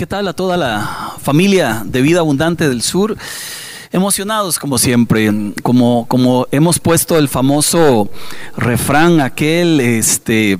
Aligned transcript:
¿Qué 0.00 0.06
tal 0.06 0.28
a 0.28 0.32
toda 0.32 0.56
la 0.56 1.12
familia 1.20 1.82
de 1.84 2.00
Vida 2.00 2.20
Abundante 2.20 2.70
del 2.70 2.80
Sur? 2.80 3.18
Emocionados 3.92 4.58
como 4.58 4.78
siempre, 4.78 5.30
como, 5.62 6.06
como 6.08 6.46
hemos 6.52 6.78
puesto 6.78 7.18
el 7.18 7.28
famoso 7.28 8.08
refrán 8.56 9.20
aquel, 9.20 9.78
este, 9.78 10.58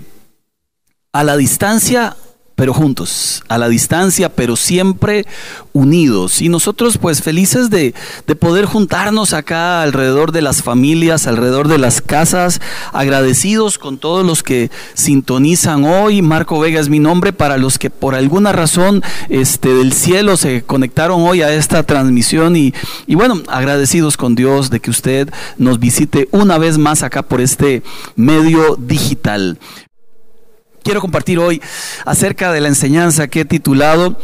a 1.11 1.25
la 1.25 1.39
distancia 1.39 2.18
pero 2.61 2.74
juntos, 2.74 3.42
a 3.48 3.56
la 3.56 3.70
distancia, 3.70 4.29
pero 4.29 4.54
siempre 4.54 5.24
unidos. 5.72 6.43
Y 6.43 6.50
nosotros 6.50 6.98
pues 6.98 7.22
felices 7.22 7.70
de, 7.70 7.94
de, 8.26 8.36
poder 8.36 8.66
juntarnos 8.66 9.32
acá 9.32 9.80
alrededor 9.80 10.30
de 10.30 10.43
las 10.43 10.62
familias, 10.62 11.26
alrededor 11.26 11.68
de 11.68 11.79
las 11.79 12.02
casas, 12.02 12.61
agradecidos 12.93 13.79
con 13.79 13.96
todos 13.96 14.26
los 14.26 14.43
que 14.43 14.71
sintonizan 14.93 15.86
hoy. 15.86 16.21
Marco 16.21 16.61
Vega 16.61 16.80
es 16.80 16.90
mi 16.90 16.99
nombre 16.99 17.32
para 17.32 17.57
los 17.57 17.79
que 17.79 17.88
por 17.88 18.14
alguna 18.14 18.52
razón 18.52 19.02
este, 19.30 19.72
del 19.72 19.94
cielo 19.94 20.36
se 20.36 20.61
conectaron 20.61 21.22
hoy 21.22 21.40
a 21.40 21.54
esta 21.54 21.85
transmisión 21.85 22.57
y, 22.57 22.74
y 23.07 23.14
bueno, 23.14 23.40
agradecidos 23.49 24.18
con 24.18 24.35
Dios 24.35 24.68
de 24.68 24.80
que 24.80 24.90
usted 24.90 25.30
nos 25.57 25.79
visite 25.79 26.29
una 26.30 26.58
vez 26.58 26.77
más 26.77 27.02
acá 27.02 27.22
por 27.22 27.40
este 27.40 27.82
medio 28.16 28.77
digital 28.77 29.58
quiero 30.82 31.00
compartir 31.00 31.39
hoy 31.39 31.62
acerca 32.05 32.52
de 32.52 32.61
la 32.61 32.69
enseñanza 32.69 33.28
que 33.28 33.41
he 33.41 33.44
titulado 33.44 34.16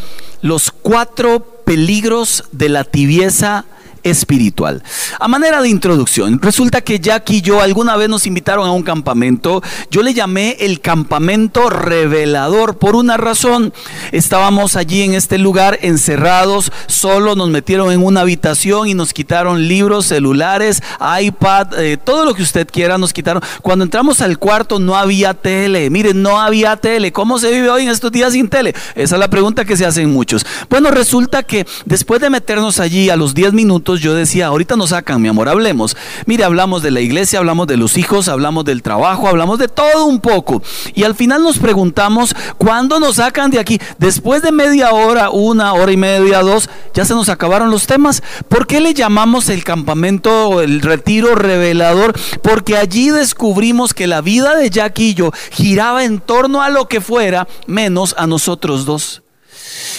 Los 0.43 0.71
cuatro 0.71 1.63
peligros 1.65 2.45
de 2.53 2.69
la 2.69 2.85
tibieza 2.85 3.65
espiritual. 4.11 4.83
A 5.19 5.29
manera 5.29 5.61
de 5.61 5.69
introducción, 5.69 6.41
resulta 6.41 6.81
que 6.81 7.01
Jack 7.01 7.31
y 7.31 7.43
yo 7.43 7.61
alguna 7.61 7.97
vez 7.97 8.09
nos 8.09 8.27
invitaron 8.27 8.67
a 8.67 8.73
un 8.73 8.83
campamento. 8.83 9.63
Yo 9.91 10.03
le 10.03 10.15
llamé 10.15 10.57
el 10.61 10.81
campamento 10.81 11.69
revelador 11.71 12.79
por 12.79 12.97
una 12.97 13.17
razón. 13.17 13.73
Estábamos 14.13 14.77
allí 14.77 15.03
en 15.03 15.15
este 15.15 15.39
lugar 15.39 15.79
encerrados, 15.83 16.73
solo 16.87 17.35
nos 17.35 17.51
metieron 17.51 17.93
en 17.93 18.05
una 18.05 18.21
habitación 18.21 18.89
y 18.89 18.95
nos 18.95 19.13
quitaron 19.13 19.67
libros, 19.67 20.07
celulares, 20.07 20.83
iPad, 21.21 21.79
eh, 21.79 21.97
todo 21.97 22.25
lo 22.25 22.35
que 22.35 22.43
usted 22.43 22.69
quiera 22.71 22.99
nos 22.99 23.13
quitaron. 23.13 23.43
Cuando 23.63 23.85
entramos 23.85 24.21
al 24.21 24.39
cuarto 24.39 24.79
no 24.79 24.97
había 24.97 25.35
tele. 25.35 25.91
Miren, 25.91 26.23
no 26.23 26.41
había 26.41 26.77
tele. 26.77 27.13
¿Cómo 27.13 27.39
se 27.39 27.51
vive 27.51 27.71
hoy 27.71 27.83
en 27.83 27.89
estos 27.89 28.13
días 28.13 28.33
sin 28.33 28.49
tele? 28.49 28.75
Esa 28.95 29.17
es 29.17 29.21
la 29.21 29.31
pregunta 29.31 29.65
que 29.65 29.77
se 29.77 29.87
hacen 29.87 30.13
muchos. 30.13 30.47
Bueno, 30.71 30.91
resulta 30.91 31.43
que 31.43 31.67
después 31.85 32.21
de 32.21 32.31
meternos 32.31 32.81
allí 32.81 33.11
a 33.11 33.17
los 33.17 33.35
10 33.35 33.53
minutos, 33.53 33.96
yo 34.01 34.15
decía, 34.15 34.47
ahorita 34.47 34.77
nos 34.77 34.91
sacan, 34.91 35.21
mi 35.21 35.29
amor, 35.29 35.49
hablemos. 35.49 35.97
Mire, 36.27 36.45
hablamos 36.45 36.83
de 36.83 36.91
la 36.91 37.01
iglesia, 37.01 37.39
hablamos 37.39 37.67
de 37.67 37.77
los 37.77 37.97
hijos, 37.97 38.29
hablamos 38.29 38.65
del 38.65 38.83
trabajo, 38.83 39.29
hablamos 39.29 39.59
de 39.59 39.69
todo 39.69 40.05
un 40.07 40.21
poco. 40.21 40.63
Y 40.95 41.05
al 41.05 41.15
final 41.15 41.43
nos 41.43 41.59
preguntamos, 41.59 42.35
¿cuándo 42.59 43.01
nos 43.01 43.17
sacan 43.17 43.51
de 43.51 43.59
aquí? 43.59 43.81
Después 43.99 44.43
de 44.43 44.53
media 44.53 44.93
hora, 44.93 45.31
una 45.31 45.73
hora 45.75 45.93
y 45.93 45.97
media, 45.97 46.41
dos, 46.41 46.69
ya 46.95 47.05
se 47.05 47.15
nos 47.15 47.29
acabaron 47.29 47.71
los 47.71 47.87
temas. 47.87 48.23
¿Por 48.49 48.67
qué 48.67 48.81
le 48.81 48.95
llamamos 48.95 49.49
el 49.49 49.65
campamento, 49.65 50.61
el 50.61 50.81
retiro 50.81 51.35
revelador? 51.35 52.15
Porque 52.43 52.77
allí 52.77 53.11
descubrimos 53.11 53.95
que 53.95 54.07
la 54.07 54.21
vida 54.21 54.55
de 54.55 54.71
Jack 54.71 54.99
y 54.99 55.15
yo 55.15 55.33
giraba 55.51 56.05
en 56.05 56.21
torno 56.21 56.63
a 56.63 56.71
lo 56.71 56.89
que 56.89 57.01
fuera, 57.01 57.47
menos 57.67 58.15
a 58.19 58.27
nosotros 58.27 58.85
dos. 58.85 59.23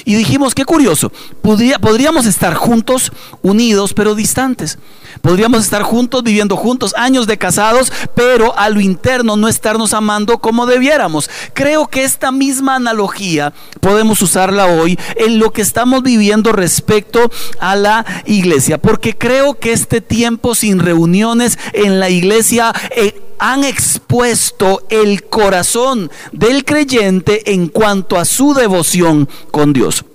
Y 0.06 0.16
dijimos, 0.16 0.56
qué 0.56 0.66
curioso, 0.66 1.12
podríamos 1.42 2.26
estar 2.26 2.54
juntos, 2.56 3.12
unidos, 3.42 3.94
pero 3.94 4.16
distantes. 4.16 4.78
Podríamos 5.22 5.64
estar 5.64 5.84
juntos, 5.84 6.24
viviendo 6.24 6.56
juntos, 6.56 6.94
años 6.98 7.28
de 7.28 7.38
casados, 7.38 7.92
pero 8.16 8.58
a 8.58 8.70
lo 8.70 8.80
interno 8.80 9.36
no 9.36 9.48
estarnos 9.48 9.94
amando 9.94 10.40
como 10.40 10.66
debiéramos. 10.66 11.30
Creo 11.54 11.88
que 11.88 12.04
esta 12.04 12.32
misma 12.32 12.76
analogía 12.76 13.54
podemos 13.82 14.22
usarla 14.22 14.68
hoy 14.68 14.98
en 15.16 15.40
lo 15.40 15.52
que 15.52 15.62
estamos 15.62 16.04
viviendo 16.04 16.52
respecto 16.52 17.32
a 17.60 17.76
la 17.76 18.06
iglesia, 18.26 18.78
porque 18.78 19.18
creo 19.18 19.60
que 19.60 19.74
este 19.74 20.02
tiempo 20.02 20.56
sin 20.56 20.80
reuniones 20.80 21.58
en 21.74 22.00
la 22.00 22.10
iglesia... 22.10 22.74
Eh, 22.96 23.24
han 23.40 23.64
expuesto 23.64 24.84
el 24.90 25.24
corazón 25.26 26.10
del 26.32 26.66
creyente 26.66 27.54
en 27.54 27.68
cuanto 27.68 28.18
a 28.18 28.26
su 28.26 28.54
devoción 28.54 29.30
con 29.52 29.74
Dios, 29.74 30.06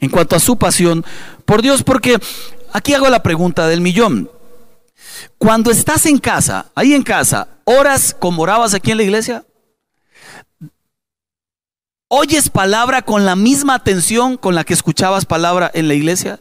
en 0.00 0.10
cuanto 0.10 0.36
a 0.36 0.40
su 0.40 0.56
pasión 0.58 1.04
por 1.44 1.62
Dios, 1.62 1.82
porque 1.82 2.18
aquí 2.72 2.94
hago 2.94 3.08
la 3.08 3.22
pregunta 3.22 3.66
del 3.66 3.80
millón. 3.80 4.30
Cuando 5.38 5.70
estás 5.70 6.06
en 6.06 6.18
casa, 6.18 6.70
ahí 6.74 6.94
en 6.94 7.02
casa, 7.02 7.48
¿oras 7.64 8.16
como 8.18 8.42
orabas 8.42 8.74
aquí 8.74 8.90
en 8.90 8.96
la 8.98 9.02
iglesia? 9.02 9.44
¿Oyes 12.08 12.50
palabra 12.50 13.02
con 13.02 13.24
la 13.24 13.34
misma 13.34 13.74
atención 13.74 14.36
con 14.36 14.54
la 14.54 14.62
que 14.62 14.74
escuchabas 14.74 15.26
palabra 15.26 15.70
en 15.74 15.88
la 15.88 15.94
iglesia? 15.94 16.40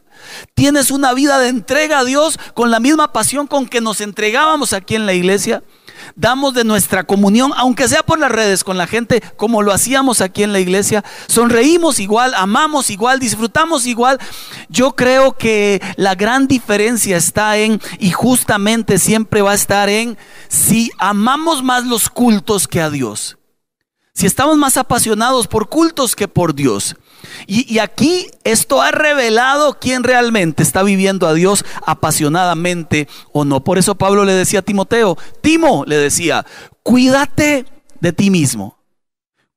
¿Tienes 0.53 0.91
una 0.91 1.13
vida 1.13 1.39
de 1.39 1.47
entrega 1.47 1.99
a 1.99 2.03
Dios 2.03 2.39
con 2.53 2.69
la 2.69 2.79
misma 2.79 3.11
pasión 3.13 3.47
con 3.47 3.67
que 3.67 3.81
nos 3.81 3.99
entregábamos 3.99 4.73
aquí 4.73 4.95
en 4.95 5.07
la 5.07 5.13
iglesia? 5.13 5.63
Damos 6.15 6.53
de 6.53 6.63
nuestra 6.63 7.03
comunión, 7.03 7.51
aunque 7.55 7.87
sea 7.87 8.03
por 8.03 8.19
las 8.19 8.31
redes 8.31 8.63
con 8.63 8.77
la 8.77 8.87
gente, 8.87 9.21
como 9.37 9.61
lo 9.61 9.71
hacíamos 9.71 10.21
aquí 10.21 10.43
en 10.43 10.53
la 10.53 10.59
iglesia. 10.59 11.03
Sonreímos 11.27 11.99
igual, 11.99 12.33
amamos 12.35 12.89
igual, 12.89 13.19
disfrutamos 13.19 13.85
igual. 13.85 14.19
Yo 14.69 14.95
creo 14.95 15.37
que 15.37 15.81
la 15.97 16.15
gran 16.15 16.47
diferencia 16.47 17.17
está 17.17 17.57
en, 17.57 17.81
y 17.99 18.11
justamente 18.11 18.99
siempre 18.99 19.41
va 19.41 19.51
a 19.51 19.55
estar 19.55 19.89
en, 19.89 20.17
si 20.47 20.91
amamos 20.97 21.63
más 21.63 21.85
los 21.85 22.09
cultos 22.09 22.67
que 22.67 22.81
a 22.81 22.89
Dios. 22.89 23.37
Si 24.13 24.25
estamos 24.25 24.57
más 24.57 24.77
apasionados 24.77 25.47
por 25.47 25.67
cultos 25.67 26.15
que 26.15 26.29
por 26.29 26.55
Dios. 26.55 26.95
Y, 27.47 27.79
aquí 27.79 28.27
esto 28.43 28.81
ha 28.81 28.91
revelado 28.91 29.77
quién 29.79 30.03
realmente 30.03 30.63
está 30.63 30.83
viviendo 30.83 31.27
a 31.27 31.33
Dios 31.33 31.65
apasionadamente 31.85 33.07
o 33.31 33.45
no. 33.45 33.63
Por 33.63 33.77
eso 33.77 33.95
Pablo 33.95 34.25
le 34.25 34.33
decía 34.33 34.59
a 34.59 34.63
Timoteo, 34.63 35.17
Timo 35.41 35.83
le 35.85 35.97
decía, 35.97 36.45
cuídate 36.83 37.65
de 37.99 38.13
ti 38.13 38.29
mismo. 38.29 38.77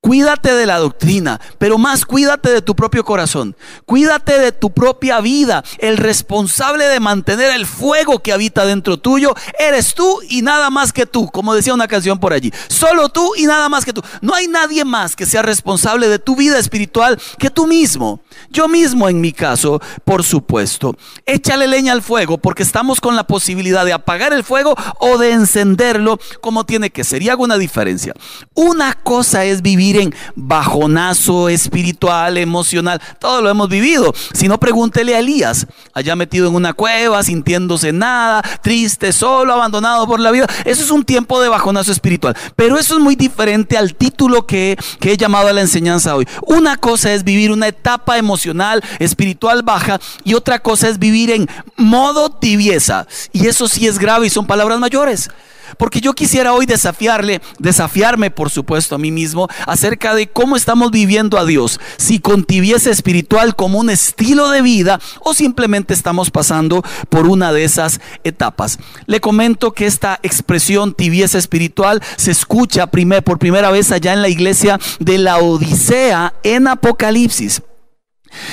Cuídate 0.01 0.53
de 0.53 0.65
la 0.65 0.77
doctrina, 0.77 1.41
pero 1.57 1.77
más 1.77 2.05
cuídate 2.05 2.49
de 2.51 2.61
tu 2.61 2.73
propio 2.73 3.03
corazón. 3.03 3.57
Cuídate 3.85 4.39
de 4.39 4.53
tu 4.53 4.71
propia 4.71 5.19
vida. 5.19 5.61
El 5.77 5.97
responsable 5.97 6.85
de 6.85 7.01
mantener 7.01 7.51
el 7.51 7.65
fuego 7.65 8.19
que 8.19 8.31
habita 8.31 8.65
dentro 8.65 8.95
tuyo 8.95 9.35
eres 9.59 9.93
tú 9.93 10.21
y 10.29 10.41
nada 10.41 10.69
más 10.69 10.93
que 10.93 11.05
tú, 11.05 11.27
como 11.27 11.53
decía 11.53 11.73
una 11.73 11.89
canción 11.89 12.17
por 12.17 12.31
allí. 12.31 12.49
Solo 12.69 13.09
tú 13.09 13.33
y 13.35 13.45
nada 13.45 13.67
más 13.67 13.83
que 13.83 13.91
tú. 13.91 14.01
No 14.21 14.33
hay 14.33 14.47
nadie 14.47 14.85
más 14.85 15.17
que 15.17 15.25
sea 15.25 15.41
responsable 15.41 16.07
de 16.07 16.17
tu 16.17 16.37
vida 16.37 16.57
espiritual 16.59 17.19
que 17.37 17.49
tú 17.49 17.67
mismo. 17.67 18.21
Yo 18.51 18.69
mismo 18.69 19.09
en 19.09 19.19
mi 19.19 19.33
caso, 19.33 19.81
por 20.05 20.23
supuesto. 20.23 20.95
Échale 21.25 21.67
leña 21.67 21.91
al 21.91 22.01
fuego 22.01 22.37
porque 22.37 22.63
estamos 22.63 23.01
con 23.01 23.17
la 23.17 23.25
posibilidad 23.25 23.83
de 23.83 23.91
apagar 23.91 24.31
el 24.31 24.45
fuego 24.45 24.77
o 25.01 25.17
de 25.17 25.31
encenderlo 25.31 26.19
como 26.39 26.65
tiene 26.65 26.89
que 26.89 27.03
ser. 27.03 27.21
Y 27.21 27.27
hago 27.27 27.43
una 27.43 27.57
diferencia. 27.57 28.13
Una 28.53 28.93
cosa 28.93 29.43
es 29.43 29.61
vivir 29.61 29.88
en 29.97 30.15
bajonazo 30.35 31.49
espiritual, 31.49 32.37
emocional. 32.37 33.01
Todo 33.19 33.41
lo 33.41 33.49
hemos 33.49 33.69
vivido. 33.69 34.13
Si 34.33 34.47
no, 34.47 34.59
pregúntele 34.59 35.15
a 35.15 35.19
Elías, 35.19 35.67
allá 35.93 36.15
metido 36.15 36.47
en 36.47 36.55
una 36.55 36.73
cueva, 36.73 37.23
sintiéndose 37.23 37.91
nada, 37.91 38.41
triste, 38.61 39.13
solo, 39.13 39.53
abandonado 39.53 40.07
por 40.07 40.19
la 40.19 40.31
vida. 40.31 40.47
Eso 40.65 40.83
es 40.83 40.91
un 40.91 41.03
tiempo 41.03 41.41
de 41.41 41.49
bajonazo 41.49 41.91
espiritual. 41.91 42.35
Pero 42.55 42.77
eso 42.77 42.95
es 42.95 42.99
muy 42.99 43.15
diferente 43.15 43.77
al 43.77 43.95
título 43.95 44.45
que, 44.45 44.77
que 44.99 45.13
he 45.13 45.17
llamado 45.17 45.47
a 45.47 45.53
la 45.53 45.61
enseñanza 45.61 46.15
hoy. 46.15 46.27
Una 46.45 46.77
cosa 46.77 47.13
es 47.13 47.23
vivir 47.23 47.51
una 47.51 47.67
etapa 47.67 48.17
emocional, 48.17 48.83
espiritual 48.99 49.63
baja 49.63 49.99
y 50.23 50.33
otra 50.33 50.59
cosa 50.59 50.89
es 50.89 50.99
vivir 50.99 51.31
en 51.31 51.47
modo 51.77 52.29
tibieza. 52.29 53.07
Y 53.31 53.47
eso 53.47 53.67
sí 53.67 53.87
es 53.87 53.99
grave 53.99 54.27
y 54.27 54.29
son 54.29 54.47
palabras 54.47 54.79
mayores. 54.79 55.29
Porque 55.77 56.01
yo 56.01 56.13
quisiera 56.13 56.53
hoy 56.53 56.65
desafiarle, 56.65 57.41
desafiarme 57.57 58.31
por 58.31 58.49
supuesto 58.49 58.95
a 58.95 58.99
mí 58.99 59.11
mismo 59.11 59.47
acerca 59.65 60.13
de 60.13 60.27
cómo 60.27 60.55
estamos 60.55 60.91
viviendo 60.91 61.37
a 61.37 61.45
Dios. 61.45 61.79
Si 61.97 62.19
con 62.19 62.43
tibieza 62.43 62.89
espiritual 62.91 63.55
como 63.55 63.79
un 63.79 63.89
estilo 63.89 64.49
de 64.49 64.61
vida 64.61 64.99
o 65.21 65.33
simplemente 65.33 65.93
estamos 65.93 66.31
pasando 66.31 66.83
por 67.09 67.27
una 67.27 67.51
de 67.53 67.63
esas 67.63 68.01
etapas. 68.23 68.79
Le 69.05 69.19
comento 69.19 69.73
que 69.73 69.85
esta 69.85 70.19
expresión 70.23 70.93
tibieza 70.93 71.37
espiritual 71.37 72.01
se 72.15 72.31
escucha 72.31 72.87
por 73.23 73.39
primera 73.39 73.71
vez 73.71 73.91
allá 73.91 74.13
en 74.13 74.21
la 74.21 74.29
iglesia 74.29 74.79
de 74.99 75.17
la 75.17 75.37
Odisea 75.37 76.33
en 76.43 76.67
Apocalipsis. 76.67 77.61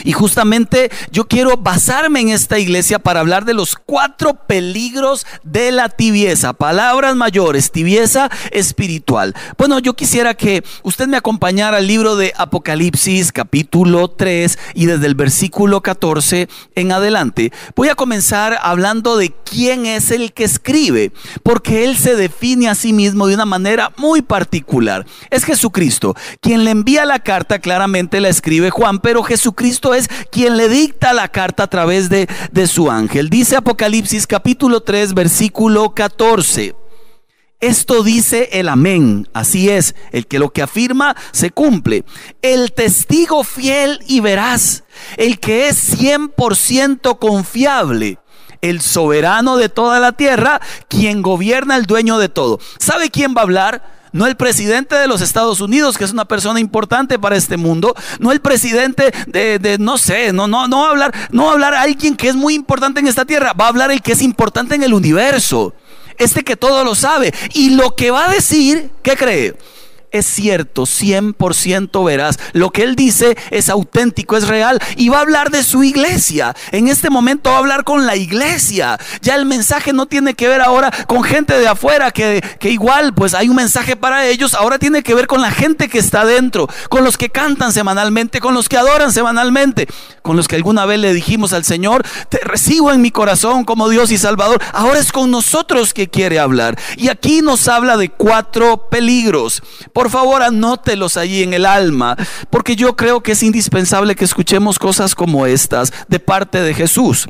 Y 0.05 0.13
justamente 0.13 0.91
yo 1.11 1.27
quiero 1.27 1.57
basarme 1.57 2.21
en 2.21 2.29
esta 2.31 2.59
iglesia 2.59 2.99
para 2.99 3.21
hablar 3.21 3.45
de 3.45 3.55
los 3.55 3.77
cuatro 3.77 4.35
peligros 4.47 5.27
de 5.43 5.73
la 5.73 5.89
tibieza. 5.89 6.53
Palabras 6.53 7.17
mayores, 7.17 7.71
tibieza 7.71 8.31
espiritual. 8.51 9.35
Bueno, 9.59 9.79
yo 9.79 9.95
quisiera 9.95 10.35
que 10.35 10.65
usted 10.83 11.07
me 11.07 11.17
acompañara 11.17 11.79
al 11.79 11.87
libro 11.87 12.17
de 12.17 12.33
Apocalipsis 12.37 13.33
capítulo 13.33 14.09
3 14.09 14.59
y 14.75 14.87
desde 14.87 15.07
el 15.07 15.15
versículo 15.15 15.83
14 15.83 16.49
en 16.75 16.93
adelante. 16.93 17.53
Voy 17.75 17.89
a 17.89 17.95
comenzar 17.95 18.59
hablando 18.63 19.17
de 19.17 19.33
quién 19.45 19.87
es 19.87 20.11
el 20.11 20.33
que 20.33 20.45
escribe, 20.45 21.13
porque 21.43 21.85
él 21.85 21.97
se 21.97 22.17
define 22.17 22.69
a 22.69 22.75
sí 22.75 22.93
mismo 22.93 23.27
de 23.27 23.35
una 23.35 23.47
manera 23.47 23.93
muy 23.97 24.23
particular. 24.23 25.07
Es 25.31 25.45
Jesucristo. 25.45 26.15
Quien 26.41 26.65
le 26.65 26.71
envía 26.71 27.05
la 27.05 27.21
carta 27.21 27.59
claramente 27.59 28.21
la 28.21 28.29
escribe 28.29 28.71
Juan, 28.71 29.01
pero 29.01 29.23
Jesucristo 29.23 29.66
Jesucristo 29.67 29.95
es 29.95 30.09
quien 30.31 30.57
le 30.57 30.69
dicta 30.69 31.13
la 31.13 31.27
carta 31.27 31.65
a 31.65 31.67
través 31.67 32.09
de, 32.09 32.29
de 32.53 32.67
su 32.69 32.89
ángel. 32.89 33.29
Dice 33.29 33.57
Apocalipsis 33.57 34.25
capítulo 34.25 34.81
3, 34.81 35.13
versículo 35.13 35.93
14. 35.93 36.77
Esto 37.59 38.05
dice 38.05 38.49
el 38.53 38.69
amén. 38.69 39.29
Así 39.33 39.69
es, 39.69 39.97
el 40.13 40.29
que 40.29 40.39
lo 40.39 40.51
que 40.51 40.63
afirma 40.63 41.17
se 41.33 41.51
cumple. 41.51 42.05
El 42.43 42.73
testigo 42.75 43.43
fiel 43.43 43.99
y 44.07 44.21
veraz, 44.21 44.85
el 45.17 45.41
que 45.41 45.67
es 45.67 45.99
100% 45.99 47.19
confiable, 47.19 48.21
el 48.61 48.81
soberano 48.81 49.57
de 49.57 49.69
toda 49.69 49.99
la 49.99 50.13
tierra, 50.13 50.61
quien 50.89 51.23
gobierna 51.23 51.75
el 51.75 51.87
dueño 51.87 52.19
de 52.19 52.29
todo. 52.29 52.61
¿Sabe 52.79 53.11
quién 53.11 53.35
va 53.37 53.41
a 53.41 53.45
hablar? 53.45 53.96
No 54.13 54.27
el 54.27 54.37
presidente 54.37 54.95
de 54.97 55.09
los 55.09 55.21
Estados 55.21 55.61
Unidos, 55.61 55.99
que 55.99 56.05
es 56.05 56.13
una 56.13 56.25
persona 56.25 56.61
importante 56.61 57.19
para 57.19 57.37
este 57.37 57.57
mundo. 57.57 57.95
No 58.19 58.33
el 58.33 58.41
presidente 58.41 59.13
de, 59.27 59.77
no 59.79 59.99
sé, 59.99 60.33
no, 60.33 60.47
no, 60.47 60.69
no 60.69 60.81
va 60.81 60.87
a 60.87 60.91
hablar, 60.91 61.15
no 61.31 61.45
va 61.45 61.51
a 61.51 61.55
hablar 61.55 61.75
alguien 61.75 62.17
que 62.17 62.29
es 62.29 62.35
muy 62.35 62.55
importante 62.55 63.01
en 63.01 63.09
esta 63.09 63.25
tierra. 63.25 63.53
Va 63.53 63.67
a 63.67 63.69
hablar 63.69 63.91
el 63.91 64.03
que 64.03 64.13
es 64.13 64.23
importante 64.23 64.75
en 64.75 64.83
el 64.83 64.95
universo 64.95 65.75
este 66.19 66.45
que 66.45 66.57
todo 66.57 66.85
lo 66.85 66.95
sabe. 66.95 67.33
Y 67.53 67.71
lo 67.71 67.95
que 67.95 68.11
va 68.11 68.27
a 68.27 68.33
decir, 68.33 68.91
¿qué 69.03 69.17
cree? 69.17 69.57
Es 70.11 70.27
cierto, 70.27 70.83
100% 70.83 72.05
verás. 72.05 72.39
Lo 72.53 72.71
que 72.71 72.83
él 72.83 72.97
dice 72.97 73.37
es 73.51 73.69
auténtico, 73.69 74.37
es 74.37 74.49
real. 74.49 74.81
Y 74.97 75.09
va 75.09 75.19
a 75.19 75.23
hablar 75.23 75.51
de 75.51 75.63
su 75.63 75.85
iglesia. 75.85 76.55
En 76.73 76.89
este 76.89 77.11
momento 77.11 77.51
va 77.51 77.57
a 77.57 77.61
hablar 77.61 77.85
con 77.85 78.07
la 78.07 78.17
iglesia. 78.17 78.99
Ya 79.21 79.35
el 79.35 79.47
mensaje 79.47 79.93
no 79.93 80.07
tiene 80.07 80.35
que 80.35 80.49
ver 80.49 80.63
ahora 80.63 80.91
con 81.07 81.23
gente 81.23 81.59
de 81.59 81.69
afuera, 81.69 82.11
que, 82.11 82.43
que 82.59 82.71
igual 82.71 83.15
pues 83.15 83.35
hay 83.35 83.49
un 83.49 83.57
mensaje 83.57 83.97
para 83.97 84.27
ellos. 84.27 84.55
Ahora 84.55 84.79
tiene 84.79 85.03
que 85.03 85.15
ver 85.15 85.27
con 85.27 85.41
la 85.41 85.51
gente 85.51 85.89
que 85.89 85.99
está 85.99 86.25
dentro, 86.25 86.69
con 86.89 87.05
los 87.05 87.17
que 87.17 87.31
cantan 87.31 87.73
semanalmente, 87.73 88.41
con 88.41 88.55
los 88.55 88.69
que 88.69 88.77
adoran 88.77 89.13
semanalmente, 89.13 89.87
con 90.23 90.37
los 90.37 90.49
que 90.49 90.57
alguna 90.57 90.87
vez 90.87 90.99
le 90.99 91.13
dijimos 91.13 91.53
al 91.53 91.65
Señor, 91.65 92.05
te 92.29 92.39
recibo 92.39 92.93
en 92.93 93.01
mi 93.01 93.11
corazón 93.11 93.65
como 93.65 93.89
Dios 93.89 94.11
y 94.11 94.19
Salvador. 94.19 94.63
Ahora 94.73 94.99
es 94.99 95.13
con 95.13 95.31
nosotros 95.31 95.95
que 95.95 96.09
quiere 96.09 96.39
hablar. 96.39 96.79
Y 96.97 97.09
aquí 97.09 97.43
nos 97.43 97.69
habla 97.69 97.97
de 97.97 98.09
cuatro 98.09 98.89
peligros. 98.89 99.63
Por 99.97 100.11
favor, 100.11 100.43
anótelos 100.43 101.17
allí 101.17 101.43
en 101.43 101.55
el 101.55 101.65
alma, 101.65 102.19
porque 102.51 102.77
yo 102.77 102.97
creo 102.97 103.23
que 103.23 103.33
es 103.33 103.43
indispensable 103.43 104.15
que 104.15 104.27
escuchemos 104.27 104.79
cosas 104.79 105.15
como 105.15 105.47
estas 105.47 105.91
de 106.07 106.21
parte 106.21 106.61
de 106.61 106.75
Jesús. 106.75 107.27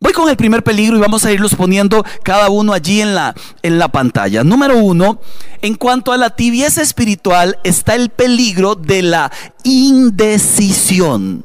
Voy 0.00 0.14
con 0.14 0.30
el 0.30 0.38
primer 0.38 0.64
peligro 0.64 0.96
y 0.96 1.00
vamos 1.00 1.26
a 1.26 1.30
irlos 1.30 1.54
poniendo 1.54 2.06
cada 2.22 2.48
uno 2.48 2.72
allí 2.72 3.02
en 3.02 3.14
la, 3.14 3.34
en 3.62 3.78
la 3.78 3.88
pantalla. 3.88 4.42
Número 4.44 4.78
uno, 4.78 5.20
en 5.60 5.74
cuanto 5.74 6.12
a 6.12 6.16
la 6.16 6.30
tibieza 6.30 6.80
espiritual 6.80 7.58
está 7.64 7.96
el 7.96 8.08
peligro 8.08 8.74
de 8.74 9.02
la 9.02 9.30
indecisión. 9.62 11.44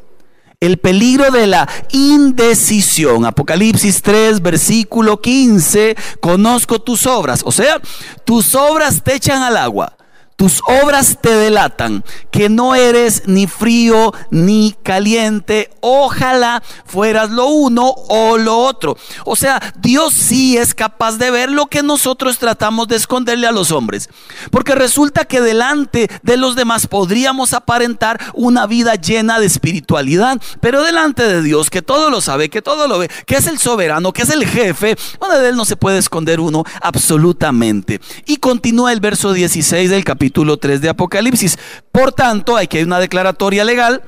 El 0.61 0.77
peligro 0.77 1.31
de 1.31 1.47
la 1.47 1.67
indecisión. 1.91 3.25
Apocalipsis 3.25 4.01
3, 4.01 4.41
versículo 4.41 5.19
15. 5.19 5.97
Conozco 6.21 6.79
tus 6.79 7.05
obras. 7.05 7.41
O 7.43 7.51
sea, 7.51 7.81
tus 8.23 8.55
obras 8.55 9.03
te 9.03 9.15
echan 9.15 9.43
al 9.43 9.57
agua. 9.57 9.96
Tus 10.37 10.61
obras 10.67 11.17
te 11.19 11.31
delatan 11.31 12.03
que 12.29 12.47
no 12.47 12.75
eres 12.75 13.23
ni 13.25 13.47
frío 13.47 14.13
ni 14.29 14.75
caliente. 14.83 15.71
Ojalá 15.81 16.61
fueras 16.85 17.31
lo 17.31 17.47
uno 17.47 17.87
o 17.87 18.37
lo 18.37 18.55
otro. 18.55 18.97
O 19.25 19.35
sea, 19.35 19.73
Dios 19.79 20.13
sí 20.13 20.55
es 20.55 20.75
capaz 20.75 21.17
de 21.17 21.31
ver 21.31 21.49
lo 21.49 21.65
que 21.65 21.81
nosotros 21.81 22.37
tratamos 22.37 22.87
de 22.87 22.97
esconderle 22.97 23.47
a 23.47 23.51
los 23.51 23.71
hombres. 23.71 24.11
Porque 24.51 24.75
resulta 24.75 25.25
que 25.25 25.41
delante 25.41 26.07
de 26.21 26.37
los 26.37 26.55
demás 26.55 26.85
podríamos 26.85 27.53
aparentar 27.53 28.21
una 28.35 28.67
vida 28.67 28.93
llena 28.93 29.39
de 29.39 29.47
espiritualidad. 29.47 30.39
Pero 30.61 30.83
delante 30.83 31.23
de 31.23 31.41
Dios, 31.41 31.71
que 31.71 31.81
todo 31.81 32.11
lo 32.11 32.21
sabe, 32.21 32.51
que 32.51 32.61
todo 32.61 32.87
lo 32.87 32.99
ve, 32.99 33.09
que 33.25 33.37
es 33.37 33.47
el 33.47 33.57
soberano, 33.57 34.13
que 34.13 34.21
es 34.21 34.29
el 34.29 34.45
jefe, 34.45 34.97
bueno, 35.19 35.39
de 35.39 35.49
él 35.49 35.55
no 35.55 35.65
se 35.65 35.77
puede 35.77 35.97
esconder 35.97 36.39
uno 36.39 36.63
absolutamente. 36.79 37.99
Y 38.27 38.37
continúa 38.37 38.93
el 38.93 38.99
verso 38.99 39.33
16 39.33 39.89
del 39.89 40.03
capítulo 40.03 40.26
capítulo 40.27 40.57
3 40.57 40.81
de 40.81 40.89
Apocalipsis. 40.89 41.57
Por 41.89 42.11
tanto, 42.11 42.57
hay 42.57 42.67
que 42.67 42.79
hay 42.79 42.83
una 42.83 42.99
declaratoria 42.99 43.63
legal. 43.63 44.03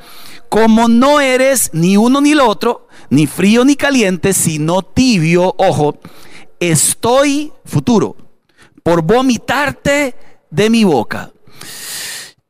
Como 0.50 0.90
no 0.90 1.22
eres 1.22 1.70
ni 1.72 1.96
uno 1.96 2.20
ni 2.20 2.34
lo 2.34 2.46
otro, 2.46 2.90
ni 3.10 3.26
frío 3.26 3.64
ni 3.64 3.78
caliente, 3.78 4.34
sino 4.34 4.82
tibio, 4.82 5.56
ojo, 5.58 5.98
estoy 6.60 7.54
futuro 7.64 8.18
por 8.84 9.02
vomitarte 9.02 10.14
de 10.50 10.70
mi 10.70 10.84
boca. 10.84 11.32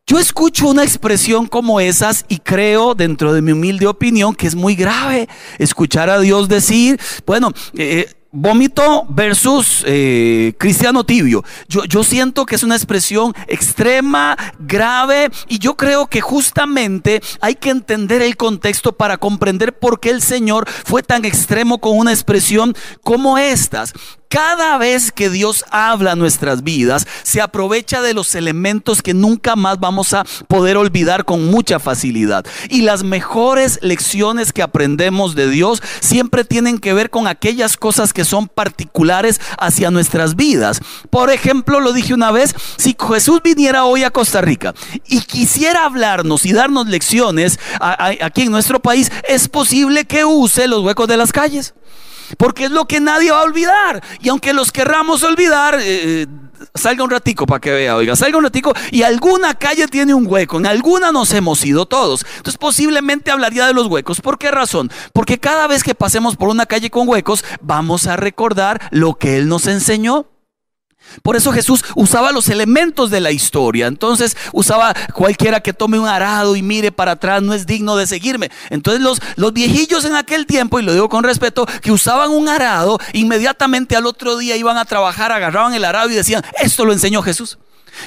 Yo 0.07 0.17
escucho 0.17 0.67
una 0.67 0.83
expresión 0.83 1.45
como 1.45 1.79
esas 1.79 2.25
y 2.27 2.39
creo, 2.39 2.95
dentro 2.95 3.33
de 3.33 3.43
mi 3.43 3.51
humilde 3.51 3.85
opinión, 3.85 4.33
que 4.33 4.47
es 4.47 4.55
muy 4.55 4.73
grave 4.73 5.29
escuchar 5.59 6.09
a 6.09 6.19
Dios 6.19 6.49
decir, 6.49 6.99
bueno, 7.27 7.51
eh, 7.77 8.07
Vómito 8.31 9.07
versus 9.09 9.83
eh, 9.87 10.53
cristiano 10.59 11.03
tibio. 11.03 11.43
Yo, 11.67 11.83
yo 11.85 12.03
siento 12.03 12.45
que 12.45 12.55
es 12.55 12.63
una 12.63 12.75
expresión 12.75 13.33
extrema, 13.47 14.37
grave, 14.59 15.31
y 15.47 15.57
yo 15.57 15.75
creo 15.75 16.05
que 16.05 16.21
justamente 16.21 17.21
hay 17.41 17.55
que 17.55 17.71
entender 17.71 18.21
el 18.21 18.37
contexto 18.37 18.95
para 18.95 19.17
comprender 19.17 19.79
por 19.79 19.99
qué 19.99 20.11
el 20.11 20.21
Señor 20.21 20.69
fue 20.69 21.01
tan 21.01 21.25
extremo 21.25 21.79
con 21.79 21.97
una 21.97 22.11
expresión 22.11 22.75
como 23.03 23.39
estas. 23.39 23.93
Cada 24.29 24.77
vez 24.77 25.11
que 25.11 25.31
Dios 25.31 25.65
habla 25.71 26.15
nuestras 26.15 26.61
vidas, 26.61 27.07
se 27.23 27.41
aprovecha 27.41 28.03
de 28.03 28.13
los 28.13 28.35
elementos 28.35 29.01
que 29.01 29.15
nunca 29.15 29.55
más 29.55 29.79
vamos 29.79 30.13
a 30.13 30.23
poder 30.47 30.77
olvidar 30.77 31.25
con 31.25 31.47
mucha 31.47 31.79
facilidad. 31.79 32.45
Y 32.69 32.83
las 32.83 33.01
mejores 33.01 33.79
lecciones 33.81 34.53
que 34.53 34.61
aprendemos 34.61 35.33
de 35.33 35.49
Dios 35.49 35.81
siempre 35.99 36.45
tienen 36.45 36.77
que 36.77 36.93
ver 36.93 37.09
con 37.09 37.25
aquellas 37.25 37.75
cosas 37.75 38.13
que 38.13 38.23
son 38.23 38.47
particulares 38.47 39.41
hacia 39.57 39.89
nuestras 39.89 40.35
vidas. 40.35 40.79
Por 41.09 41.31
ejemplo, 41.31 41.79
lo 41.79 41.91
dije 41.91 42.13
una 42.13 42.31
vez, 42.31 42.53
si 42.77 42.95
Jesús 43.11 43.41
viniera 43.43 43.85
hoy 43.85 44.03
a 44.03 44.11
Costa 44.11 44.41
Rica 44.41 44.75
y 45.07 45.21
quisiera 45.21 45.85
hablarnos 45.85 46.45
y 46.45 46.53
darnos 46.53 46.87
lecciones 46.87 47.59
aquí 47.79 48.43
en 48.43 48.51
nuestro 48.51 48.79
país, 48.79 49.11
es 49.27 49.47
posible 49.47 50.05
que 50.05 50.23
use 50.23 50.67
los 50.67 50.83
huecos 50.83 51.07
de 51.07 51.17
las 51.17 51.31
calles. 51.31 51.73
Porque 52.37 52.65
es 52.65 52.71
lo 52.71 52.85
que 52.85 52.99
nadie 52.99 53.31
va 53.31 53.39
a 53.39 53.43
olvidar. 53.43 54.03
Y 54.21 54.29
aunque 54.29 54.53
los 54.53 54.71
querramos 54.71 55.23
olvidar, 55.23 55.77
eh, 55.81 56.27
salga 56.73 57.03
un 57.03 57.09
ratico 57.09 57.45
para 57.45 57.59
que 57.59 57.71
vea, 57.71 57.95
oiga, 57.95 58.15
salga 58.15 58.37
un 58.37 58.43
ratico 58.43 58.73
y 58.91 59.03
alguna 59.03 59.53
calle 59.53 59.87
tiene 59.87 60.13
un 60.13 60.25
hueco, 60.27 60.57
en 60.57 60.65
alguna 60.65 61.11
nos 61.11 61.33
hemos 61.33 61.63
ido 61.65 61.85
todos. 61.85 62.25
Entonces 62.37 62.57
posiblemente 62.57 63.31
hablaría 63.31 63.65
de 63.65 63.73
los 63.73 63.87
huecos. 63.87 64.21
¿Por 64.21 64.37
qué 64.37 64.51
razón? 64.51 64.91
Porque 65.13 65.39
cada 65.39 65.67
vez 65.67 65.83
que 65.83 65.95
pasemos 65.95 66.35
por 66.35 66.49
una 66.49 66.65
calle 66.65 66.89
con 66.89 67.07
huecos, 67.07 67.43
vamos 67.61 68.07
a 68.07 68.15
recordar 68.15 68.81
lo 68.91 69.15
que 69.15 69.37
Él 69.37 69.47
nos 69.47 69.67
enseñó. 69.67 70.27
Por 71.23 71.35
eso 71.35 71.51
Jesús 71.51 71.83
usaba 71.95 72.31
los 72.31 72.49
elementos 72.49 73.09
de 73.09 73.19
la 73.19 73.31
historia. 73.31 73.87
Entonces 73.87 74.37
usaba 74.53 74.93
cualquiera 75.13 75.59
que 75.59 75.73
tome 75.73 75.99
un 75.99 76.07
arado 76.07 76.55
y 76.55 76.61
mire 76.61 76.91
para 76.91 77.13
atrás 77.13 77.41
no 77.41 77.53
es 77.53 77.65
digno 77.65 77.95
de 77.95 78.07
seguirme. 78.07 78.51
Entonces 78.69 79.01
los, 79.01 79.19
los 79.35 79.53
viejillos 79.53 80.05
en 80.05 80.15
aquel 80.15 80.45
tiempo, 80.45 80.79
y 80.79 80.83
lo 80.83 80.93
digo 80.93 81.09
con 81.09 81.23
respeto, 81.23 81.65
que 81.81 81.91
usaban 81.91 82.31
un 82.31 82.47
arado, 82.47 82.99
inmediatamente 83.13 83.95
al 83.95 84.05
otro 84.05 84.37
día 84.37 84.55
iban 84.55 84.77
a 84.77 84.85
trabajar, 84.85 85.31
agarraban 85.31 85.73
el 85.73 85.85
arado 85.85 86.09
y 86.09 86.15
decían, 86.15 86.43
esto 86.61 86.85
lo 86.85 86.93
enseñó 86.93 87.21
Jesús. 87.21 87.57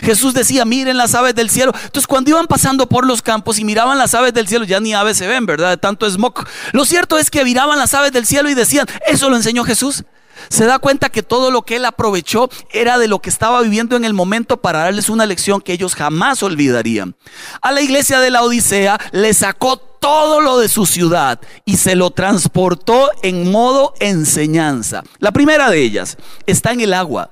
Jesús 0.00 0.32
decía, 0.32 0.64
miren 0.64 0.97
las 0.97 1.14
aves 1.14 1.35
del 1.35 1.50
cielo. 1.50 1.73
Entonces 1.75 2.06
cuando 2.06 2.30
iban 2.30 2.47
pasando 2.47 2.88
por 2.88 3.06
los 3.06 3.21
campos 3.21 3.59
y 3.59 3.64
miraban 3.64 3.99
las 3.99 4.14
aves 4.14 4.32
del 4.32 4.49
cielo, 4.49 4.64
ya 4.64 4.80
ni 4.80 4.94
aves 4.94 5.18
se 5.18 5.26
ven, 5.26 5.44
¿verdad? 5.44 5.71
De 5.71 5.76
tanto 5.76 6.09
smog. 6.09 6.47
Lo 6.73 6.85
cierto 6.85 7.18
es 7.18 7.30
que 7.30 7.44
miraban 7.44 7.78
las 7.78 7.92
aves 7.94 8.12
del 8.12 8.26
cielo 8.26 8.49
y 8.49 8.54
decían, 8.54 8.87
eso 9.06 9.28
lo 9.28 9.37
enseñó 9.37 9.64
Jesús 9.64 10.04
se 10.48 10.66
da 10.66 10.78
cuenta 10.78 11.10
que 11.10 11.22
todo 11.22 11.50
lo 11.50 11.62
que 11.62 11.76
él 11.76 11.84
aprovechó 11.84 12.48
era 12.70 12.98
de 12.98 13.08
lo 13.08 13.20
que 13.20 13.30
estaba 13.30 13.60
viviendo 13.62 13.96
en 13.96 14.04
el 14.04 14.14
momento 14.14 14.58
para 14.58 14.80
darles 14.80 15.08
una 15.08 15.26
lección 15.26 15.60
que 15.60 15.72
ellos 15.72 15.94
jamás 15.94 16.42
olvidarían. 16.42 17.14
A 17.60 17.72
la 17.72 17.80
iglesia 17.80 18.20
de 18.20 18.30
la 18.30 18.42
Odisea 18.42 18.98
le 19.12 19.34
sacó 19.34 19.76
todo 19.76 20.40
lo 20.40 20.58
de 20.58 20.68
su 20.68 20.84
ciudad 20.84 21.40
y 21.64 21.76
se 21.76 21.94
lo 21.94 22.10
transportó 22.10 23.10
en 23.22 23.50
modo 23.52 23.94
enseñanza. 24.00 25.04
La 25.18 25.30
primera 25.30 25.70
de 25.70 25.80
ellas 25.80 26.16
está 26.46 26.72
en 26.72 26.80
el 26.80 26.92
agua. 26.92 27.30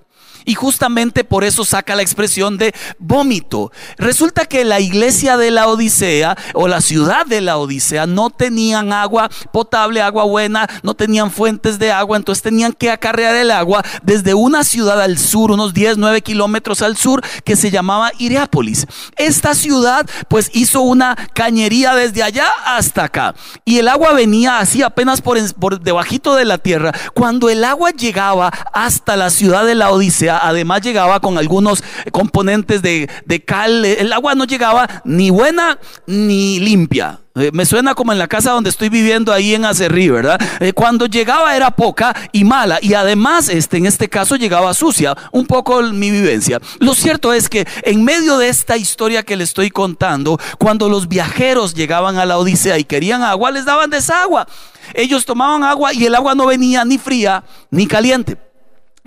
Y 0.51 0.55
justamente 0.55 1.23
por 1.23 1.45
eso 1.45 1.65
saca 1.65 1.95
la 1.95 2.03
expresión 2.03 2.59
de 2.59 2.75
vómito. 2.99 3.71
Resulta 3.99 4.47
que 4.47 4.65
la 4.65 4.81
iglesia 4.81 5.37
de 5.37 5.53
la 5.53 5.69
Odisea 5.69 6.37
o 6.55 6.67
la 6.67 6.81
ciudad 6.81 7.25
de 7.25 7.41
la 7.41 7.57
Odisea 7.57 8.09
no 8.09 8.31
tenían 8.31 8.93
agua 8.93 9.31
potable, 9.53 10.03
agua 10.03 10.25
buena, 10.25 10.69
no 10.83 10.95
tenían 10.95 11.31
fuentes 11.31 11.79
de 11.79 11.93
agua, 11.93 12.17
entonces 12.17 12.43
tenían 12.43 12.73
que 12.73 12.91
acarrear 12.91 13.37
el 13.37 13.53
agua 13.53 13.85
desde 14.03 14.35
una 14.35 14.65
ciudad 14.65 15.01
al 15.01 15.19
sur, 15.19 15.53
unos 15.53 15.73
10, 15.73 15.99
9 15.99 16.21
kilómetros 16.23 16.83
al 16.83 16.97
sur, 16.97 17.23
que 17.45 17.55
se 17.55 17.71
llamaba 17.71 18.11
Iriápolis. 18.19 18.89
Esta 19.15 19.55
ciudad 19.55 20.05
pues 20.27 20.51
hizo 20.53 20.81
una 20.81 21.15
cañería 21.33 21.95
desde 21.95 22.25
allá 22.25 22.49
hasta 22.67 23.05
acá. 23.05 23.37
Y 23.65 23.79
el 23.79 23.87
agua 23.87 24.15
venía 24.15 24.59
así 24.59 24.83
apenas 24.83 25.21
por, 25.21 25.39
por 25.55 25.79
debajito 25.81 26.35
de 26.35 26.45
la 26.45 26.59
tierra. 26.59 26.91
Cuando 27.15 27.51
el 27.51 27.63
agua 27.63 27.91
llegaba 27.91 28.49
hasta 28.73 29.15
la 29.15 29.31
ciudad 29.31 29.65
de 29.65 29.77
la 29.77 29.93
Odisea, 29.93 30.40
además 30.41 30.83
llegaba 30.83 31.21
con 31.21 31.39
algunos 31.39 31.83
componentes 32.13 32.83
de, 32.83 33.09
cal. 33.47 33.85
El 33.85 34.13
agua 34.13 34.35
no 34.35 34.45
llegaba 34.45 35.03
ni 35.05 35.31
buena 35.31 35.79
ni 36.07 36.61
limpia. 36.61 37.21
Eh, 37.37 37.51
me 37.53 37.65
suena 37.65 37.95
como 37.95 38.11
en 38.11 38.19
la 38.19 38.27
casa 38.27 38.51
donde 38.51 38.71
estoy 38.71 38.89
viviendo 38.89 39.33
ahí 39.33 39.55
en 39.55 39.65
Acerrí, 39.65 40.09
¿verdad? 40.09 40.41
Eh, 40.59 40.73
cuando 40.73 41.07
llegaba 41.07 41.55
era 41.55 41.71
poca 41.71 42.15
y 42.33 42.43
mala 42.43 42.81
y 42.83 42.95
además 42.95 43.49
este, 43.49 43.77
en 43.77 43.87
este 43.87 44.09
caso 44.09 44.35
llegaba 44.35 44.75
sucia, 44.75 45.17
un 45.31 45.47
poco 45.47 45.81
mi 45.83 46.11
vivencia. 46.11 46.61
Lo 46.81 46.93
cierto 46.93 47.33
es 47.33 47.49
que 47.49 47.69
en 47.85 48.05
medio 48.05 48.37
de 48.37 48.49
esta 48.49 48.77
historia 48.77 49.23
que 49.23 49.37
le 49.37 49.45
estoy 49.45 49.71
contando, 49.71 50.39
cuando 50.59 50.89
los 50.89 51.07
viajeros 51.07 51.75
llegaban 51.75 52.19
a 52.19 52.27
la 52.27 52.37
Odisea 52.37 52.79
y 52.79 52.85
querían 52.85 53.23
agua, 53.23 53.53
les 53.53 53.65
daban 53.65 53.91
desagua. 53.91 54.49
Ellos 54.95 55.25
tomaban 55.25 55.63
agua 55.63 55.95
y 55.95 56.07
el 56.07 56.15
agua 56.17 56.35
no 56.35 56.47
venía 56.47 56.85
ni 56.85 56.99
fría 56.99 57.45
ni 57.71 57.87
caliente, 57.87 58.39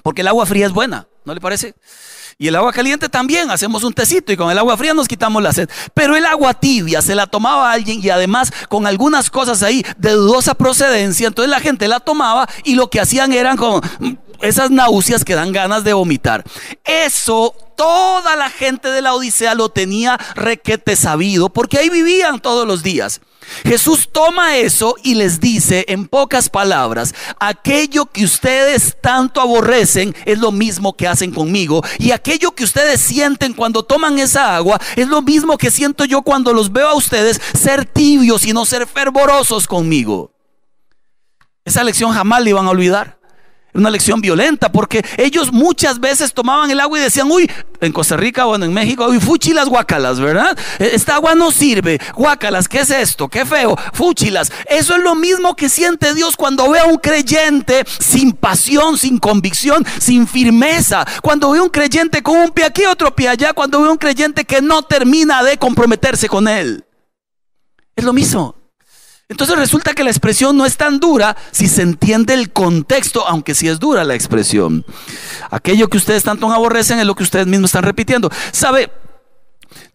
porque 0.01 0.21
el 0.21 0.27
agua 0.27 0.45
fría 0.45 0.65
es 0.65 0.71
buena, 0.71 1.07
¿no 1.25 1.33
le 1.33 1.41
parece? 1.41 1.75
Y 2.37 2.47
el 2.47 2.55
agua 2.55 2.73
caliente 2.73 3.09
también, 3.09 3.51
hacemos 3.51 3.83
un 3.83 3.93
tecito 3.93 4.31
y 4.31 4.37
con 4.37 4.49
el 4.49 4.57
agua 4.57 4.75
fría 4.77 4.93
nos 4.93 5.07
quitamos 5.07 5.41
la 5.41 5.53
sed. 5.53 5.69
Pero 5.93 6.15
el 6.15 6.25
agua 6.25 6.53
tibia 6.53 7.01
se 7.01 7.15
la 7.15 7.27
tomaba 7.27 7.71
alguien 7.71 7.99
y 8.03 8.09
además 8.09 8.51
con 8.69 8.87
algunas 8.87 9.29
cosas 9.29 9.61
ahí 9.63 9.85
de 9.97 10.11
dudosa 10.11 10.55
procedencia, 10.55 11.27
entonces 11.27 11.49
la 11.49 11.59
gente 11.59 11.87
la 11.87 11.99
tomaba 11.99 12.47
y 12.63 12.75
lo 12.75 12.89
que 12.89 12.99
hacían 12.99 13.33
eran 13.33 13.57
con 13.57 13.81
esas 14.41 14.71
náuseas 14.71 15.23
que 15.23 15.35
dan 15.35 15.51
ganas 15.51 15.83
de 15.83 15.93
vomitar. 15.93 16.43
Eso 16.83 17.55
toda 17.77 18.35
la 18.35 18.49
gente 18.49 18.89
de 18.89 19.01
la 19.01 19.13
Odisea 19.13 19.55
lo 19.55 19.69
tenía 19.69 20.17
requete 20.35 20.95
sabido 20.95 21.49
porque 21.49 21.77
ahí 21.77 21.89
vivían 21.89 22.39
todos 22.39 22.67
los 22.67 22.83
días. 22.83 23.21
Jesús 23.63 24.09
toma 24.11 24.57
eso 24.57 24.95
y 25.03 25.15
les 25.15 25.39
dice 25.39 25.85
en 25.87 26.07
pocas 26.07 26.49
palabras, 26.49 27.13
aquello 27.39 28.05
que 28.05 28.23
ustedes 28.23 28.97
tanto 29.01 29.41
aborrecen 29.41 30.15
es 30.25 30.39
lo 30.39 30.51
mismo 30.51 30.95
que 30.95 31.07
hacen 31.07 31.31
conmigo 31.31 31.83
y 31.99 32.11
aquello 32.11 32.51
que 32.51 32.63
ustedes 32.63 33.01
sienten 33.01 33.53
cuando 33.53 33.83
toman 33.83 34.19
esa 34.19 34.55
agua 34.55 34.79
es 34.95 35.07
lo 35.07 35.21
mismo 35.21 35.57
que 35.57 35.71
siento 35.71 36.05
yo 36.05 36.21
cuando 36.21 36.53
los 36.53 36.71
veo 36.71 36.87
a 36.87 36.95
ustedes 36.95 37.41
ser 37.53 37.85
tibios 37.85 38.45
y 38.45 38.53
no 38.53 38.65
ser 38.65 38.87
fervorosos 38.87 39.67
conmigo. 39.67 40.31
Esa 41.65 41.83
lección 41.83 42.11
jamás 42.11 42.43
le 42.43 42.49
iban 42.49 42.65
a 42.67 42.71
olvidar 42.71 43.22
una 43.73 43.89
lección 43.89 44.21
violenta, 44.21 44.71
porque 44.71 45.03
ellos 45.17 45.51
muchas 45.51 45.99
veces 45.99 46.33
tomaban 46.33 46.69
el 46.71 46.79
agua 46.79 46.99
y 46.99 47.01
decían, 47.01 47.29
uy, 47.31 47.49
en 47.81 47.91
Costa 47.91 48.15
Rica, 48.15 48.45
bueno, 48.45 48.65
en 48.65 48.73
México, 48.73 49.05
uy, 49.07 49.19
fuchilas 49.19 49.67
guacalas, 49.67 50.19
¿verdad? 50.19 50.57
E, 50.79 50.91
esta 50.93 51.15
agua 51.15 51.35
no 51.35 51.51
sirve, 51.51 51.99
guacalas, 52.15 52.67
¿qué 52.67 52.81
es 52.81 52.89
esto? 52.89 53.27
Qué 53.27 53.45
feo, 53.45 53.75
fuchilas. 53.93 54.51
Eso 54.69 54.95
es 54.95 55.03
lo 55.03 55.15
mismo 55.15 55.55
que 55.55 55.69
siente 55.69 56.13
Dios 56.13 56.35
cuando 56.37 56.69
ve 56.69 56.79
a 56.79 56.85
un 56.85 56.97
creyente 56.97 57.83
sin 57.99 58.33
pasión, 58.33 58.97
sin 58.97 59.17
convicción, 59.17 59.85
sin 59.99 60.27
firmeza. 60.27 61.05
Cuando 61.21 61.51
ve 61.51 61.59
a 61.59 61.63
un 61.63 61.69
creyente 61.69 62.21
con 62.21 62.37
un 62.37 62.51
pie 62.51 62.65
aquí, 62.65 62.85
otro 62.85 63.15
pie 63.15 63.29
allá, 63.29 63.53
cuando 63.53 63.81
ve 63.81 63.87
a 63.87 63.91
un 63.91 63.97
creyente 63.97 64.45
que 64.45 64.61
no 64.61 64.83
termina 64.83 65.43
de 65.43 65.57
comprometerse 65.57 66.29
con 66.29 66.47
él. 66.47 66.85
Es 67.95 68.03
lo 68.03 68.13
mismo. 68.13 68.62
Entonces 69.33 69.57
resulta 69.57 69.95
que 69.95 70.03
la 70.03 70.11
expresión 70.11 70.55
no 70.55 70.63
es 70.63 70.77
tan 70.77 70.99
dura 70.99 71.35
si 71.49 71.67
se 71.67 71.81
entiende 71.81 72.35
el 72.35 72.51
contexto, 72.51 73.27
aunque 73.27 73.55
sí 73.55 73.67
es 73.67 73.79
dura 73.79 74.03
la 74.03 74.13
expresión. 74.13 74.85
Aquello 75.49 75.89
que 75.89 75.97
ustedes 75.97 76.23
tanto 76.23 76.51
aborrecen 76.51 76.99
es 76.99 77.07
lo 77.07 77.15
que 77.15 77.23
ustedes 77.23 77.47
mismos 77.47 77.69
están 77.69 77.81
repitiendo. 77.81 78.29
¿Sabe? 78.51 78.91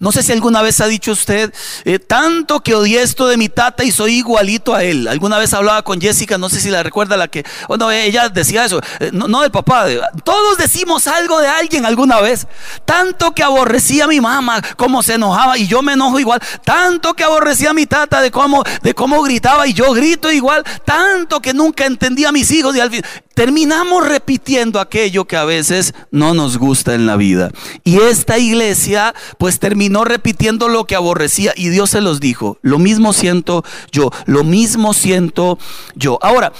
No 0.01 0.13
sé 0.13 0.23
si 0.23 0.31
alguna 0.31 0.63
vez 0.63 0.81
ha 0.81 0.87
dicho 0.87 1.11
usted, 1.11 1.53
eh, 1.85 1.99
tanto 1.99 2.61
que 2.61 2.77
odié 2.77 3.03
esto 3.03 3.27
de 3.27 3.37
mi 3.37 3.49
tata 3.49 3.83
y 3.83 3.91
soy 3.91 4.19
igualito 4.19 4.73
a 4.73 4.85
él. 4.85 5.09
Alguna 5.09 5.39
vez 5.39 5.53
hablaba 5.53 5.83
con 5.83 6.01
Jessica, 6.01 6.39
no 6.39 6.49
sé 6.49 6.61
si 6.61 6.71
la 6.71 6.85
recuerda 6.85 7.17
la 7.17 7.27
que, 7.27 7.45
bueno, 7.67 7.91
ella 7.91 8.29
decía 8.29 8.65
eso, 8.65 8.81
eh, 9.01 9.11
no, 9.13 9.41
del 9.41 9.51
papá, 9.51 9.87
todos 10.23 10.57
decimos 10.57 11.09
algo 11.09 11.41
de 11.41 11.49
alguien 11.49 11.85
alguna 11.85 12.21
vez. 12.21 12.47
Tanto 12.85 13.35
que 13.35 13.43
aborrecía 13.43 14.05
a 14.05 14.07
mi 14.07 14.21
mamá, 14.21 14.63
como 14.77 15.03
se 15.03 15.15
enojaba 15.15 15.59
y 15.59 15.67
yo 15.67 15.83
me 15.83 15.95
enojo 15.95 16.21
igual. 16.21 16.41
Tanto 16.65 17.15
que 17.15 17.25
aborrecía 17.25 17.71
a 17.71 17.75
mi 17.75 17.87
tata 17.87 18.21
de 18.21 18.31
cómo, 18.31 18.63
de 18.83 18.95
cómo 18.95 19.21
gritaba 19.23 19.67
y 19.67 19.73
yo 19.73 19.93
grito 19.95 20.31
igual. 20.31 20.63
Tanto 20.85 21.41
que 21.41 21.53
nunca 21.53 21.87
entendía 21.87 22.29
a 22.29 22.33
mis 22.33 22.53
hijos 22.53 22.77
y 22.77 22.81
al 22.81 22.91
fin 22.93 23.03
terminamos 23.39 24.05
repitiendo 24.05 24.81
aquello 24.81 25.25
que 25.27 25.37
a 25.37 25.45
veces 25.45 25.95
no 26.11 26.35
nos 26.35 26.59
gusta 26.59 26.97
en 26.97 27.07
la 27.07 27.15
vida. 27.15 27.53
Y 27.85 27.99
esta 27.99 28.37
iglesia 28.37 29.15
pues 29.39 29.61
terminó 29.61 30.05
repitiendo 30.05 30.67
lo 30.67 30.89
que 30.89 30.97
aborrecía 30.97 31.53
y 31.55 31.69
Dios 31.69 31.91
se 31.91 32.01
los 32.01 32.19
dijo, 32.19 32.59
lo 32.63 32.81
mismo 32.81 33.13
siento 33.13 33.65
yo, 33.93 34.11
lo 34.27 34.43
mismo 34.43 34.93
siento 34.93 35.57
yo. 35.95 36.19
Ahora, 36.21 36.53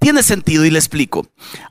tiene 0.00 0.24
sentido 0.24 0.64
y 0.64 0.70
le 0.70 0.80
explico. 0.80 1.28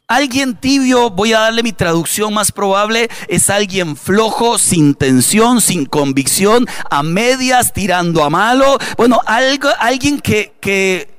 Alguien 0.07 0.55
tibio, 0.55 1.09
voy 1.09 1.33
a 1.33 1.41
darle 1.41 1.61
mi 1.61 1.73
traducción 1.73 2.33
más 2.33 2.53
probable, 2.53 3.09
es 3.27 3.49
alguien 3.49 3.97
flojo, 3.97 4.57
sin 4.57 4.95
tensión, 4.95 5.59
sin 5.59 5.85
convicción, 5.85 6.65
a 6.89 7.03
medias, 7.03 7.73
tirando 7.73 8.23
a 8.23 8.29
malo. 8.29 8.77
Bueno, 8.95 9.19
algo, 9.25 9.67
alguien 9.79 10.21
que, 10.21 10.53
que 10.61 11.18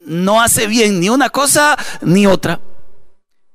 no 0.00 0.40
hace 0.40 0.66
bien 0.66 1.00
ni 1.00 1.08
una 1.08 1.30
cosa 1.30 1.76
ni 2.02 2.26
otra. 2.26 2.60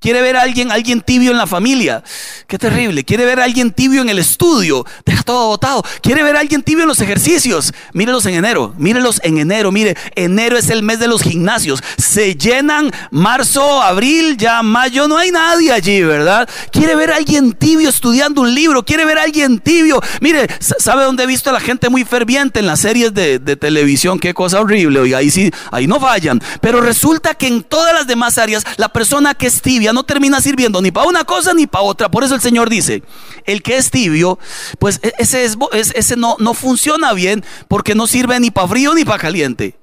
Quiere 0.03 0.22
ver 0.22 0.36
a 0.36 0.41
alguien, 0.41 0.69
alguien 0.69 1.00
tibio 1.00 1.31
en 1.31 1.38
la 1.38 1.48
familia. 1.48 2.03
Qué 2.45 2.57
terrible. 2.57 3.05
Quiere 3.05 3.24
ver 3.24 3.39
a 3.39 3.45
alguien 3.45 3.72
tibio 3.72 4.01
en 4.01 4.10
el 4.10 4.19
estudio. 4.19 4.86
Deja 5.05 5.24
todo 5.24 5.48
botado. 5.48 5.81
Quiere 6.01 6.24
ver 6.24 6.36
a 6.36 6.41
alguien 6.41 6.62
tibio 6.62 6.81
en 6.81 6.89
los 6.89 7.00
ejercicios. 7.00 7.74
Mírelos 7.93 8.25
en 8.25 8.33
enero. 8.33 8.74
Mírelos 8.77 9.22
en 9.24 9.38
enero. 9.38 9.72
Mire, 9.72 9.95
enero 10.15 10.57
es 10.57 10.69
el 10.69 10.83
mes 10.83 11.00
de 11.00 11.07
los 11.07 11.22
gimnasios. 11.22 11.81
Se 11.98 12.36
llenan 12.36 12.91
marzo, 13.12 13.81
abril, 13.81 14.36
ya 14.36 14.62
mayo. 14.62 15.07
No 15.07 15.17
hay 15.17 15.31
nadie 15.31 15.72
allí, 15.72 16.03
¿verdad? 16.03 16.50
Quiere 16.74 16.98
ver 16.98 17.13
a 17.13 17.15
alguien 17.15 17.53
tibio 17.53 17.88
estudiando 17.88 18.41
un 18.41 18.53
libro. 18.53 18.83
Quiere 18.83 19.05
ver 19.05 19.19
a 19.19 19.24
alguien 19.24 19.60
tibio. 19.60 20.01
Mire, 20.19 20.50
¿sabe 20.60 21.05
dónde 21.05 21.24
he 21.24 21.27
visto 21.27 21.50
a 21.50 21.53
la 21.53 21.62
gente 21.62 21.88
muy 21.88 22.03
ferviente 22.03 22.60
en 22.60 22.65
las 22.65 22.81
series 22.81 23.13
de, 23.13 23.39
de 23.39 23.55
televisión? 23.55 24.19
Qué 24.19 24.33
cosa 24.33 24.60
horrible. 24.60 25.00
Oiga, 25.00 25.19
ahí 25.19 25.31
sí, 25.31 25.50
ahí 25.72 25.88
no 25.88 26.01
fallan. 26.01 26.41
Pero 26.60 26.81
resulta 26.81 27.36
que 27.36 27.48
en 27.48 27.63
todas 27.63 27.93
las 27.93 28.05
demás 28.05 28.38
áreas, 28.38 28.65
la 28.75 28.89
persona 28.89 29.33
que 29.33 29.48
es 29.48 29.62
tibia 29.62 29.92
no 29.93 30.03
termina 30.03 30.41
sirviendo 30.41 30.81
ni 30.81 30.91
para 30.91 31.07
una 31.07 31.23
cosa 31.23 31.53
ni 31.53 31.67
para 31.67 31.83
otra. 31.83 32.09
Por 32.09 32.23
eso 32.23 32.35
el 32.35 32.41
Señor 32.41 32.69
dice, 32.69 33.03
el 33.45 33.62
que 33.62 33.77
es 33.77 33.91
tibio, 33.91 34.39
pues 34.79 35.00
e-, 35.03 35.13
ese, 35.19 35.45
es, 35.45 35.57
ese 35.71 36.15
no, 36.15 36.35
no 36.39 36.53
funciona 36.53 37.13
bien 37.13 37.43
porque 37.67 37.95
no 37.95 38.07
sirve 38.07 38.39
ni 38.39 38.51
para 38.51 38.67
frío 38.67 38.93
ni 38.93 39.05
para 39.05 39.19
caliente. 39.19 39.77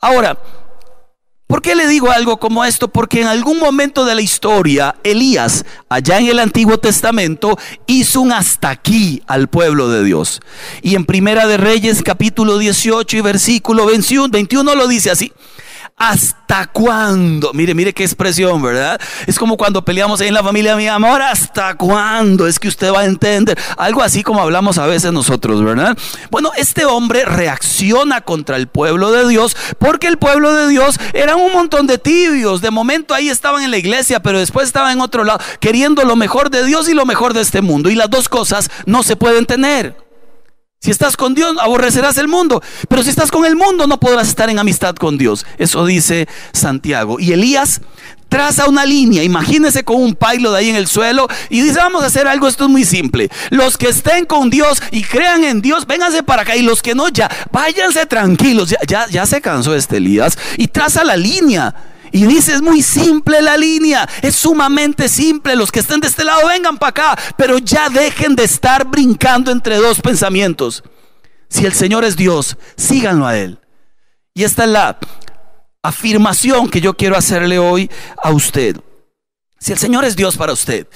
Ahora, 0.00 0.38
¿Por 1.46 1.60
qué 1.60 1.74
le 1.74 1.86
digo 1.86 2.10
algo 2.10 2.38
como 2.38 2.64
esto? 2.64 2.88
Porque 2.88 3.20
en 3.20 3.28
algún 3.28 3.60
momento 3.60 4.06
de 4.06 4.14
la 4.14 4.22
historia, 4.22 4.96
Elías, 5.04 5.64
allá 5.90 6.18
en 6.18 6.28
el 6.28 6.38
Antiguo 6.40 6.78
Testamento, 6.78 7.58
hizo 7.86 8.22
un 8.22 8.32
hasta 8.32 8.70
aquí 8.70 9.22
al 9.26 9.48
pueblo 9.48 9.88
de 9.90 10.02
Dios. 10.02 10.40
Y 10.82 10.94
en 10.94 11.04
Primera 11.04 11.46
de 11.46 11.58
Reyes, 11.58 12.02
capítulo 12.02 12.56
18 12.58 13.18
y 13.18 13.20
versículo 13.20 13.84
21, 13.86 14.30
21 14.30 14.74
lo 14.74 14.88
dice 14.88 15.10
así. 15.10 15.32
¿Hasta 15.96 16.66
cuándo? 16.66 17.52
Mire, 17.54 17.72
mire 17.72 17.92
qué 17.92 18.02
expresión, 18.02 18.60
¿verdad? 18.60 19.00
Es 19.28 19.38
como 19.38 19.56
cuando 19.56 19.84
peleamos 19.84 20.20
en 20.20 20.34
la 20.34 20.42
familia, 20.42 20.74
mi 20.74 20.88
amor, 20.88 21.22
¿hasta 21.22 21.76
cuándo? 21.76 22.48
Es 22.48 22.58
que 22.58 22.66
usted 22.66 22.92
va 22.92 23.00
a 23.00 23.04
entender. 23.04 23.56
Algo 23.76 24.02
así 24.02 24.24
como 24.24 24.42
hablamos 24.42 24.76
a 24.78 24.86
veces 24.86 25.12
nosotros, 25.12 25.62
¿verdad? 25.62 25.96
Bueno, 26.30 26.50
este 26.56 26.84
hombre 26.84 27.24
reacciona 27.24 28.22
contra 28.22 28.56
el 28.56 28.66
pueblo 28.66 29.12
de 29.12 29.28
Dios 29.28 29.56
porque 29.78 30.08
el 30.08 30.18
pueblo 30.18 30.52
de 30.52 30.68
Dios 30.68 30.98
eran 31.12 31.40
un 31.40 31.52
montón 31.52 31.86
de 31.86 31.96
tibios. 31.96 32.60
De 32.60 32.72
momento 32.72 33.14
ahí 33.14 33.28
estaban 33.28 33.62
en 33.62 33.70
la 33.70 33.78
iglesia, 33.78 34.20
pero 34.20 34.40
después 34.40 34.66
estaban 34.66 34.92
en 34.92 35.00
otro 35.00 35.22
lado, 35.22 35.38
queriendo 35.60 36.04
lo 36.04 36.16
mejor 36.16 36.50
de 36.50 36.64
Dios 36.66 36.88
y 36.88 36.94
lo 36.94 37.06
mejor 37.06 37.34
de 37.34 37.40
este 37.40 37.62
mundo. 37.62 37.88
Y 37.88 37.94
las 37.94 38.10
dos 38.10 38.28
cosas 38.28 38.68
no 38.84 39.04
se 39.04 39.14
pueden 39.14 39.46
tener. 39.46 40.03
Si 40.84 40.90
estás 40.90 41.16
con 41.16 41.32
Dios, 41.32 41.56
aborrecerás 41.62 42.18
el 42.18 42.28
mundo. 42.28 42.62
Pero 42.90 43.02
si 43.02 43.08
estás 43.08 43.30
con 43.30 43.46
el 43.46 43.56
mundo, 43.56 43.86
no 43.86 43.98
podrás 43.98 44.28
estar 44.28 44.50
en 44.50 44.58
amistad 44.58 44.94
con 44.94 45.16
Dios. 45.16 45.46
Eso 45.56 45.86
dice 45.86 46.28
Santiago. 46.52 47.18
Y 47.18 47.32
Elías 47.32 47.80
traza 48.28 48.68
una 48.68 48.84
línea, 48.84 49.22
imagínese 49.22 49.82
con 49.82 49.96
un 49.96 50.14
pailo 50.14 50.52
de 50.52 50.58
ahí 50.58 50.68
en 50.68 50.76
el 50.76 50.86
suelo 50.86 51.26
y 51.48 51.62
dice, 51.62 51.78
vamos 51.78 52.02
a 52.02 52.06
hacer 52.08 52.28
algo, 52.28 52.48
esto 52.48 52.64
es 52.64 52.70
muy 52.70 52.84
simple. 52.84 53.30
Los 53.48 53.78
que 53.78 53.88
estén 53.88 54.26
con 54.26 54.50
Dios 54.50 54.82
y 54.90 55.04
crean 55.04 55.42
en 55.44 55.62
Dios, 55.62 55.86
vénganse 55.86 56.22
para 56.22 56.42
acá 56.42 56.54
y 56.54 56.60
los 56.60 56.82
que 56.82 56.94
no, 56.94 57.08
ya, 57.08 57.30
váyanse 57.50 58.04
tranquilos. 58.04 58.68
Ya, 58.68 58.78
ya, 58.86 59.06
ya 59.08 59.24
se 59.24 59.40
cansó 59.40 59.74
este 59.74 59.96
Elías 59.96 60.36
y 60.58 60.68
traza 60.68 61.02
la 61.02 61.16
línea. 61.16 61.74
Y 62.14 62.26
dice, 62.26 62.54
es 62.54 62.62
muy 62.62 62.80
simple 62.80 63.42
la 63.42 63.56
línea, 63.56 64.08
es 64.22 64.36
sumamente 64.36 65.08
simple. 65.08 65.56
Los 65.56 65.72
que 65.72 65.80
estén 65.80 65.98
de 65.98 66.06
este 66.06 66.22
lado 66.22 66.46
vengan 66.46 66.78
para 66.78 66.90
acá, 66.90 67.18
pero 67.36 67.58
ya 67.58 67.88
dejen 67.88 68.36
de 68.36 68.44
estar 68.44 68.86
brincando 68.86 69.50
entre 69.50 69.78
dos 69.78 70.00
pensamientos. 70.00 70.84
Si 71.48 71.66
el 71.66 71.72
Señor 71.72 72.04
es 72.04 72.14
Dios, 72.16 72.56
síganlo 72.76 73.26
a 73.26 73.36
Él. 73.36 73.58
Y 74.32 74.44
esta 74.44 74.62
es 74.62 74.70
la 74.70 74.96
afirmación 75.82 76.70
que 76.70 76.80
yo 76.80 76.96
quiero 76.96 77.16
hacerle 77.16 77.58
hoy 77.58 77.90
a 78.22 78.30
usted. 78.30 78.76
Si 79.58 79.72
el 79.72 79.78
Señor 79.78 80.04
es 80.04 80.14
Dios 80.14 80.36
para 80.36 80.52
usted, 80.52 80.86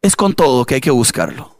es 0.00 0.16
con 0.16 0.32
todo 0.32 0.64
que 0.64 0.76
hay 0.76 0.80
que 0.80 0.90
buscarlo. 0.90 1.54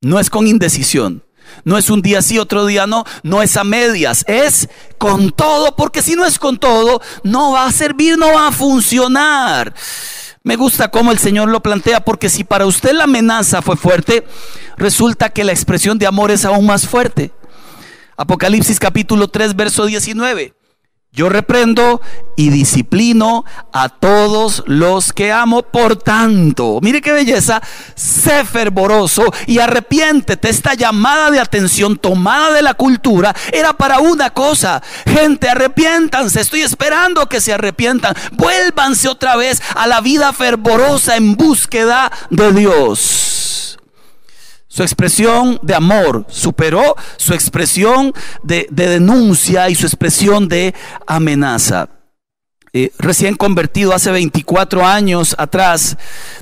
No 0.00 0.18
es 0.18 0.30
con 0.30 0.46
indecisión. 0.46 1.22
No 1.64 1.78
es 1.78 1.90
un 1.90 2.02
día 2.02 2.22
sí, 2.22 2.38
otro 2.38 2.66
día 2.66 2.86
no. 2.86 3.04
No 3.22 3.42
es 3.42 3.56
a 3.56 3.64
medias. 3.64 4.24
Es 4.26 4.68
con 4.98 5.30
todo, 5.30 5.76
porque 5.76 6.02
si 6.02 6.14
no 6.14 6.24
es 6.24 6.38
con 6.38 6.58
todo, 6.58 7.00
no 7.22 7.52
va 7.52 7.66
a 7.66 7.72
servir, 7.72 8.18
no 8.18 8.32
va 8.32 8.48
a 8.48 8.52
funcionar. 8.52 9.74
Me 10.42 10.56
gusta 10.56 10.90
cómo 10.90 11.12
el 11.12 11.18
Señor 11.18 11.48
lo 11.48 11.62
plantea, 11.62 12.04
porque 12.04 12.30
si 12.30 12.44
para 12.44 12.66
usted 12.66 12.92
la 12.92 13.04
amenaza 13.04 13.60
fue 13.60 13.76
fuerte, 13.76 14.26
resulta 14.76 15.28
que 15.28 15.44
la 15.44 15.52
expresión 15.52 15.98
de 15.98 16.06
amor 16.06 16.30
es 16.30 16.44
aún 16.44 16.66
más 16.66 16.86
fuerte. 16.86 17.32
Apocalipsis 18.16 18.78
capítulo 18.78 19.28
3, 19.28 19.54
verso 19.54 19.86
19. 19.86 20.54
Yo 21.12 21.28
reprendo 21.28 22.00
y 22.36 22.50
disciplino 22.50 23.44
a 23.72 23.88
todos 23.88 24.62
los 24.66 25.12
que 25.12 25.32
amo. 25.32 25.62
Por 25.62 25.96
tanto, 25.96 26.78
mire 26.82 27.00
qué 27.00 27.10
belleza, 27.10 27.60
sé 27.96 28.44
fervoroso 28.44 29.24
y 29.48 29.58
arrepiéntete. 29.58 30.48
Esta 30.48 30.74
llamada 30.74 31.32
de 31.32 31.40
atención 31.40 31.98
tomada 31.98 32.52
de 32.52 32.62
la 32.62 32.74
cultura 32.74 33.34
era 33.52 33.72
para 33.72 33.98
una 33.98 34.30
cosa. 34.30 34.80
Gente, 35.04 35.48
arrepiéntanse. 35.48 36.42
Estoy 36.42 36.62
esperando 36.62 37.28
que 37.28 37.40
se 37.40 37.52
arrepientan. 37.52 38.14
Vuélvanse 38.30 39.08
otra 39.08 39.34
vez 39.34 39.60
a 39.74 39.88
la 39.88 40.00
vida 40.00 40.32
fervorosa 40.32 41.16
en 41.16 41.34
búsqueda 41.34 42.12
de 42.30 42.52
Dios. 42.52 43.39
Su 44.72 44.84
expresión 44.84 45.58
de 45.62 45.74
amor 45.74 46.24
superó 46.28 46.94
su 47.16 47.34
expresión 47.34 48.14
de, 48.44 48.68
denuncia 48.70 49.68
y 49.68 49.74
su 49.74 49.84
expresión 49.84 50.48
de 50.48 50.76
amenaza. 51.08 51.88
Eh, 52.72 52.92
recién 53.00 53.34
convertido 53.34 53.92
hace 53.92 54.12
24 54.12 54.86
años 54.86 55.34
atrás, 55.38 55.96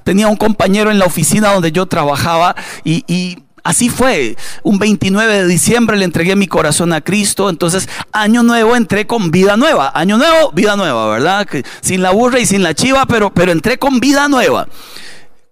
tenía 0.04 0.28
un 0.28 0.37
compañero 0.37 0.90
en 0.90 0.99
la 0.99 1.06
oficina 1.06 1.54
donde 1.54 1.73
yo 1.73 1.87
trabajaba 1.87 2.54
y, 2.85 3.38
Así 3.64 3.90
fue. 3.90 4.37
Un 4.62 4.78
29 4.78 5.42
de 5.42 5.47
diciembre 5.47 5.99
le 5.99 6.04
entregué 6.04 6.37
mi 6.37 6.47
corazón 6.47 6.92
a 6.94 7.02
Cristo. 7.02 7.50
Entonces, 7.50 7.87
año 8.12 8.42
nuevo 8.42 8.76
entré 8.76 9.06
con 9.06 9.30
vida 9.30 9.58
nueva. 9.58 9.92
Año 9.94 10.16
nuevo, 10.16 10.52
vida 10.52 10.75
nueva, 10.75 11.08
¿verdad? 11.08 11.47
Sin 11.82 12.00
la 12.00 12.11
burra 12.12 12.40
y 12.40 12.47
sin 12.47 12.62
la 12.62 12.73
chiva, 12.73 13.04
pero, 13.04 13.32
pero 13.35 13.52
entré 13.52 13.78
con 13.78 14.00
vida 14.00 14.26
nueva. 14.28 14.68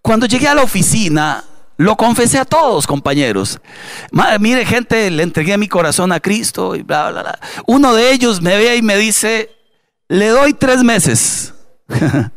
Cuando 0.00 0.24
llegué 0.24 0.48
a 0.48 0.54
la 0.54 0.62
oficina, 0.62 1.44
lo 1.76 1.96
confesé 1.96 2.38
a 2.38 2.44
todos, 2.44 2.86
compañeros. 2.86 3.60
mire, 4.40 4.64
gente, 4.64 5.10
le 5.10 5.22
entregué 5.22 5.58
mi 5.58 5.68
corazón 5.68 6.12
a 6.12 6.20
Cristo 6.20 6.74
y 6.74 6.82
bla, 6.82 7.10
bla, 7.10 7.22
bla. 7.22 7.38
Uno 7.66 7.94
de 7.94 8.12
ellos 8.12 8.40
me 8.40 8.56
ve 8.56 8.76
y 8.76 8.82
me 8.82 8.96
dice, 8.96 9.50
le 10.08 10.28
doy 10.28 10.54
tres 10.54 10.82
meses. 10.82 11.52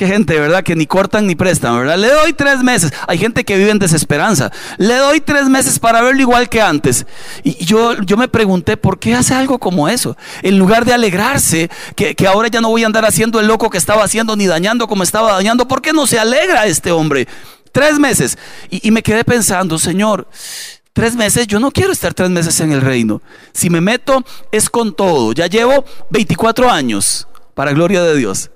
Qué 0.00 0.06
gente, 0.06 0.40
¿verdad? 0.40 0.62
Que 0.62 0.76
ni 0.76 0.86
cortan 0.86 1.26
ni 1.26 1.34
prestan, 1.34 1.78
¿verdad? 1.78 1.98
Le 1.98 2.10
doy 2.10 2.32
tres 2.32 2.62
meses. 2.62 2.90
Hay 3.06 3.18
gente 3.18 3.44
que 3.44 3.58
vive 3.58 3.70
en 3.70 3.78
desesperanza. 3.78 4.50
Le 4.78 4.94
doy 4.94 5.20
tres 5.20 5.44
meses 5.50 5.78
para 5.78 6.00
verlo 6.00 6.22
igual 6.22 6.48
que 6.48 6.62
antes. 6.62 7.04
Y 7.44 7.62
yo, 7.66 8.00
yo 8.00 8.16
me 8.16 8.26
pregunté, 8.26 8.78
¿por 8.78 8.98
qué 8.98 9.14
hace 9.14 9.34
algo 9.34 9.58
como 9.58 9.90
eso? 9.90 10.16
En 10.40 10.58
lugar 10.58 10.86
de 10.86 10.94
alegrarse, 10.94 11.68
que, 11.96 12.14
que 12.14 12.26
ahora 12.26 12.48
ya 12.48 12.62
no 12.62 12.70
voy 12.70 12.82
a 12.82 12.86
andar 12.86 13.04
haciendo 13.04 13.40
el 13.40 13.46
loco 13.46 13.68
que 13.68 13.76
estaba 13.76 14.02
haciendo 14.02 14.36
ni 14.36 14.46
dañando 14.46 14.88
como 14.88 15.02
estaba 15.02 15.32
dañando, 15.32 15.68
¿por 15.68 15.82
qué 15.82 15.92
no 15.92 16.06
se 16.06 16.18
alegra 16.18 16.64
este 16.64 16.92
hombre? 16.92 17.28
Tres 17.72 17.98
meses. 17.98 18.38
Y, 18.70 18.90
me 18.90 19.02
quedé 19.02 19.24
pensando, 19.24 19.78
Señor, 19.78 20.28
tres 20.92 21.14
meses, 21.14 21.46
yo 21.46 21.60
no 21.60 21.70
quiero 21.70 21.92
estar 21.92 22.14
tres 22.14 22.30
meses 22.30 22.60
en 22.60 22.72
el 22.72 22.80
reino. 22.80 23.22
Si 23.52 23.70
me 23.70 23.80
meto 23.80 24.24
es 24.52 24.68
con 24.68 24.94
todo. 24.94 25.32
Ya 25.32 25.46
llevo 25.46 25.84
24 26.10 26.70
años, 26.70 27.28
para 27.54 27.72
gloria 27.72 28.02
de 28.02 28.16
Dios. 28.16 28.50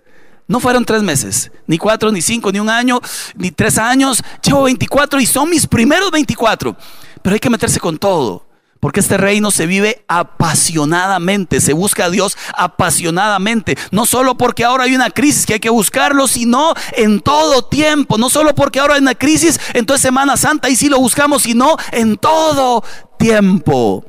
No 0.46 0.60
fueron 0.60 0.84
tres 0.84 1.02
meses, 1.02 1.50
ni 1.66 1.78
cuatro, 1.78 2.12
ni 2.12 2.20
cinco, 2.20 2.52
ni 2.52 2.60
un 2.60 2.68
año, 2.68 3.00
ni 3.34 3.50
tres 3.50 3.78
años. 3.78 4.22
Llevo 4.42 4.64
24 4.64 5.20
y 5.20 5.26
son 5.26 5.48
mis 5.48 5.66
primeros 5.66 6.10
24. 6.10 6.76
Pero 7.22 7.34
hay 7.34 7.40
que 7.40 7.48
meterse 7.48 7.80
con 7.80 7.96
todo. 7.96 8.44
Porque 8.84 9.00
este 9.00 9.16
reino 9.16 9.50
se 9.50 9.64
vive 9.64 10.04
apasionadamente, 10.08 11.62
se 11.62 11.72
busca 11.72 12.04
a 12.04 12.10
Dios 12.10 12.36
apasionadamente. 12.54 13.78
No 13.92 14.04
solo 14.04 14.36
porque 14.36 14.62
ahora 14.62 14.84
hay 14.84 14.94
una 14.94 15.08
crisis 15.08 15.46
que 15.46 15.54
hay 15.54 15.60
que 15.60 15.70
buscarlo, 15.70 16.28
sino 16.28 16.74
en 16.92 17.20
todo 17.20 17.64
tiempo. 17.64 18.18
No 18.18 18.28
solo 18.28 18.54
porque 18.54 18.80
ahora 18.80 18.96
hay 18.96 19.00
una 19.00 19.14
crisis, 19.14 19.58
entonces 19.72 20.02
Semana 20.02 20.36
Santa 20.36 20.68
y 20.68 20.76
sí 20.76 20.90
lo 20.90 21.00
buscamos, 21.00 21.44
sino 21.44 21.78
en 21.92 22.18
todo 22.18 22.84
tiempo. 23.18 24.04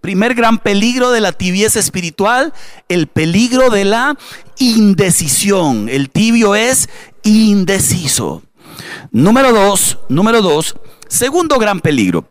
Primer 0.00 0.36
gran 0.36 0.58
peligro 0.58 1.10
de 1.10 1.20
la 1.20 1.32
tibieza 1.32 1.80
espiritual, 1.80 2.54
el 2.88 3.08
peligro 3.08 3.68
de 3.68 3.84
la 3.84 4.16
indecisión. 4.60 5.88
El 5.88 6.08
tibio 6.08 6.54
es 6.54 6.88
indeciso. 7.24 8.44
Número 9.10 9.52
dos, 9.52 9.98
número 10.08 10.40
dos, 10.40 10.76
segundo 11.08 11.58
gran 11.58 11.80
peligro 11.80 12.28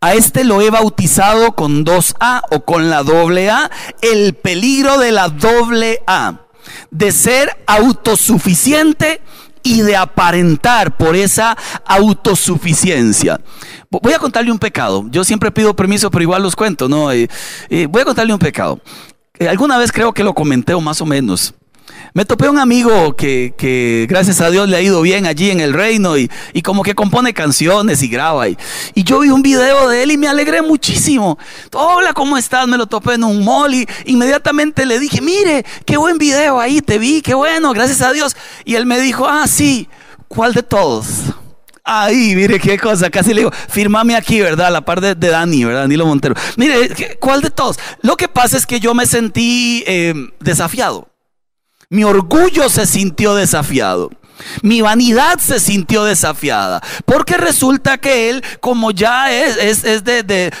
a 0.00 0.14
este 0.14 0.44
lo 0.44 0.62
he 0.62 0.70
bautizado 0.70 1.52
con 1.52 1.84
dos 1.84 2.14
A 2.20 2.42
o 2.50 2.64
con 2.64 2.88
la 2.88 3.02
doble 3.02 3.50
A, 3.50 3.70
el 4.00 4.34
peligro 4.34 4.98
de 4.98 5.12
la 5.12 5.28
doble 5.28 6.00
A, 6.06 6.46
de 6.90 7.12
ser 7.12 7.50
autosuficiente 7.66 9.20
y 9.62 9.82
de 9.82 9.96
aparentar 9.96 10.96
por 10.96 11.16
esa 11.16 11.56
autosuficiencia. 11.84 13.40
Voy 13.90 14.14
a 14.14 14.18
contarle 14.18 14.50
un 14.50 14.58
pecado. 14.58 15.04
Yo 15.10 15.22
siempre 15.22 15.50
pido 15.50 15.76
permiso, 15.76 16.10
pero 16.10 16.22
igual 16.22 16.42
los 16.42 16.56
cuento, 16.56 16.88
¿no? 16.88 17.12
Eh, 17.12 17.28
eh, 17.68 17.86
voy 17.86 18.00
a 18.00 18.06
contarle 18.06 18.32
un 18.32 18.38
pecado. 18.38 18.80
Eh, 19.38 19.48
alguna 19.48 19.76
vez 19.76 19.92
creo 19.92 20.14
que 20.14 20.24
lo 20.24 20.32
comenté 20.32 20.72
o 20.72 20.80
más 20.80 21.02
o 21.02 21.06
menos. 21.06 21.54
Me 22.12 22.24
topé 22.24 22.48
un 22.48 22.58
amigo 22.58 23.14
que, 23.14 24.06
gracias 24.08 24.40
a 24.40 24.50
Dios 24.50 24.68
le 24.68 24.76
ha 24.76 24.80
ido 24.80 25.00
bien 25.00 25.26
allí 25.26 25.50
en 25.50 25.60
el 25.60 25.72
reino 25.72 26.16
y, 26.18 26.28
como 26.62 26.82
que 26.82 26.94
compone 26.94 27.32
canciones 27.32 28.02
y 28.02 28.08
graba. 28.08 28.48
Y, 28.48 28.56
y, 28.94 29.04
yo 29.04 29.20
vi 29.20 29.30
un 29.30 29.42
video 29.42 29.88
de 29.88 30.02
él 30.02 30.10
y 30.10 30.18
me 30.18 30.26
alegré 30.26 30.60
muchísimo. 30.62 31.38
Hola, 31.72 32.12
¿cómo 32.12 32.36
estás? 32.36 32.66
Me 32.66 32.76
lo 32.76 32.86
topé 32.86 33.14
en 33.14 33.24
un 33.24 33.44
mall 33.44 33.74
y 33.74 33.86
inmediatamente 34.06 34.86
le 34.86 34.98
dije, 34.98 35.20
mire, 35.20 35.64
qué 35.84 35.96
buen 35.96 36.18
video 36.18 36.58
ahí, 36.58 36.80
te 36.80 36.98
vi, 36.98 37.22
qué 37.22 37.34
bueno, 37.34 37.72
gracias 37.72 38.00
a 38.02 38.12
Dios. 38.12 38.36
Y 38.64 38.74
él 38.74 38.86
me 38.86 38.98
dijo, 39.00 39.28
ah, 39.28 39.46
sí, 39.46 39.88
¿cuál 40.26 40.52
de 40.52 40.62
todos? 40.62 41.06
Ahí, 41.84 42.34
mire 42.34 42.58
qué 42.58 42.78
cosa. 42.78 43.08
Casi 43.10 43.34
le 43.34 43.40
digo, 43.42 43.52
firmame 43.68 44.14
aquí, 44.16 44.40
¿verdad? 44.40 44.72
la 44.72 44.80
par 44.84 45.00
de, 45.00 45.14
Dani, 45.14 45.64
¿verdad? 45.64 45.82
Danilo 45.82 46.06
Montero. 46.06 46.34
Mire, 46.56 47.16
¿cuál 47.18 47.40
de 47.40 47.50
todos? 47.50 47.78
Lo 48.02 48.16
que 48.16 48.28
pasa 48.28 48.56
es 48.56 48.66
que 48.66 48.80
yo 48.80 48.94
me 48.94 49.06
sentí 49.06 49.84
eh, 49.86 50.14
desafiado. 50.40 51.08
Mi 51.92 52.04
orgullo 52.04 52.68
se 52.68 52.86
sintió 52.86 53.34
desafiado. 53.34 54.10
Mi 54.62 54.80
vanidad 54.80 55.40
se 55.40 55.58
sintió 55.58 56.04
desafiada. 56.04 56.80
Porque 57.04 57.36
resulta 57.36 57.98
que 57.98 58.30
él, 58.30 58.44
como 58.60 58.92
ya 58.92 59.32
es, 59.32 59.82
es, 59.82 60.04
de, 60.04 60.52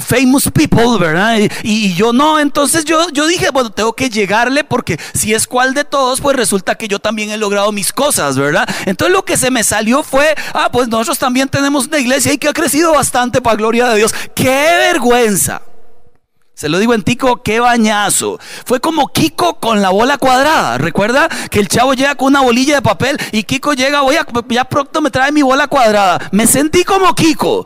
famous 0.00 0.50
people, 0.50 0.98
¿verdad? 0.98 1.40
Y, 1.62 1.92
yo 1.92 2.14
no, 2.14 2.40
entonces 2.40 2.86
yo, 2.86 3.06
yo 3.10 3.26
dije, 3.26 3.50
bueno, 3.50 3.68
tengo 3.68 3.92
que 3.92 4.08
llegarle 4.08 4.64
porque 4.64 4.98
si 5.12 5.34
es 5.34 5.46
cual 5.46 5.74
de 5.74 5.84
todos, 5.84 6.22
pues 6.22 6.34
resulta 6.36 6.76
que 6.76 6.88
yo 6.88 6.98
también 6.98 7.30
he 7.32 7.36
logrado 7.36 7.70
mis 7.70 7.92
cosas, 7.92 8.38
¿verdad? 8.38 8.66
Entonces 8.86 9.12
lo 9.12 9.26
que 9.26 9.36
se 9.36 9.50
me 9.50 9.64
salió 9.64 10.02
fue, 10.02 10.34
ah, 10.54 10.70
pues 10.72 10.88
nosotros 10.88 11.18
también 11.18 11.50
tenemos 11.50 11.86
una 11.88 11.98
iglesia 11.98 12.32
y 12.32 12.38
que 12.38 12.48
ha 12.48 12.54
crecido 12.54 12.94
bastante 12.94 13.42
para 13.42 13.56
gloria 13.56 13.90
de 13.90 13.98
Dios. 13.98 14.14
¡Qué 14.34 14.48
vergüenza! 14.78 15.60
Se 16.58 16.68
lo 16.68 16.80
digo 16.80 16.92
en 16.92 17.04
Tico, 17.04 17.40
qué 17.44 17.60
bañazo. 17.60 18.40
Fue 18.64 18.80
como 18.80 19.06
Kiko 19.12 19.60
con 19.60 19.80
la 19.80 19.90
bola 19.90 20.18
cuadrada. 20.18 20.76
Recuerda 20.76 21.28
que 21.52 21.60
el 21.60 21.68
chavo 21.68 21.94
llega 21.94 22.16
con 22.16 22.26
una 22.26 22.40
bolilla 22.40 22.74
de 22.74 22.82
papel 22.82 23.16
y 23.30 23.44
Kiko 23.44 23.74
llega, 23.74 24.00
voy 24.00 24.16
a, 24.16 24.26
ya 24.48 24.64
pronto 24.64 25.00
me 25.00 25.12
trae 25.12 25.30
mi 25.30 25.42
bola 25.42 25.68
cuadrada. 25.68 26.18
Me 26.32 26.48
sentí 26.48 26.82
como 26.82 27.14
Kiko. 27.14 27.64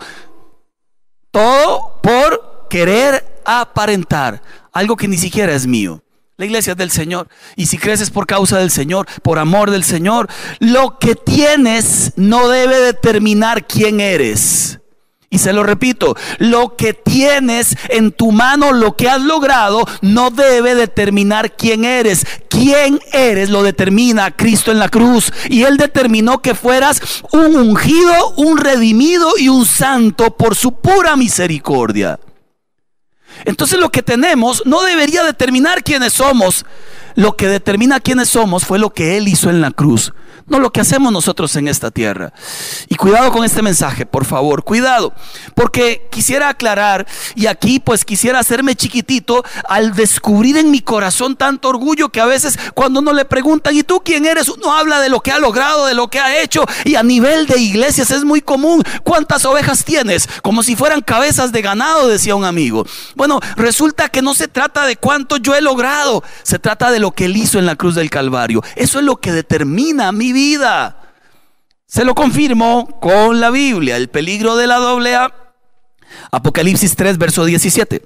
Todo 1.31 2.03
por 2.03 2.67
querer 2.69 3.41
aparentar 3.47 4.43
algo 4.75 4.95
que 4.95 5.09
ni 5.09 5.17
siquiera 5.17 5.55
es 5.55 5.67
mío. 5.67 6.03
La 6.37 6.45
iglesia 6.45 6.73
es 6.73 6.77
del 6.77 6.91
Señor. 6.91 7.29
Y 7.57 7.69
si 7.69 7.79
creces 7.79 8.11
por 8.11 8.27
causa 8.27 8.59
del 8.59 8.71
Señor, 8.71 9.07
por 9.23 9.39
amor 9.39 9.71
del 9.71 9.85
Señor, 9.85 10.29
lo 10.59 10.99
que 10.99 11.15
tienes 11.15 12.13
no 12.17 12.47
debe 12.51 12.79
determinar 12.79 13.67
quién 13.67 14.01
eres. 14.01 14.82
Y 15.33 15.39
se 15.39 15.55
lo 15.55 15.63
repito, 15.63 16.15
lo 16.37 16.77
que 16.77 16.93
tienes 16.93 17.75
en 17.89 18.13
tu 18.13 18.33
mano, 18.33 18.73
lo 18.73 18.97
que 18.97 19.09
has 19.09 19.23
logrado, 19.23 19.83
no 20.03 20.31
debe 20.31 20.75
determinar 20.75 21.57
quién 21.57 21.87
eres. 21.87 22.27
Quién 22.51 23.01
eres 23.15 23.49
lo 23.49 23.63
determina 23.63 24.31
Cristo 24.37 24.73
en 24.73 24.79
la 24.79 24.91
cruz. 24.91 25.33
Y 25.49 25.63
Él 25.63 25.79
determinó 25.79 26.43
que 26.43 26.55
fueras 26.55 27.01
un 27.33 27.57
ungido, 27.57 28.35
un 28.37 28.59
redimido 28.59 29.31
y 29.39 29.49
un 29.49 29.65
santo 29.65 30.37
por 30.37 30.55
su 30.55 30.73
pura 30.75 31.17
misericordia. 31.17 32.21
Entonces 33.47 33.81
lo 33.81 33.91
que 33.91 34.03
tenemos 34.03 34.63
no 34.67 34.83
debería 34.83 35.25
determinar 35.25 35.83
quiénes 35.83 36.13
somos. 36.13 36.67
Lo 37.15 37.37
que 37.37 37.49
determina 37.49 38.01
quiénes 38.01 38.29
somos 38.29 38.65
fue 38.65 38.79
lo 38.79 38.91
que 38.91 39.17
Él 39.17 39.29
hizo 39.29 39.51
en 39.51 39.61
la 39.61 39.71
cruz 39.71 40.13
no 40.47 40.59
lo 40.59 40.71
que 40.71 40.81
hacemos 40.81 41.13
nosotros 41.13 41.55
en 41.57 41.69
esta 41.69 41.91
tierra. 41.91 42.33
Y 42.89 42.97
cuidado 42.97 43.33
con 43.33 43.45
este 43.45 43.63
mensaje, 43.63 44.07
por 44.07 44.25
favor, 44.25 44.65
cuidado, 44.65 45.13
porque 45.55 46.09
quisiera 46.11 46.49
aclarar 46.49 47.07
y 47.35 47.47
aquí 47.47 47.81
pues 47.81 48.05
quisiera 48.05 48.39
hacerme 48.39 48.77
chiquitito 48.77 49.45
al 49.69 49.95
descubrir 49.95 50.57
en 50.57 50.71
mi 50.71 50.81
corazón 50.81 51.37
tanto 51.37 51.69
orgullo 51.69 52.11
que 52.11 52.21
a 52.21 52.27
veces 52.27 52.59
cuando 52.75 53.01
uno 53.01 53.13
le 53.13 53.25
preguntan, 53.25 53.77
¿y 53.77 53.83
tú 53.83 54.03
quién 54.05 54.27
eres? 54.27 54.49
Uno 54.49 54.75
habla 54.75 55.01
de 55.01 55.09
lo 55.09 55.21
que 55.21 55.33
ha 55.33 55.39
logrado, 55.39 55.87
de 55.87 55.95
lo 55.95 56.09
que 56.09 56.21
ha 56.21 56.43
hecho 56.43 56.65
y 56.85 56.97
a 56.97 57.03
nivel 57.03 57.47
de 57.47 57.59
iglesias 57.59 58.11
es 58.11 58.25
muy 58.25 58.41
común. 58.41 58.83
¿Cuántas 59.03 59.45
ovejas 59.45 59.85
tienes? 59.85 60.29
Como 60.43 60.63
si 60.63 60.77
fueran 60.77 61.01
cabezas 61.01 61.53
de 61.53 61.63
ganado, 61.63 62.09
decía 62.09 62.35
un 62.35 62.45
amigo. 62.45 62.85
Bueno, 63.15 63.41
resulta 63.57 64.09
que 64.09 64.23
no 64.23 64.35
se 64.35 64.49
trata 64.49 64.87
de 64.87 64.97
cuánto 64.97 65.37
yo 65.37 65.55
he 65.55 65.61
logrado, 65.61 66.23
se 66.43 66.59
trata 66.59 66.91
de 66.91 67.01
lo 67.03 67.11
que 67.11 67.27
él 67.27 67.37
hizo 67.37 67.59
en 67.59 67.67
la 67.67 67.77
cruz 67.77 67.95
del 67.95 68.09
Calvario. 68.09 68.63
Eso 68.77 68.99
es 68.99 69.05
lo 69.05 69.17
que 69.17 69.33
determina 69.33 70.11
mi 70.13 70.33
vida. 70.33 70.97
Se 71.87 72.07
lo 72.07 72.15
confirmo 72.15 72.99
con 73.01 73.41
la 73.41 73.51
Biblia. 73.51 73.99
El 73.99 74.09
peligro 74.09 74.57
de 74.57 74.67
la 74.67 74.77
doble 74.77 75.15
A 75.15 75.35
Apocalipsis 76.31 76.97
3, 76.97 77.19
verso 77.19 77.45
17. 77.45 78.03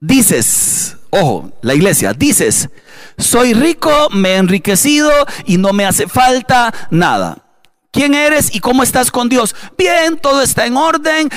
Dices, 0.00 0.96
ojo, 1.10 1.52
la 1.62 1.74
iglesia, 1.74 2.12
dices, 2.12 2.68
soy 3.16 3.54
rico, 3.54 4.08
me 4.10 4.30
he 4.30 4.36
enriquecido 4.36 5.10
y 5.46 5.58
no 5.58 5.72
me 5.72 5.86
hace 5.86 6.08
falta 6.08 6.74
nada. 6.90 7.43
¿Quién 7.94 8.12
eres 8.12 8.52
y 8.52 8.58
cómo 8.58 8.82
estás 8.82 9.12
con 9.12 9.28
Dios? 9.28 9.54
Bien, 9.78 10.18
todo 10.20 10.42
está 10.42 10.66
en 10.66 10.76
orden, 10.76 11.30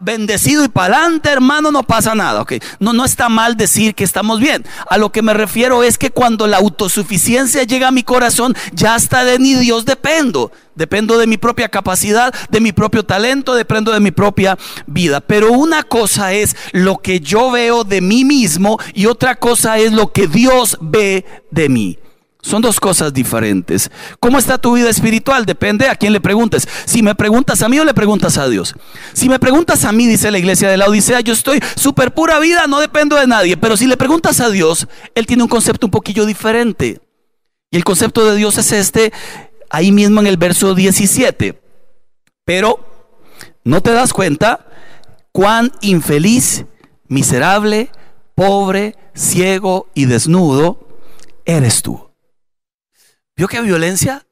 bendecido 0.00 0.62
y 0.62 0.68
para 0.68 0.98
adelante, 0.98 1.30
hermano, 1.30 1.72
no 1.72 1.82
pasa 1.82 2.14
nada. 2.14 2.42
Okay. 2.42 2.60
No, 2.78 2.92
no 2.92 3.06
está 3.06 3.30
mal 3.30 3.56
decir 3.56 3.94
que 3.94 4.04
estamos 4.04 4.38
bien. 4.38 4.66
A 4.90 4.98
lo 4.98 5.10
que 5.10 5.22
me 5.22 5.32
refiero 5.32 5.82
es 5.82 5.96
que 5.96 6.10
cuando 6.10 6.46
la 6.46 6.58
autosuficiencia 6.58 7.62
llega 7.62 7.88
a 7.88 7.90
mi 7.90 8.02
corazón, 8.02 8.54
ya 8.74 8.96
hasta 8.96 9.24
de 9.24 9.38
ni 9.38 9.54
Dios 9.54 9.86
dependo. 9.86 10.52
Dependo 10.74 11.16
de 11.16 11.26
mi 11.26 11.38
propia 11.38 11.70
capacidad, 11.70 12.34
de 12.50 12.60
mi 12.60 12.72
propio 12.72 13.02
talento, 13.06 13.54
dependo 13.54 13.90
de 13.90 14.00
mi 14.00 14.10
propia 14.10 14.58
vida. 14.86 15.22
Pero 15.22 15.52
una 15.52 15.84
cosa 15.84 16.34
es 16.34 16.54
lo 16.72 16.98
que 16.98 17.20
yo 17.20 17.50
veo 17.50 17.84
de 17.84 18.02
mí 18.02 18.26
mismo 18.26 18.78
y 18.92 19.06
otra 19.06 19.36
cosa 19.36 19.78
es 19.78 19.92
lo 19.92 20.12
que 20.12 20.28
Dios 20.28 20.76
ve 20.82 21.24
de 21.50 21.70
mí. 21.70 21.98
Son 22.40 22.62
dos 22.62 22.78
cosas 22.78 23.12
diferentes. 23.12 23.90
¿Cómo 24.20 24.38
está 24.38 24.58
tu 24.58 24.74
vida 24.74 24.88
espiritual? 24.88 25.44
Depende 25.44 25.88
a 25.88 25.96
quién 25.96 26.12
le 26.12 26.20
preguntes. 26.20 26.68
Si 26.84 27.02
me 27.02 27.14
preguntas 27.14 27.62
a 27.62 27.68
mí 27.68 27.78
o 27.80 27.84
le 27.84 27.94
preguntas 27.94 28.38
a 28.38 28.48
Dios. 28.48 28.74
Si 29.12 29.28
me 29.28 29.40
preguntas 29.40 29.84
a 29.84 29.92
mí, 29.92 30.06
dice 30.06 30.30
la 30.30 30.38
iglesia 30.38 30.68
de 30.68 30.76
la 30.76 30.86
Odisea, 30.86 31.20
yo 31.20 31.32
estoy 31.32 31.60
súper 31.74 32.14
pura 32.14 32.38
vida, 32.38 32.66
no 32.68 32.78
dependo 32.78 33.16
de 33.16 33.26
nadie. 33.26 33.56
Pero 33.56 33.76
si 33.76 33.86
le 33.86 33.96
preguntas 33.96 34.40
a 34.40 34.50
Dios, 34.50 34.86
Él 35.16 35.26
tiene 35.26 35.42
un 35.42 35.48
concepto 35.48 35.86
un 35.86 35.90
poquillo 35.90 36.26
diferente. 36.26 37.00
Y 37.70 37.76
el 37.76 37.84
concepto 37.84 38.24
de 38.24 38.36
Dios 38.36 38.56
es 38.56 38.70
este, 38.70 39.12
ahí 39.68 39.90
mismo 39.90 40.20
en 40.20 40.28
el 40.28 40.36
verso 40.36 40.76
17. 40.76 41.60
Pero 42.44 42.78
no 43.64 43.82
te 43.82 43.92
das 43.92 44.12
cuenta 44.12 44.66
cuán 45.32 45.72
infeliz, 45.80 46.64
miserable, 47.08 47.90
pobre, 48.36 48.94
ciego 49.12 49.88
y 49.92 50.04
desnudo 50.04 50.86
eres 51.44 51.82
tú. 51.82 52.07
¿Vio 53.38 53.46
qué 53.46 53.60
violencia? 53.60 54.26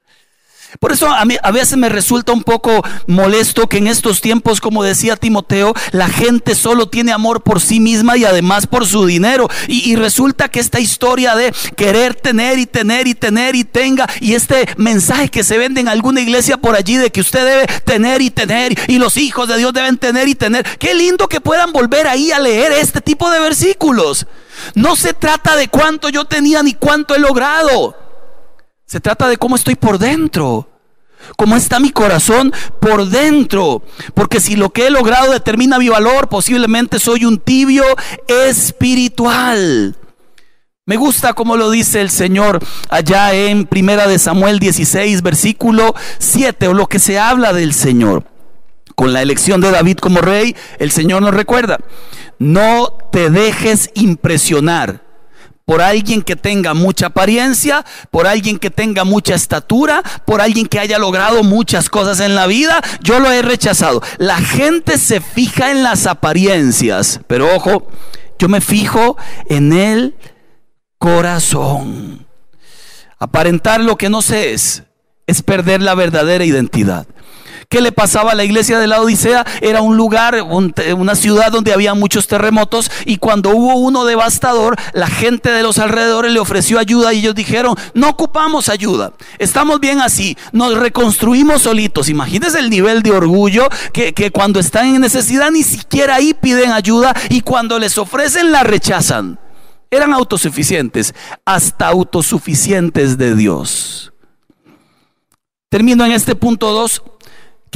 Por 0.81 0.91
eso 0.91 1.09
a, 1.09 1.25
mí, 1.25 1.37
a 1.41 1.53
veces 1.53 1.79
me 1.79 1.89
resulta 1.89 2.33
un 2.33 2.43
poco 2.43 2.83
molesto 3.07 3.69
que 3.69 3.79
en 3.79 3.87
estos 3.87 4.21
tiempos, 4.21 4.61
como 4.61 4.83
decía 4.83 5.15
Timoteo, 5.15 5.75
la 5.93 6.09
gente 6.09 6.57
solo 6.57 6.89
tiene 6.89 7.13
amor 7.13 7.45
por 7.45 7.61
sí 7.61 7.79
misma 7.79 8.17
y 8.17 8.25
además 8.25 8.67
por 8.67 8.85
su 8.85 9.07
dinero. 9.07 9.49
Y, 9.69 9.95
resulta 9.95 10.49
que 10.49 10.59
esta 10.59 10.81
historia 10.81 11.37
de 11.37 11.55
querer 11.77 12.17
tener 12.17 12.59
y 12.59 12.67
tener 12.67 13.07
y 13.07 13.15
tener 13.15 13.55
y 13.55 13.63
tenga, 13.63 14.09
y 14.21 14.35
este 14.35 14.69
mensaje 14.77 15.29
que 15.29 15.45
se 15.45 15.57
vende 15.57 15.81
en 15.81 15.89
alguna 15.89 16.21
iglesia 16.21 16.57
por 16.57 16.75
allí 16.75 16.97
de 16.97 17.13
que 17.13 17.21
usted 17.21 17.47
debe 17.47 17.67
tener 17.85 18.21
y 18.23 18.31
tener, 18.31 18.77
y 18.89 18.99
los 18.99 19.17
hijos 19.17 19.47
de 19.47 19.57
Dios 19.57 19.73
deben 19.73 19.99
tener 19.99 20.27
y 20.27 20.35
tener. 20.35 20.65
Qué 20.79 20.97
lindo 20.97 21.29
que 21.29 21.41
puedan 21.41 21.71
volver 21.73 22.09
ahí 22.09 22.33
a 22.33 22.41
leer 22.41 22.73
este 22.73 23.01
tipo 23.01 23.31
de 23.31 23.39
versículos. 23.39 24.27
No 24.75 24.97
se 24.97 25.15
trata 25.15 25.55
de 25.55 25.69
cuánto 25.69 26.09
yo 26.09 26.25
tenía 26.25 26.65
ni 26.65 26.75
cuánto 26.75 27.15
he 27.15 27.21
logrado. 27.21 28.06
Se 28.87 29.01
trata 29.01 29.29
de 29.29 29.37
cómo 29.37 29.57
estoy 29.57 29.75
por 29.75 29.99
dentro. 29.99 30.69
Cómo 31.37 31.57
está 31.57 31.81
mi 31.81 31.91
corazón 31.91 32.53
por 32.81 33.07
dentro. 33.09 33.83
Porque 34.15 34.41
si 34.41 34.55
lo 34.55 34.71
que 34.71 34.87
he 34.87 34.91
logrado 34.91 35.33
determina 35.33 35.79
mi 35.79 35.89
valor, 35.89 36.29
posiblemente 36.29 37.01
soy 37.01 37.25
un 37.25 37.39
tibio 37.39 37.85
espiritual. 38.29 39.97
Me 40.85 40.97
gusta 40.97 41.33
como 41.33 41.57
lo 41.57 41.69
dice 41.73 42.01
el 42.01 42.11
Señor 42.11 42.61
allá 42.89 43.35
en 43.35 43.67
Primera 43.67 44.07
de 44.07 44.21
Samuel 44.21 44.61
16, 44.61 45.21
versículo 45.23 45.97
7, 46.21 46.69
o 46.69 46.75
lo 46.75 46.87
que 46.87 47.01
se 47.01 47.19
habla 47.19 47.53
del 47.53 47.75
Señor. 47.75 48.23
Con 48.95 49.13
la 49.13 49.21
elección 49.21 49.61
de 49.61 49.73
David 49.73 49.99
como 49.99 50.21
rey, 50.21 50.55
el 50.79 50.93
Señor 50.93 51.23
nos 51.23 51.35
recuerda, 51.35 51.79
no 52.39 52.97
te 53.11 53.31
dejes 53.31 53.91
impresionar 53.95 55.06
por 55.67 55.83
alguien 55.83 56.23
que 56.23 56.37
tenga 56.37 56.75
mucha 56.75 57.07
apariencia, 57.07 57.85
por 58.13 58.29
alguien 58.29 58.59
que 58.59 58.71
tenga 58.71 59.05
mucha 59.05 59.35
estatura, 59.35 60.03
por 60.25 60.41
alguien 60.41 60.67
que 60.67 60.79
haya 60.79 60.99
logrado 60.99 61.43
muchas 61.43 61.91
cosas 61.91 62.21
en 62.21 62.37
la 62.37 62.47
vida, 62.47 62.81
yo 63.03 63.19
lo 63.19 63.33
he 63.33 63.43
rechazado. 63.43 64.01
La 64.19 64.37
gente 64.37 64.97
se 64.97 65.21
fija 65.21 65.73
en 65.73 65.83
las 65.83 66.07
apariencias, 66.07 67.21
pero 67.27 67.53
ojo, 67.55 67.89
yo 68.39 68.49
me 68.49 68.61
fijo 68.61 69.17
en 69.49 69.73
el 69.73 70.15
corazón. 70.99 72.27
Aparentar 73.19 73.81
lo 73.81 73.97
que 73.97 74.09
no 74.09 74.23
se 74.23 74.53
es 74.53 74.85
es 75.27 75.43
perder 75.43 75.83
la 75.83 75.97
verdadera 75.97 76.45
identidad. 76.45 77.09
¿Qué 77.69 77.81
le 77.81 77.91
pasaba 77.91 78.33
a 78.33 78.35
la 78.35 78.45
iglesia 78.45 78.79
de 78.79 78.87
la 78.87 79.01
Odisea? 79.01 79.45
Era 79.61 79.81
un 79.81 79.97
lugar, 79.97 80.37
una 80.97 81.15
ciudad 81.17 81.51
donde 81.51 81.73
había 81.73 81.95
muchos 81.95 82.29
terremotos 82.29 82.91
y 83.05 83.17
cuando 83.17 83.51
hubo 83.51 83.75
uno 83.75 84.05
devastador, 84.05 84.77
la 84.93 85.09
gente 85.09 85.51
de 85.51 85.63
los 85.63 85.79
alrededores 85.79 86.33
le 86.33 86.39
ofreció 86.39 86.79
ayuda 86.79 87.13
y 87.13 87.19
ellos 87.19 87.35
dijeron, 87.35 87.75
no 87.95 88.11
ocupamos 88.11 88.69
ayuda, 88.69 89.13
estamos 89.39 89.81
bien 89.81 90.01
así, 90.01 90.37
nos 90.53 90.77
reconstruimos 90.79 91.63
solitos. 91.63 92.09
Imagínense 92.09 92.59
el 92.59 92.71
nivel 92.71 93.03
de 93.03 93.11
orgullo 93.11 93.69
que, 93.93 94.13
que 94.13 94.31
cuando 94.31 94.61
están 94.61 94.95
en 94.95 95.01
necesidad 95.01 95.51
ni 95.51 95.65
siquiera 95.65 96.17
ahí 96.17 96.35
piden 96.35 96.71
ayuda 96.71 97.15
y 97.31 97.41
cuando 97.41 97.79
les 97.79 97.99
ofrecen 97.99 98.53
la 98.53 98.63
rechazan. 98.63 99.41
Eran 99.91 100.13
autosuficientes, 100.13 101.15
hasta 101.45 101.87
autosuficientes 101.89 103.19
de 103.19 103.35
Dios. 103.35 104.13
Termino 105.69 106.05
en 106.05 106.13
este 106.13 106.35
punto 106.35 106.73
2 106.73 107.03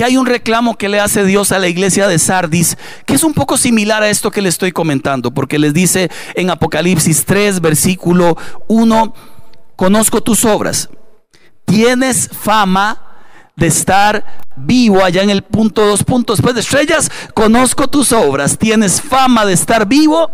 que 0.01 0.05
hay 0.07 0.17
un 0.17 0.25
reclamo 0.25 0.79
que 0.79 0.89
le 0.89 0.99
hace 0.99 1.25
Dios 1.25 1.53
a 1.53 1.59
la 1.59 1.69
iglesia 1.69 2.09
de 2.09 2.19
Sardis, 2.19 2.79
que 3.05 3.13
es 3.13 3.23
un 3.23 3.35
poco 3.35 3.59
similar 3.59 4.03
a 4.03 4.09
esto 4.09 4.31
que 4.31 4.41
le 4.41 4.49
estoy 4.49 4.73
comentando, 4.73 5.31
porque 5.31 5.59
les 5.59 5.75
dice 5.75 6.11
en 6.35 6.49
Apocalipsis 6.49 7.27
3, 7.27 7.61
versículo 7.61 8.35
1, 8.67 9.15
conozco 9.77 10.23
tus 10.23 10.47
obras, 10.47 10.89
tienes 11.67 12.31
fama 12.33 12.99
de 13.57 13.67
estar 13.67 14.25
vivo 14.57 15.05
allá 15.05 15.23
en 15.23 15.29
el 15.29 15.43
punto 15.43 15.85
dos 15.85 16.03
puntos 16.03 16.39
después 16.39 16.55
de 16.55 16.63
estrellas, 16.63 17.11
conozco 17.35 17.87
tus 17.87 18.11
obras, 18.15 18.57
tienes 18.57 19.03
fama 19.03 19.45
de 19.45 19.53
estar 19.53 19.87
vivo, 19.87 20.31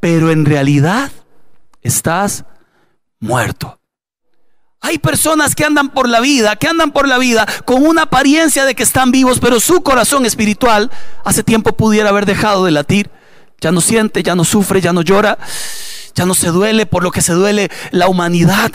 pero 0.00 0.30
en 0.30 0.46
realidad 0.46 1.12
estás 1.82 2.46
muerto. 3.20 3.78
Hay 4.80 4.98
personas 4.98 5.54
que 5.54 5.64
andan 5.64 5.90
por 5.90 6.08
la 6.08 6.20
vida, 6.20 6.56
que 6.56 6.68
andan 6.68 6.92
por 6.92 7.08
la 7.08 7.18
vida 7.18 7.46
con 7.64 7.84
una 7.84 8.02
apariencia 8.02 8.64
de 8.64 8.74
que 8.74 8.82
están 8.82 9.10
vivos, 9.10 9.40
pero 9.40 9.58
su 9.60 9.82
corazón 9.82 10.26
espiritual 10.26 10.90
hace 11.24 11.42
tiempo 11.42 11.76
pudiera 11.76 12.10
haber 12.10 12.26
dejado 12.26 12.64
de 12.64 12.70
latir. 12.70 13.10
Ya 13.60 13.72
no 13.72 13.80
siente, 13.80 14.22
ya 14.22 14.34
no 14.34 14.44
sufre, 14.44 14.80
ya 14.80 14.92
no 14.92 15.02
llora, 15.02 15.38
ya 16.14 16.24
no 16.24 16.34
se 16.34 16.48
duele 16.48 16.86
por 16.86 17.02
lo 17.02 17.10
que 17.10 17.22
se 17.22 17.32
duele 17.32 17.70
la 17.90 18.08
humanidad. 18.08 18.70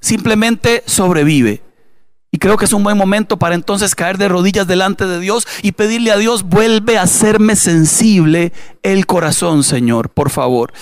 Simplemente 0.00 0.82
sobrevive. 0.86 1.63
Y 2.34 2.38
creo 2.38 2.56
que 2.56 2.64
es 2.64 2.72
un 2.72 2.82
buen 2.82 2.98
momento 2.98 3.36
para 3.36 3.54
entonces 3.54 3.94
caer 3.94 4.18
de 4.18 4.26
rodillas 4.26 4.66
delante 4.66 5.06
de 5.06 5.20
Dios 5.20 5.46
y 5.62 5.70
pedirle 5.70 6.10
a 6.10 6.16
Dios, 6.16 6.42
vuelve 6.42 6.98
a 6.98 7.02
hacerme 7.02 7.54
sensible 7.54 8.52
el 8.82 9.06
corazón, 9.06 9.62
Señor, 9.62 10.08
por 10.08 10.30
favor. 10.30 10.72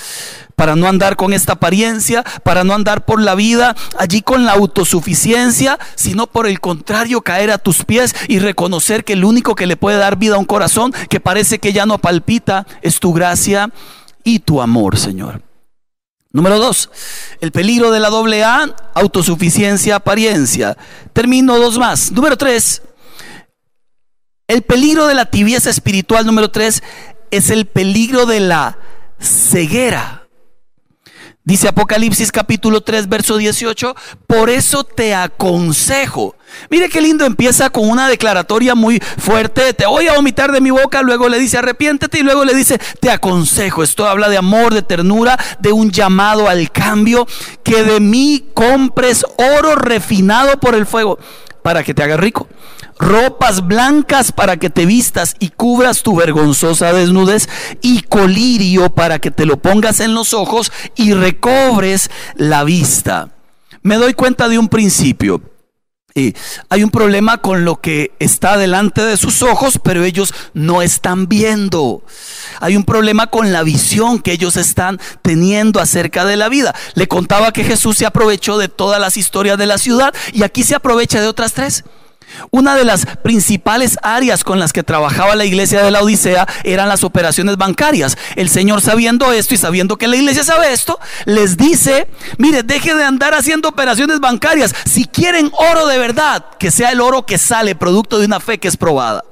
Para 0.56 0.76
no 0.76 0.88
andar 0.88 1.16
con 1.16 1.34
esta 1.34 1.52
apariencia, 1.52 2.24
para 2.42 2.64
no 2.64 2.72
andar 2.72 3.04
por 3.04 3.20
la 3.20 3.34
vida 3.34 3.76
allí 3.98 4.22
con 4.22 4.46
la 4.46 4.52
autosuficiencia, 4.52 5.78
sino 5.94 6.26
por 6.26 6.46
el 6.46 6.58
contrario 6.58 7.20
caer 7.20 7.50
a 7.50 7.58
tus 7.58 7.84
pies 7.84 8.14
y 8.28 8.38
reconocer 8.38 9.04
que 9.04 9.12
el 9.12 9.22
único 9.22 9.54
que 9.54 9.66
le 9.66 9.76
puede 9.76 9.98
dar 9.98 10.16
vida 10.16 10.36
a 10.36 10.38
un 10.38 10.46
corazón 10.46 10.94
que 11.10 11.20
parece 11.20 11.58
que 11.58 11.74
ya 11.74 11.84
no 11.84 11.98
palpita 11.98 12.66
es 12.80 12.98
tu 12.98 13.12
gracia 13.12 13.70
y 14.24 14.38
tu 14.38 14.62
amor, 14.62 14.96
Señor. 14.96 15.42
Número 16.33 16.59
dos, 16.59 16.90
el 17.40 17.53
peligro 17.53 17.90
de 17.90 18.01
la 18.01 18.09
doble 18.09 18.42
A, 18.42 18.75
autosuficiencia, 18.95 19.97
apariencia. 19.97 20.79
Termino 21.12 21.59
dos 21.59 21.79
más. 21.79 22.11
Número 22.11 22.38
tres, 22.38 22.83
el 24.49 24.62
peligro 24.62 25.07
de 25.07 25.14
la 25.14 25.27
tibieza 25.27 25.68
espiritual, 25.68 26.25
número 26.25 26.51
tres, 26.51 26.83
es 27.31 27.51
el 27.51 27.66
peligro 27.66 28.25
de 28.27 28.40
la 28.40 28.79
ceguera. 29.18 30.27
Dice 31.45 31.68
Apocalipsis 31.68 32.31
capítulo 32.31 32.83
3, 32.83 33.09
verso 33.09 33.37
18, 33.37 33.97
por 34.27 34.49
eso 34.49 34.85
te 34.85 35.14
aconsejo. 35.14 36.37
Mire 36.70 36.88
qué 36.88 37.00
lindo 37.00 37.24
empieza 37.24 37.70
con 37.70 37.88
una 37.88 38.08
declaratoria 38.08 38.74
muy 38.74 39.00
fuerte, 39.00 39.72
te 39.74 39.86
voy 39.86 40.08
a 40.08 40.14
vomitar 40.14 40.52
de 40.52 40.60
mi 40.60 40.70
boca, 40.70 41.02
luego 41.02 41.28
le 41.28 41.38
dice 41.38 41.58
arrepiéntete 41.58 42.20
y 42.20 42.22
luego 42.22 42.44
le 42.44 42.54
dice 42.54 42.78
te 43.00 43.10
aconsejo. 43.10 43.82
Esto 43.82 44.06
habla 44.06 44.28
de 44.28 44.36
amor, 44.36 44.74
de 44.74 44.82
ternura, 44.82 45.38
de 45.60 45.72
un 45.72 45.90
llamado 45.90 46.48
al 46.48 46.70
cambio, 46.70 47.26
que 47.62 47.82
de 47.82 48.00
mí 48.00 48.44
compres 48.54 49.24
oro 49.36 49.74
refinado 49.74 50.58
por 50.60 50.74
el 50.74 50.86
fuego 50.86 51.18
para 51.62 51.84
que 51.84 51.94
te 51.94 52.02
hagas 52.02 52.18
rico 52.18 52.48
ropas 52.98 53.66
blancas 53.66 54.30
para 54.32 54.56
que 54.56 54.70
te 54.70 54.86
vistas 54.86 55.34
y 55.40 55.48
cubras 55.48 56.02
tu 56.02 56.16
vergonzosa 56.16 56.92
desnudez, 56.92 57.48
y 57.80 58.02
colirio 58.02 58.94
para 58.94 59.18
que 59.18 59.30
te 59.30 59.44
lo 59.44 59.56
pongas 59.56 60.00
en 60.00 60.14
los 60.14 60.34
ojos 60.34 60.72
y 60.94 61.12
recobres 61.12 62.10
la 62.36 62.64
vista. 62.64 63.30
Me 63.82 63.96
doy 63.96 64.14
cuenta 64.14 64.48
de 64.48 64.58
un 64.58 64.68
principio. 64.68 65.42
Y 66.14 66.35
hay 66.68 66.85
un 66.85 66.90
problema 66.90 67.38
con 67.38 67.64
lo 67.64 67.81
que 67.81 68.12
está 68.18 68.57
delante 68.57 69.03
de 69.03 69.16
sus 69.16 69.42
ojos, 69.42 69.79
pero 69.83 70.05
ellos 70.05 70.35
no 70.53 70.83
están 70.83 71.27
viendo. 71.27 72.03
Hay 72.61 72.77
un 72.77 72.85
problema 72.85 73.29
con 73.29 73.53
la 73.53 73.62
visión 73.62 74.20
que 74.20 74.33
ellos 74.33 74.57
están 74.57 75.01
teniendo 75.22 75.81
acerca 75.81 76.25
de 76.25 76.37
la 76.37 76.48
vida. 76.48 76.75
Le 76.94 77.09
contaba 77.09 77.53
que 77.53 77.64
Jesús 77.64 77.96
se 77.96 78.07
aprovechó 78.07 78.59
de 78.59 78.68
todas 78.68 79.01
las 79.01 79.16
historias 79.16 79.57
de 79.57 79.66
la 79.66 79.79
ciudad 79.79 80.14
y 80.33 80.42
aquí 80.42 80.62
se 80.62 80.75
aprovecha 80.75 81.20
de 81.20 81.29
otras 81.29 81.55
tres. 81.55 81.85
Una 82.51 82.75
de 82.75 82.85
las 82.85 83.07
principales 83.23 83.99
áreas 84.03 84.45
con 84.45 84.59
las 84.59 84.73
que 84.73 84.83
trabajaba 84.83 85.35
la 85.35 85.45
iglesia 85.45 85.83
de 85.83 85.90
la 85.90 86.03
Odisea 86.03 86.47
eran 86.64 86.88
las 86.88 87.05
operaciones 87.05 87.57
bancarias. 87.57 88.16
El 88.37 88.49
Señor 88.49 88.81
sabiendo 88.81 89.33
esto 89.33 89.55
y 89.55 89.59
sabiendo 89.59 89.97
que 89.97 90.09
la 90.09 90.16
iglesia 90.16 90.45
sabe 90.45 90.73
esto, 90.73 90.99
les 91.25 91.57
dice, 91.57 92.09
mire, 92.38 92.62
deje 92.62 92.95
de 92.95 93.05
andar 93.05 93.35
haciendo 93.35 93.68
operaciones 93.68 94.21
bancarias. 94.21 94.75
Si 94.85 95.05
quieren 95.05 95.51
oro 95.71 95.87
de 95.87 95.99
verdad, 95.99 96.45
que 96.59 96.71
sea 96.71 96.90
el 96.90 97.01
oro 97.01 97.27
que 97.27 97.38
sale 97.38 97.75
producto 97.75 98.18
de 98.18 98.27
una 98.27 98.40
fe 98.40 98.59
que 98.59 98.68
es 98.68 98.77
probada. 98.77 99.25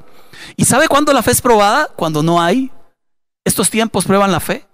¿Y 0.57 0.65
sabe 0.65 0.89
cuándo 0.89 1.13
la 1.13 1.23
fe 1.23 1.31
es 1.31 1.41
probada? 1.41 1.89
Cuando 1.97 2.23
no 2.23 2.41
hay. 2.41 2.71
Estos 3.45 3.71
tiempos 3.71 4.05
prueban 4.05 4.33
la 4.33 4.41
fe. 4.41 4.67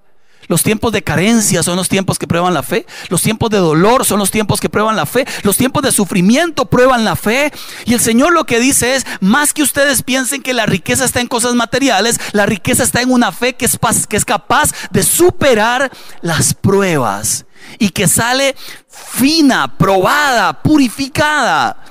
Los 0.49 0.63
tiempos 0.63 0.93
de 0.93 1.03
carencia 1.03 1.63
son 1.63 1.77
los 1.77 1.89
tiempos 1.89 2.19
que 2.19 2.27
prueban 2.27 2.55
la 2.55 2.63
fe. 2.63 2.87
Los 3.09 3.23
tiempos 3.23 3.51
de 3.51 3.59
dolor 3.59 4.05
son 4.05 4.19
los 4.19 4.31
tiempos 4.31 4.61
que 4.61 4.69
prueban 4.69 4.97
la 4.97 5.07
fe. 5.07 5.27
Los 5.43 5.57
tiempos 5.57 5.83
de 5.83 5.93
sufrimiento 5.93 6.67
prueban 6.67 7.05
la 7.05 7.17
fe. 7.17 7.53
Y 7.85 7.95
el 7.95 8.01
Señor 8.01 8.33
lo 8.33 8.45
que 8.45 8.61
dice 8.61 8.95
es, 8.95 9.07
más 9.21 9.53
que 9.53 9.63
ustedes 9.63 10.03
piensen 10.03 10.43
que 10.43 10.55
la 10.55 10.67
riqueza 10.67 11.05
está 11.05 11.21
en 11.21 11.29
cosas 11.29 11.55
materiales, 11.55 12.21
la 12.33 12.47
riqueza 12.47 12.83
está 12.83 13.03
en 13.03 13.11
una 13.11 13.33
fe 13.33 13.55
que 13.55 13.67
es, 13.67 13.79
que 14.09 14.17
es 14.17 14.25
capaz 14.25 14.73
de 14.91 15.03
superar 15.03 15.91
las 16.23 16.55
pruebas 16.55 17.47
y 17.79 17.91
que 17.91 18.09
sale 18.09 18.55
fina, 18.89 19.77
probada, 19.77 20.63
purificada. 20.63 21.85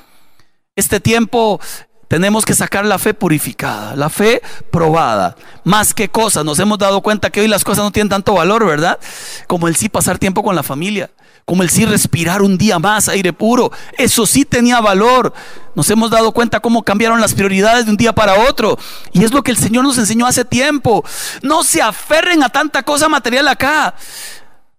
Este 0.75 0.99
tiempo 0.99 1.59
tenemos 2.07 2.45
que 2.45 2.53
sacar 2.53 2.85
la 2.85 2.99
fe 2.99 3.13
purificada, 3.13 3.95
la 3.95 4.09
fe 4.09 4.41
probada. 4.71 5.35
Más 5.63 5.93
que 5.93 6.09
cosas, 6.09 6.45
nos 6.45 6.59
hemos 6.59 6.77
dado 6.77 7.01
cuenta 7.01 7.29
que 7.29 7.41
hoy 7.41 7.47
las 7.47 7.63
cosas 7.63 7.83
no 7.83 7.91
tienen 7.91 8.09
tanto 8.09 8.33
valor, 8.33 8.65
¿verdad? 8.65 8.99
Como 9.47 9.67
el 9.67 9.75
sí 9.75 9.89
pasar 9.89 10.19
tiempo 10.19 10.43
con 10.43 10.55
la 10.55 10.63
familia, 10.63 11.09
como 11.45 11.63
el 11.63 11.69
sí 11.69 11.85
respirar 11.85 12.41
un 12.41 12.57
día 12.57 12.79
más 12.79 13.09
aire 13.09 13.33
puro. 13.33 13.71
Eso 13.97 14.25
sí 14.25 14.45
tenía 14.45 14.81
valor. 14.81 15.33
Nos 15.75 15.89
hemos 15.89 16.11
dado 16.11 16.31
cuenta 16.31 16.59
cómo 16.59 16.83
cambiaron 16.83 17.21
las 17.21 17.33
prioridades 17.33 17.85
de 17.85 17.91
un 17.91 17.97
día 17.97 18.13
para 18.13 18.47
otro. 18.47 18.77
Y 19.11 19.23
es 19.23 19.33
lo 19.33 19.43
que 19.43 19.51
el 19.51 19.57
Señor 19.57 19.83
nos 19.83 19.97
enseñó 19.97 20.25
hace 20.25 20.45
tiempo. 20.45 21.03
No 21.41 21.63
se 21.63 21.81
aferren 21.81 22.43
a 22.43 22.49
tanta 22.49 22.83
cosa 22.83 23.09
material 23.09 23.47
acá. 23.47 23.95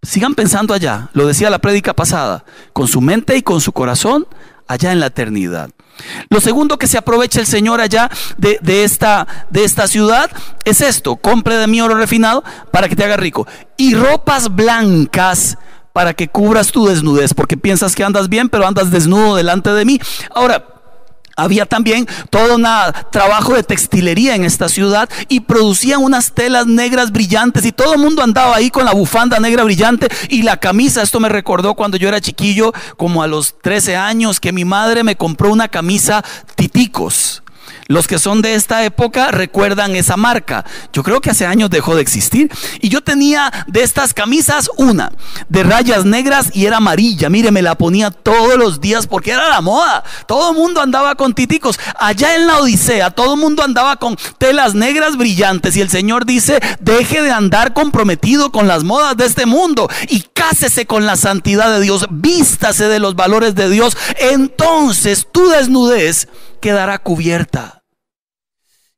Sigan 0.02 0.36
pensando 0.36 0.72
allá, 0.72 1.08
lo 1.14 1.26
decía 1.26 1.50
la 1.50 1.58
prédica 1.58 1.92
pasada, 1.92 2.44
con 2.72 2.86
su 2.86 3.00
mente 3.00 3.36
y 3.36 3.42
con 3.42 3.60
su 3.60 3.72
corazón 3.72 4.28
allá 4.68 4.92
en 4.92 5.00
la 5.00 5.06
eternidad. 5.06 5.70
Lo 6.28 6.40
segundo 6.40 6.78
que 6.78 6.86
se 6.86 6.98
aprovecha 6.98 7.40
el 7.40 7.46
Señor 7.46 7.80
allá 7.80 8.10
de, 8.36 8.84
esta, 8.84 9.26
de 9.50 9.64
esta 9.64 9.88
ciudad 9.88 10.30
es 10.64 10.80
esto, 10.80 11.16
compre 11.16 11.56
de 11.56 11.66
mí 11.66 11.80
oro 11.80 11.94
refinado 11.94 12.44
para 12.70 12.88
que 12.88 12.96
te 12.96 13.04
haga 13.04 13.16
rico 13.16 13.46
y 13.76 13.94
ropas 13.94 14.54
blancas 14.54 15.58
para 15.92 16.12
que 16.12 16.28
cubras 16.28 16.72
tu 16.72 16.86
desnudez, 16.86 17.32
porque 17.32 17.56
piensas 17.56 17.94
que 17.94 18.04
andas 18.04 18.28
bien, 18.28 18.50
pero 18.50 18.66
andas 18.66 18.90
desnudo 18.90 19.34
delante 19.34 19.70
de 19.70 19.86
mí. 19.86 19.98
Ahora, 20.34 20.75
había 21.36 21.66
también 21.66 22.08
todo 22.30 22.56
un 22.56 22.66
trabajo 23.10 23.54
de 23.54 23.62
textilería 23.62 24.34
en 24.34 24.44
esta 24.44 24.68
ciudad 24.68 25.08
y 25.28 25.40
producían 25.40 26.02
unas 26.02 26.32
telas 26.32 26.66
negras 26.66 27.12
brillantes 27.12 27.64
y 27.66 27.72
todo 27.72 27.94
el 27.94 28.00
mundo 28.00 28.22
andaba 28.22 28.56
ahí 28.56 28.70
con 28.70 28.84
la 28.84 28.94
bufanda 28.94 29.38
negra 29.38 29.62
brillante 29.62 30.08
y 30.30 30.42
la 30.42 30.56
camisa. 30.56 31.02
Esto 31.02 31.20
me 31.20 31.28
recordó 31.28 31.74
cuando 31.74 31.96
yo 31.96 32.08
era 32.08 32.20
chiquillo, 32.20 32.72
como 32.96 33.22
a 33.22 33.26
los 33.26 33.54
13 33.60 33.96
años, 33.96 34.40
que 34.40 34.52
mi 34.52 34.64
madre 34.64 35.04
me 35.04 35.16
compró 35.16 35.52
una 35.52 35.68
camisa 35.68 36.24
titicos. 36.54 37.42
Los 37.88 38.08
que 38.08 38.18
son 38.18 38.42
de 38.42 38.54
esta 38.54 38.84
época 38.84 39.30
recuerdan 39.30 39.94
esa 39.94 40.16
marca. 40.16 40.64
Yo 40.92 41.02
creo 41.02 41.20
que 41.20 41.30
hace 41.30 41.46
años 41.46 41.70
dejó 41.70 41.94
de 41.94 42.02
existir. 42.02 42.50
Y 42.80 42.88
yo 42.88 43.02
tenía 43.02 43.52
de 43.68 43.82
estas 43.82 44.12
camisas 44.12 44.68
una, 44.76 45.12
de 45.48 45.62
rayas 45.62 46.04
negras 46.04 46.50
y 46.52 46.66
era 46.66 46.78
amarilla. 46.78 47.30
Mire, 47.30 47.50
me 47.50 47.62
la 47.62 47.76
ponía 47.76 48.10
todos 48.10 48.56
los 48.56 48.80
días 48.80 49.06
porque 49.06 49.30
era 49.30 49.48
la 49.48 49.60
moda. 49.60 50.02
Todo 50.26 50.50
el 50.50 50.56
mundo 50.56 50.80
andaba 50.80 51.14
con 51.14 51.34
titicos. 51.34 51.78
Allá 51.98 52.34
en 52.34 52.46
la 52.46 52.58
Odisea, 52.58 53.10
todo 53.10 53.34
el 53.34 53.40
mundo 53.40 53.62
andaba 53.62 53.96
con 53.96 54.16
telas 54.38 54.74
negras 54.74 55.16
brillantes. 55.16 55.76
Y 55.76 55.80
el 55.80 55.90
Señor 55.90 56.26
dice, 56.26 56.60
deje 56.80 57.22
de 57.22 57.30
andar 57.30 57.72
comprometido 57.72 58.50
con 58.50 58.66
las 58.66 58.82
modas 58.82 59.16
de 59.16 59.26
este 59.26 59.46
mundo 59.46 59.88
cásese 60.48 60.86
con 60.86 61.06
la 61.06 61.16
santidad 61.16 61.72
de 61.72 61.80
Dios. 61.80 62.06
Vístase 62.10 62.86
de 62.88 63.00
los 63.00 63.16
valores 63.16 63.54
de 63.54 63.68
Dios. 63.68 63.96
Entonces 64.16 65.26
tu 65.30 65.48
desnudez 65.48 66.28
quedará 66.60 66.98
cubierta. 66.98 67.82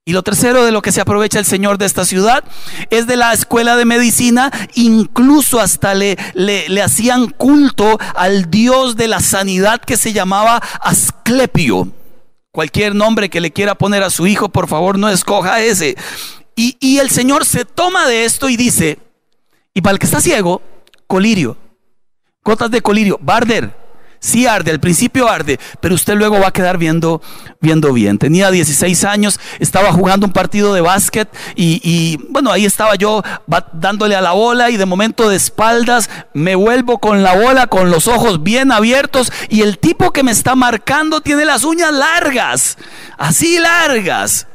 Y 0.05 0.13
lo 0.13 0.23
tercero 0.23 0.65
de 0.65 0.73
lo 0.73 0.83
que 0.83 0.93
se 0.93 1.01
aprovecha 1.01 1.39
el 1.39 1.45
Señor 1.45 1.79
de 1.79 1.87
esta 1.87 2.05
ciudad 2.05 2.45
es 2.91 3.07
de 3.07 3.17
la 3.17 3.33
escuela 3.33 3.77
de 3.77 3.85
medicina, 3.85 4.51
incluso 4.75 5.61
hasta 5.61 5.95
le, 5.95 6.17
le, 6.35 6.83
hacían 6.83 7.29
culto 7.29 7.99
al 8.15 8.51
Dios 8.51 8.97
de 8.97 9.07
la 9.09 9.21
sanidad 9.21 9.83
que 9.83 9.99
se 9.99 10.15
llamaba 10.15 10.63
Asclepio. 10.81 11.89
Cualquier 12.53 12.95
nombre 12.95 13.29
que 13.29 13.43
le 13.43 13.53
quiera 13.53 13.75
poner 13.75 14.03
a 14.03 14.09
su 14.09 14.27
hijo, 14.27 14.49
por 14.49 14.67
favor, 14.67 14.99
no 14.99 15.11
escoja 15.11 15.61
ese. 15.61 15.97
Y, 16.57 16.79
y 16.81 16.99
el 16.99 17.11
Señor 17.11 17.45
se 17.45 17.67
toma 17.67 18.07
de 18.07 18.25
esto 18.25 18.49
y 18.49 18.57
dice, 18.57 18.99
y 19.75 19.83
para 19.83 19.93
el 19.93 19.99
que 19.99 20.07
está 20.07 20.23
ciego, 20.23 20.63
colirio, 21.09 21.57
gotas 22.45 22.71
de 22.71 22.81
colirio, 22.81 23.19
barder, 23.21 23.75
Sí 24.21 24.47
arde, 24.49 24.73
al 24.73 24.81
principio 24.81 25.29
arde, 25.29 25.61
pero 25.81 25.95
usted 25.95 26.17
luego 26.17 26.41
va 26.41 26.49
a 26.49 26.53
quedar 26.53 26.77
viendo, 26.77 27.23
viendo 27.61 27.93
bien. 27.93 28.19
Tenía 28.19 28.51
16 28.51 29.05
años, 29.05 29.39
estaba 29.61 29.93
jugando 29.93 30.27
un 30.27 30.33
partido 30.33 30.75
de 30.75 30.81
básquet 30.81 31.29
y, 31.55 32.19
bueno, 32.29 32.51
ahí 32.51 32.65
estaba 32.65 32.97
yo 32.97 33.23
dándole 33.73 34.17
a 34.17 34.21
la 34.21 34.33
bola 34.33 34.71
y 34.71 34.77
de 34.77 34.87
momento 34.87 35.29
de 35.29 35.37
espaldas 35.37 36.11
me 36.35 36.57
vuelvo 36.57 36.99
con 36.99 37.23
la 37.23 37.37
bola, 37.37 37.69
con 37.69 37.91
los 37.91 38.09
ojos 38.09 38.43
bien 38.43 38.73
abiertos 38.73 39.33
y 39.49 39.63
el 39.63 39.79
tipo 39.79 40.11
que 40.11 40.25
me 40.25 40.33
está 40.33 40.57
marcando 40.57 41.21
tiene 41.21 41.45
las 41.45 41.63
uñas 41.63 41.93
largas, 41.93 42.77
así 43.19 43.61
largas. 43.61 44.48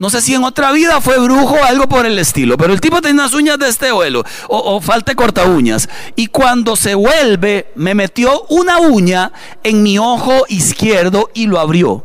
No 0.00 0.10
sé 0.10 0.20
si 0.20 0.34
en 0.34 0.42
otra 0.42 0.72
vida 0.72 1.00
fue 1.00 1.18
brujo 1.18 1.54
o 1.54 1.64
algo 1.64 1.88
por 1.88 2.04
el 2.04 2.18
estilo, 2.18 2.56
pero 2.56 2.72
el 2.72 2.80
tipo 2.80 3.00
tenía 3.00 3.22
unas 3.22 3.34
uñas 3.34 3.58
de 3.60 3.68
este 3.68 3.92
vuelo 3.92 4.24
o, 4.48 4.80
falta 4.80 5.14
corta 5.14 5.44
uñas. 5.44 5.88
Y 6.16 6.26
cuando 6.26 6.74
se 6.74 6.96
vuelve, 6.96 7.70
me 7.76 7.94
metió 7.94 8.44
una 8.48 8.80
uña 8.80 9.32
en 9.62 9.84
mi 9.84 9.98
ojo 9.98 10.46
izquierdo 10.48 11.30
y 11.32 11.46
lo 11.46 11.60
abrió. 11.60 12.04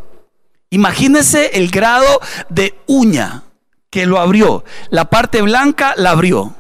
Imagínese 0.70 1.58
el 1.58 1.72
grado 1.72 2.22
de 2.50 2.76
uña 2.86 3.44
que 3.90 4.06
lo 4.06 4.20
abrió. 4.20 4.64
La 4.92 5.06
parte 5.06 5.42
blanca 5.42 5.96
la 5.98 6.12
abrió. 6.12 6.54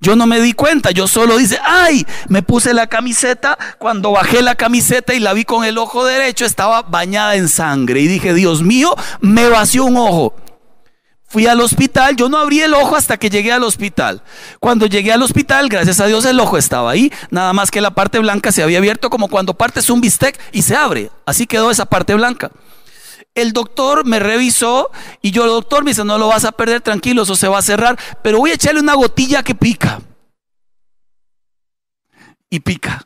Yo 0.00 0.16
no 0.16 0.26
me 0.26 0.40
di 0.40 0.52
cuenta, 0.52 0.90
yo 0.90 1.06
solo 1.06 1.38
dice, 1.38 1.58
ay, 1.64 2.04
me 2.28 2.42
puse 2.42 2.74
la 2.74 2.86
camiseta, 2.86 3.56
cuando 3.78 4.12
bajé 4.12 4.42
la 4.42 4.56
camiseta 4.56 5.14
y 5.14 5.20
la 5.20 5.32
vi 5.32 5.44
con 5.44 5.64
el 5.64 5.78
ojo 5.78 6.04
derecho, 6.04 6.44
estaba 6.44 6.82
bañada 6.82 7.36
en 7.36 7.48
sangre. 7.48 8.00
Y 8.00 8.08
dije, 8.08 8.34
Dios 8.34 8.62
mío, 8.62 8.94
me 9.20 9.48
vació 9.48 9.84
un 9.84 9.96
ojo. 9.96 10.34
Fui 11.36 11.46
al 11.46 11.60
hospital, 11.60 12.16
yo 12.16 12.30
no 12.30 12.38
abrí 12.38 12.62
el 12.62 12.72
ojo 12.72 12.96
hasta 12.96 13.18
que 13.18 13.28
llegué 13.28 13.52
al 13.52 13.62
hospital. 13.62 14.22
Cuando 14.58 14.86
llegué 14.86 15.12
al 15.12 15.20
hospital, 15.20 15.68
gracias 15.68 16.00
a 16.00 16.06
Dios 16.06 16.24
el 16.24 16.40
ojo 16.40 16.56
estaba 16.56 16.90
ahí, 16.90 17.12
nada 17.28 17.52
más 17.52 17.70
que 17.70 17.82
la 17.82 17.90
parte 17.90 18.18
blanca 18.18 18.52
se 18.52 18.62
había 18.62 18.78
abierto 18.78 19.10
como 19.10 19.28
cuando 19.28 19.52
partes 19.52 19.90
un 19.90 20.00
bistec 20.00 20.40
y 20.52 20.62
se 20.62 20.74
abre. 20.74 21.10
Así 21.26 21.46
quedó 21.46 21.70
esa 21.70 21.84
parte 21.84 22.14
blanca. 22.14 22.52
El 23.34 23.52
doctor 23.52 24.06
me 24.06 24.18
revisó 24.18 24.90
y 25.20 25.30
yo, 25.30 25.42
el 25.44 25.50
doctor 25.50 25.84
me 25.84 25.90
dice, 25.90 26.04
no 26.06 26.16
lo 26.16 26.28
vas 26.28 26.46
a 26.46 26.52
perder, 26.52 26.80
tranquilo, 26.80 27.24
eso 27.24 27.36
se 27.36 27.48
va 27.48 27.58
a 27.58 27.62
cerrar, 27.62 27.98
pero 28.22 28.38
voy 28.38 28.52
a 28.52 28.54
echarle 28.54 28.80
una 28.80 28.94
gotilla 28.94 29.42
que 29.42 29.54
pica. 29.54 30.00
Y 32.48 32.60
pica. 32.60 33.05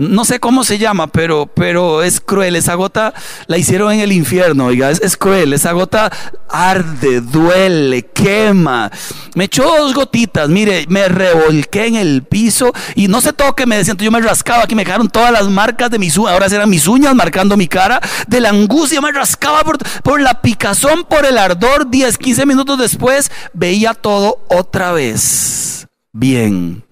No 0.00 0.24
sé 0.24 0.38
cómo 0.38 0.62
se 0.62 0.78
llama, 0.78 1.08
pero, 1.08 1.50
pero 1.52 2.04
es 2.04 2.20
cruel. 2.20 2.54
Esa 2.54 2.74
gota 2.74 3.12
la 3.48 3.58
hicieron 3.58 3.92
en 3.92 3.98
el 3.98 4.12
infierno, 4.12 4.66
oiga, 4.66 4.92
es, 4.92 5.16
cruel. 5.16 5.52
Esa 5.52 5.72
gota 5.72 6.12
arde, 6.48 7.20
duele, 7.20 8.06
quema. 8.06 8.92
Me 9.34 9.44
echó 9.44 9.64
dos 9.64 9.94
gotitas, 9.94 10.48
mire, 10.48 10.86
me 10.88 11.08
revolqué 11.08 11.86
en 11.86 11.96
el 11.96 12.22
piso 12.22 12.72
y 12.94 13.08
no 13.08 13.20
sé 13.20 13.32
todo 13.32 13.56
que 13.56 13.66
me 13.66 13.76
decían. 13.76 13.96
Yo 13.96 14.12
me 14.12 14.20
rascaba 14.20 14.62
aquí, 14.62 14.76
me 14.76 14.84
quedaron 14.84 15.08
todas 15.08 15.32
las 15.32 15.48
marcas 15.48 15.90
de 15.90 15.98
mis 15.98 16.16
uñas. 16.16 16.32
Ahora 16.32 16.46
eran 16.46 16.70
mis 16.70 16.86
uñas 16.86 17.12
marcando 17.16 17.56
mi 17.56 17.66
cara. 17.66 18.00
De 18.28 18.40
la 18.40 18.50
angustia 18.50 19.00
me 19.00 19.10
rascaba 19.10 19.64
por, 19.64 19.78
por 20.04 20.20
la 20.20 20.40
picazón, 20.40 21.06
por 21.10 21.26
el 21.26 21.36
ardor. 21.36 21.90
10, 21.90 22.18
15 22.18 22.46
minutos 22.46 22.78
después 22.78 23.32
veía 23.52 23.94
todo 23.94 24.46
otra 24.48 24.92
vez. 24.92 25.88
Bien. 26.12 26.87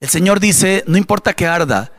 El 0.00 0.08
Señor 0.08 0.38
dice, 0.38 0.84
no 0.86 0.96
importa 0.96 1.32
que 1.32 1.46
arda, 1.48 1.90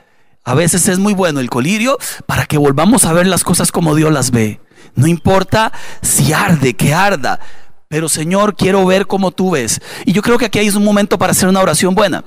a 0.45 0.53
veces 0.53 0.87
es 0.87 0.99
muy 0.99 1.13
bueno 1.13 1.41
el 1.41 1.49
colirio 1.49 1.97
para 2.25 2.45
que 2.45 2.57
volvamos 2.57 3.03
a 3.03 3.11
ver 3.11 3.27
las 3.27 3.43
cosas 3.43 3.73
como 3.73 3.93
Dios 3.93 4.13
las 4.13 4.31
ve. 4.31 4.61
No 4.95 5.05
importa 5.05 5.73
si 6.01 6.31
arde, 6.31 6.75
que 6.75 6.93
arda, 6.93 7.41
pero 7.89 8.07
Señor, 8.07 8.55
quiero 8.55 8.85
ver 8.85 9.05
como 9.05 9.31
tú 9.31 9.51
ves. 9.51 9.81
Y 10.05 10.13
yo 10.13 10.21
creo 10.21 10.37
que 10.37 10.45
aquí 10.45 10.59
hay 10.59 10.69
un 10.69 10.83
momento 10.83 11.17
para 11.17 11.31
hacer 11.31 11.49
una 11.49 11.59
oración 11.59 11.93
buena. 11.93 12.23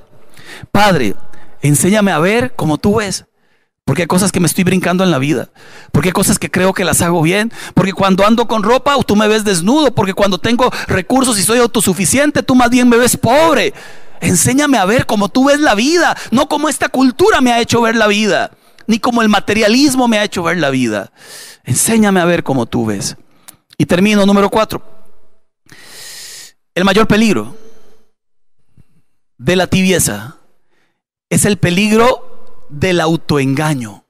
Padre, 0.70 1.14
enséñame 1.62 2.12
a 2.12 2.18
ver 2.18 2.54
como 2.54 2.76
tú 2.76 2.96
ves. 2.96 3.24
Porque 3.85 4.02
hay 4.02 4.08
cosas 4.08 4.30
que 4.30 4.40
me 4.40 4.46
estoy 4.46 4.64
brincando 4.64 5.02
en 5.02 5.11
la 5.11 5.18
vida. 5.18 5.50
Porque 5.90 6.11
hay 6.11 6.12
cosas 6.12 6.38
que 6.38 6.50
creo 6.50 6.74
que 6.74 6.85
las 6.85 7.00
hago 7.00 7.22
bien. 7.22 7.50
Porque 7.74 7.92
cuando 7.92 8.26
ando 8.26 8.46
con 8.46 8.62
ropa, 8.62 8.94
tú 9.06 9.16
me 9.16 9.26
ves 9.26 9.44
desnudo. 9.44 9.94
Porque 9.94 10.14
cuando 10.14 10.38
tengo 10.38 10.70
recursos 10.87 11.38
y 11.38 11.42
soy 11.42 11.58
autosuficiente, 11.58 12.42
tú 12.42 12.54
más 12.54 12.70
bien 12.70 12.88
me 12.88 12.96
ves 12.96 13.16
pobre. 13.16 13.72
Enséñame 14.22 14.78
a 14.78 14.85
ver 14.85 15.04
cómo 15.04 15.28
tú 15.28 15.46
ves 15.46 15.58
la 15.58 15.74
vida. 15.74 16.16
No 16.30 16.48
como 16.48 16.68
esta 16.68 16.88
cultura 16.88 17.40
me 17.40 17.52
ha 17.52 17.61
hecho 17.61 17.82
ver 17.82 17.96
la 17.96 18.06
vida. 18.06 18.52
Ni 18.87 19.00
como 19.00 19.20
el 19.20 19.28
materialismo 19.28 20.06
me 20.06 20.16
ha 20.16 20.24
hecho 20.24 20.44
ver 20.44 20.58
la 20.58 20.70
vida. 20.70 21.12
Enséñame 21.64 22.20
a 22.20 22.24
ver 22.24 22.44
cómo 22.44 22.66
tú 22.66 22.87
ves. 22.87 23.16
Y 23.76 23.87
termino 23.87 24.24
número 24.24 24.48
cuatro. 24.48 24.80
El 26.72 26.85
mayor 26.85 27.08
peligro 27.08 27.56
de 29.38 29.56
la 29.56 29.66
tibieza 29.66 30.37
es 31.28 31.44
el 31.44 31.56
peligro 31.56 32.68
del 32.70 33.00
autoengaño. 33.00 34.04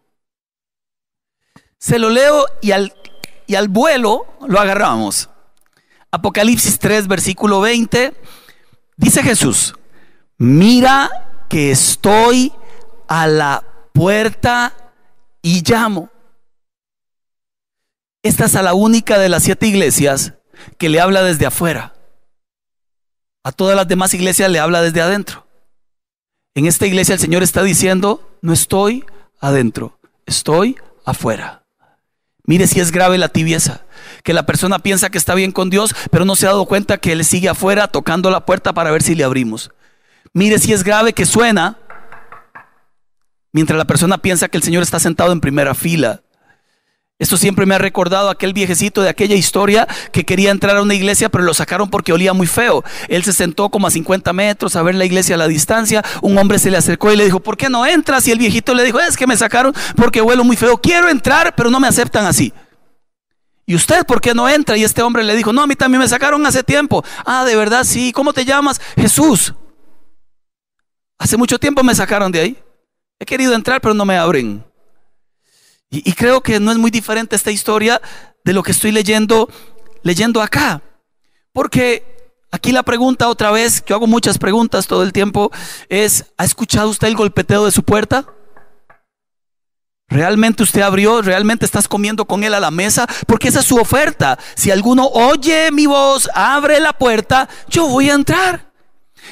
Se 1.78 1.98
lo 1.98 2.10
leo 2.10 2.44
y 2.60 2.72
al, 2.72 2.92
y 3.46 3.54
al 3.54 3.68
vuelo 3.68 4.26
lo 4.46 4.60
agarramos. 4.60 5.30
Apocalipsis 6.10 6.78
3, 6.78 7.08
versículo 7.08 7.62
20. 7.62 8.12
Dice 8.98 9.22
Jesús, 9.22 9.74
mira 10.38 11.10
que 11.48 11.70
estoy 11.70 12.52
a 13.08 13.26
la 13.26 13.64
puerta 13.92 14.74
y 15.42 15.62
llamo. 15.62 16.10
Esta 18.22 18.44
es 18.44 18.54
a 18.54 18.62
la 18.62 18.74
única 18.74 19.18
de 19.18 19.28
las 19.28 19.42
siete 19.42 19.66
iglesias 19.66 20.34
que 20.78 20.88
le 20.88 21.00
habla 21.00 21.22
desde 21.22 21.46
afuera. 21.46 21.94
A 23.44 23.50
todas 23.50 23.76
las 23.76 23.88
demás 23.88 24.14
iglesias 24.14 24.50
le 24.50 24.60
habla 24.60 24.80
desde 24.80 25.00
adentro. 25.00 25.46
En 26.54 26.66
esta 26.66 26.86
iglesia 26.86 27.14
el 27.14 27.20
Señor 27.20 27.42
está 27.42 27.62
diciendo, 27.62 28.30
no 28.40 28.52
estoy 28.52 29.04
adentro, 29.40 29.98
estoy 30.26 30.76
afuera. 31.04 31.64
Mire 32.44 32.66
si 32.66 32.80
es 32.80 32.92
grave 32.92 33.18
la 33.18 33.28
tibieza, 33.28 33.82
que 34.22 34.32
la 34.32 34.46
persona 34.46 34.78
piensa 34.78 35.10
que 35.10 35.18
está 35.18 35.34
bien 35.34 35.52
con 35.52 35.70
Dios, 35.70 35.94
pero 36.10 36.24
no 36.24 36.36
se 36.36 36.46
ha 36.46 36.50
dado 36.50 36.66
cuenta 36.66 36.98
que 36.98 37.12
Él 37.12 37.24
sigue 37.24 37.48
afuera 37.48 37.88
tocando 37.88 38.30
la 38.30 38.44
puerta 38.46 38.72
para 38.72 38.90
ver 38.90 39.02
si 39.02 39.14
le 39.14 39.24
abrimos. 39.24 39.70
Mire 40.32 40.58
si 40.58 40.72
es 40.72 40.82
grave 40.84 41.12
que 41.12 41.26
suena 41.26 41.78
mientras 43.52 43.76
la 43.76 43.84
persona 43.84 44.18
piensa 44.18 44.48
que 44.48 44.56
el 44.56 44.62
Señor 44.62 44.82
está 44.82 44.98
sentado 44.98 45.32
en 45.32 45.40
primera 45.40 45.74
fila 45.74 46.22
esto 47.22 47.36
siempre 47.36 47.66
me 47.66 47.76
ha 47.76 47.78
recordado 47.78 48.30
aquel 48.30 48.52
viejecito 48.52 49.00
de 49.00 49.08
aquella 49.08 49.36
historia 49.36 49.86
que 50.10 50.24
quería 50.24 50.50
entrar 50.50 50.76
a 50.76 50.82
una 50.82 50.94
iglesia, 50.94 51.28
pero 51.28 51.44
lo 51.44 51.54
sacaron 51.54 51.88
porque 51.88 52.12
olía 52.12 52.32
muy 52.32 52.48
feo. 52.48 52.82
Él 53.06 53.22
se 53.22 53.32
sentó 53.32 53.68
como 53.68 53.86
a 53.86 53.92
50 53.92 54.32
metros 54.32 54.74
a 54.74 54.82
ver 54.82 54.96
la 54.96 55.04
iglesia 55.04 55.36
a 55.36 55.38
la 55.38 55.46
distancia. 55.46 56.04
Un 56.20 56.36
hombre 56.36 56.58
se 56.58 56.68
le 56.68 56.78
acercó 56.78 57.12
y 57.12 57.16
le 57.16 57.24
dijo, 57.24 57.38
¿por 57.38 57.56
qué 57.56 57.68
no 57.68 57.86
entras? 57.86 58.26
Y 58.26 58.32
el 58.32 58.40
viejito 58.40 58.74
le 58.74 58.82
dijo, 58.82 58.98
es 58.98 59.16
que 59.16 59.28
me 59.28 59.36
sacaron 59.36 59.72
porque 59.94 60.20
huelo 60.20 60.42
muy 60.42 60.56
feo. 60.56 60.76
Quiero 60.78 61.08
entrar, 61.08 61.54
pero 61.54 61.70
no 61.70 61.78
me 61.78 61.86
aceptan 61.86 62.26
así. 62.26 62.52
¿Y 63.66 63.76
usted 63.76 64.04
por 64.04 64.20
qué 64.20 64.34
no 64.34 64.48
entra? 64.48 64.76
Y 64.76 64.82
este 64.82 65.02
hombre 65.02 65.22
le 65.22 65.36
dijo, 65.36 65.52
no, 65.52 65.62
a 65.62 65.68
mí 65.68 65.76
también 65.76 66.00
me 66.00 66.08
sacaron 66.08 66.44
hace 66.44 66.64
tiempo. 66.64 67.04
Ah, 67.24 67.44
de 67.44 67.54
verdad, 67.54 67.84
sí. 67.84 68.10
¿Cómo 68.10 68.32
te 68.32 68.44
llamas? 68.44 68.80
Jesús. 68.96 69.54
Hace 71.22 71.36
mucho 71.36 71.56
tiempo 71.60 71.84
me 71.84 71.94
sacaron 71.94 72.32
de 72.32 72.40
ahí. 72.40 72.58
He 73.20 73.24
querido 73.24 73.54
entrar, 73.54 73.80
pero 73.80 73.94
no 73.94 74.04
me 74.04 74.16
abren. 74.16 74.64
Y, 75.88 76.14
creo 76.14 76.40
que 76.40 76.58
no 76.58 76.72
es 76.72 76.78
muy 76.78 76.90
diferente 76.90 77.36
esta 77.36 77.52
historia 77.52 78.02
de 78.44 78.52
lo 78.52 78.64
que 78.64 78.72
estoy 78.72 78.90
leyendo, 78.90 79.48
leyendo 80.02 80.42
acá. 80.42 80.82
Porque 81.52 82.34
aquí 82.50 82.72
la 82.72 82.82
pregunta 82.82 83.28
otra 83.28 83.52
vez, 83.52 83.84
yo 83.86 83.94
hago 83.94 84.08
muchas 84.08 84.36
preguntas 84.36 84.88
todo 84.88 85.04
el 85.04 85.12
tiempo, 85.12 85.52
es, 85.88 86.24
¿ha 86.38 86.44
escuchado 86.44 86.88
usted 86.88 87.06
el 87.06 87.14
golpeteo 87.14 87.66
de 87.66 87.70
su 87.70 87.84
puerta? 87.84 88.26
¿Realmente 90.08 90.64
usted 90.64 90.80
abrió? 90.80 91.22
¿Realmente 91.22 91.66
estás 91.66 91.86
comiendo 91.86 92.24
con 92.24 92.42
él 92.42 92.52
a 92.52 92.58
la 92.58 92.72
mesa? 92.72 93.06
Porque 93.28 93.46
esa 93.46 93.60
es 93.60 93.66
su 93.66 93.76
oferta. 93.76 94.40
Si 94.56 94.72
alguno 94.72 95.06
oye 95.06 95.70
mi 95.70 95.86
voz, 95.86 96.28
abre 96.34 96.80
la 96.80 96.94
puerta, 96.94 97.48
yo 97.68 97.86
voy 97.86 98.10
a 98.10 98.14
entrar. 98.14 98.71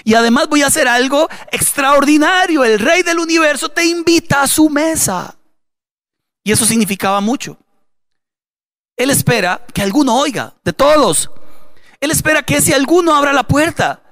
Y 0.05 0.15
además 0.15 0.49
voy 0.49 0.63
a 0.63 0.67
hacer 0.67 0.89
algo 0.89 1.29
extraordinario. 1.51 2.65
El 2.65 2.79
rey 2.79 3.03
del 3.03 3.19
universo 3.19 3.69
te 3.69 3.85
invita 3.85 4.43
a 4.43 4.47
su 4.47 4.69
mesa. 4.69 5.37
Y 6.43 6.53
eso 6.53 6.65
significaba 6.65 7.21
mucho. 7.21 7.59
Él 8.97 9.11
espera 9.11 9.65
que 9.73 9.83
alguno 9.83 10.19
oiga, 10.19 10.55
de 10.65 10.73
todos. 10.73 11.31
Él 12.01 12.11
espera 12.11 12.43
que 12.43 12.57
ese 12.57 12.75
alguno 12.75 13.15
abra 13.15 13.33
la 13.33 13.45
puerta. 13.45 14.03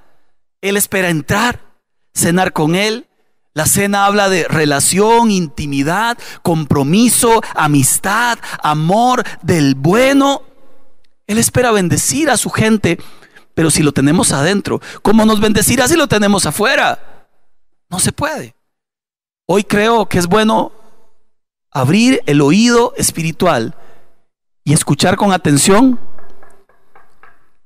Él 0.60 0.76
espera 0.76 1.08
entrar, 1.08 1.60
cenar 2.14 2.52
con 2.52 2.74
él. 2.74 3.06
La 3.54 3.66
cena 3.66 4.06
habla 4.06 4.28
de 4.28 4.44
relación, 4.44 5.30
intimidad, 5.30 6.16
compromiso, 6.42 7.42
amistad, 7.54 8.38
amor 8.62 9.24
del 9.42 9.74
bueno. 9.74 10.42
Él 11.26 11.38
espera 11.38 11.72
bendecir 11.72 12.30
a 12.30 12.36
su 12.36 12.50
gente, 12.50 12.98
pero 13.58 13.72
si 13.72 13.82
lo 13.82 13.90
tenemos 13.90 14.30
adentro, 14.30 14.80
¿cómo 15.02 15.24
nos 15.24 15.40
bendecirá 15.40 15.88
si 15.88 15.96
lo 15.96 16.06
tenemos 16.06 16.46
afuera? 16.46 17.26
No 17.90 17.98
se 17.98 18.12
puede. 18.12 18.54
Hoy 19.46 19.64
creo 19.64 20.06
que 20.06 20.18
es 20.18 20.28
bueno 20.28 20.70
abrir 21.72 22.22
el 22.26 22.40
oído 22.40 22.94
espiritual 22.96 23.74
y 24.62 24.74
escuchar 24.74 25.16
con 25.16 25.32
atención 25.32 25.98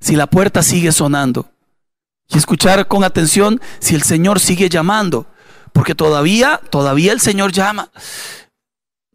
si 0.00 0.16
la 0.16 0.26
puerta 0.26 0.62
sigue 0.62 0.92
sonando. 0.92 1.50
Y 2.26 2.38
escuchar 2.38 2.88
con 2.88 3.04
atención 3.04 3.60
si 3.78 3.94
el 3.94 4.02
Señor 4.02 4.40
sigue 4.40 4.70
llamando. 4.70 5.26
Porque 5.74 5.94
todavía, 5.94 6.58
todavía 6.70 7.12
el 7.12 7.20
Señor 7.20 7.52
llama. 7.52 7.90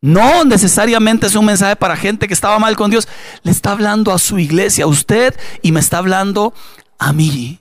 No 0.07 0.45
necesariamente 0.45 1.27
es 1.27 1.35
un 1.35 1.43
mensaje 1.43 1.75
para 1.75 1.97
gente 1.97 2.29
que 2.29 2.33
estaba 2.33 2.57
mal 2.59 2.77
con 2.77 2.89
Dios. 2.89 3.09
Le 3.43 3.51
está 3.51 3.73
hablando 3.73 4.13
a 4.13 4.19
su 4.19 4.39
iglesia, 4.39 4.85
a 4.85 4.87
usted, 4.87 5.37
y 5.61 5.73
me 5.73 5.81
está 5.81 5.97
hablando 5.97 6.53
a 6.97 7.11
mí. 7.11 7.59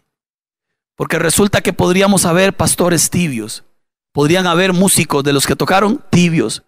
Porque 0.95 1.19
resulta 1.19 1.61
que 1.61 1.73
podríamos 1.73 2.25
haber 2.25 2.57
pastores 2.57 3.11
tibios. 3.11 3.65
Podrían 4.13 4.47
haber 4.47 4.73
músicos 4.73 5.25
de 5.25 5.33
los 5.33 5.45
que 5.45 5.57
tocaron 5.57 6.01
tibios. 6.09 6.63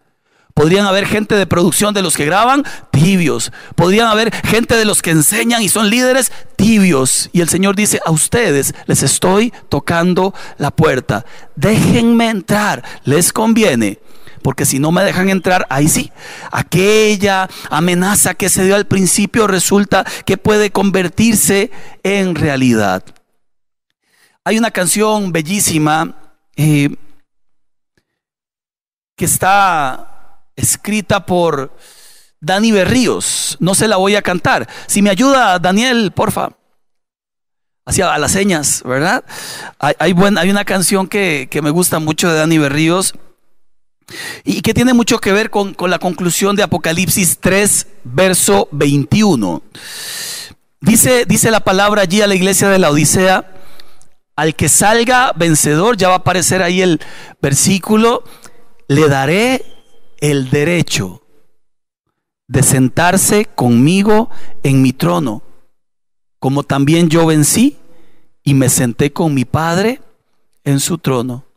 Podrían 0.52 0.84
haber 0.84 1.06
gente 1.06 1.36
de 1.36 1.46
producción 1.46 1.94
de 1.94 2.02
los 2.02 2.16
que 2.16 2.24
graban 2.24 2.64
tibios. 2.90 3.52
Podrían 3.76 4.08
haber 4.08 4.34
gente 4.34 4.74
de 4.74 4.84
los 4.84 5.00
que 5.00 5.12
enseñan 5.12 5.62
y 5.62 5.68
son 5.68 5.90
líderes 5.90 6.32
tibios. 6.56 7.30
Y 7.32 7.40
el 7.40 7.48
Señor 7.48 7.76
dice, 7.76 8.00
a 8.04 8.10
ustedes 8.10 8.74
les 8.86 9.04
estoy 9.04 9.52
tocando 9.68 10.34
la 10.56 10.72
puerta. 10.72 11.24
Déjenme 11.54 12.30
entrar. 12.30 12.82
Les 13.04 13.32
conviene. 13.32 14.00
Porque 14.48 14.64
si 14.64 14.78
no 14.78 14.92
me 14.92 15.04
dejan 15.04 15.28
entrar, 15.28 15.66
ahí 15.68 15.88
sí. 15.88 16.10
Aquella 16.50 17.50
amenaza 17.68 18.32
que 18.32 18.48
se 18.48 18.64
dio 18.64 18.76
al 18.76 18.86
principio 18.86 19.46
resulta 19.46 20.06
que 20.24 20.38
puede 20.38 20.70
convertirse 20.70 21.70
en 22.02 22.34
realidad. 22.34 23.04
Hay 24.44 24.56
una 24.56 24.70
canción 24.70 25.32
bellísima 25.32 26.14
eh, 26.56 26.96
que 29.16 29.26
está 29.26 30.40
escrita 30.56 31.26
por 31.26 31.76
Dani 32.40 32.72
Berríos. 32.72 33.58
No 33.60 33.74
se 33.74 33.86
la 33.86 33.98
voy 33.98 34.16
a 34.16 34.22
cantar. 34.22 34.66
Si 34.86 35.02
me 35.02 35.10
ayuda, 35.10 35.58
Daniel, 35.58 36.10
porfa. 36.12 36.52
Hacia 37.84 38.16
las 38.16 38.32
señas, 38.32 38.82
¿verdad? 38.82 39.26
Hay, 39.78 39.94
hay, 39.98 40.14
hay 40.38 40.50
una 40.50 40.64
canción 40.64 41.06
que, 41.06 41.50
me 41.62 41.68
gusta 41.68 41.98
mucho 41.98 42.30
de 42.30 42.38
Dani 42.38 42.56
Berríos 42.56 43.12
y 44.44 44.60
que 44.62 44.74
tiene 44.74 44.94
mucho 44.94 45.18
que 45.18 45.32
ver 45.32 45.50
con, 45.50 45.74
con 45.74 45.90
la 45.90 45.98
conclusión 45.98 46.56
de 46.56 46.62
Apocalipsis 46.62 47.38
3, 47.38 47.86
verso 48.04 48.68
21. 48.72 49.62
Dice, 50.80 51.24
dice 51.26 51.50
la 51.50 51.60
palabra 51.60 52.02
allí 52.02 52.22
a 52.22 52.26
la 52.26 52.34
iglesia 52.34 52.68
de 52.68 52.78
la 52.78 52.90
Odisea, 52.90 53.52
al 54.36 54.54
que 54.54 54.68
salga 54.68 55.32
vencedor, 55.34 55.96
ya 55.96 56.08
va 56.08 56.14
a 56.14 56.18
aparecer 56.18 56.62
ahí 56.62 56.80
el 56.80 57.00
versículo, 57.42 58.22
le 58.86 59.08
daré 59.08 59.64
el 60.20 60.50
derecho 60.50 61.22
de 62.46 62.62
sentarse 62.62 63.46
conmigo 63.46 64.30
en 64.62 64.80
mi 64.80 64.92
trono, 64.92 65.42
como 66.38 66.62
también 66.62 67.08
yo 67.08 67.26
vencí 67.26 67.76
y 68.44 68.54
me 68.54 68.68
senté 68.68 69.12
con 69.12 69.34
mi 69.34 69.44
Padre 69.44 70.00
en 70.64 70.80
su 70.80 70.98
trono. 70.98 71.47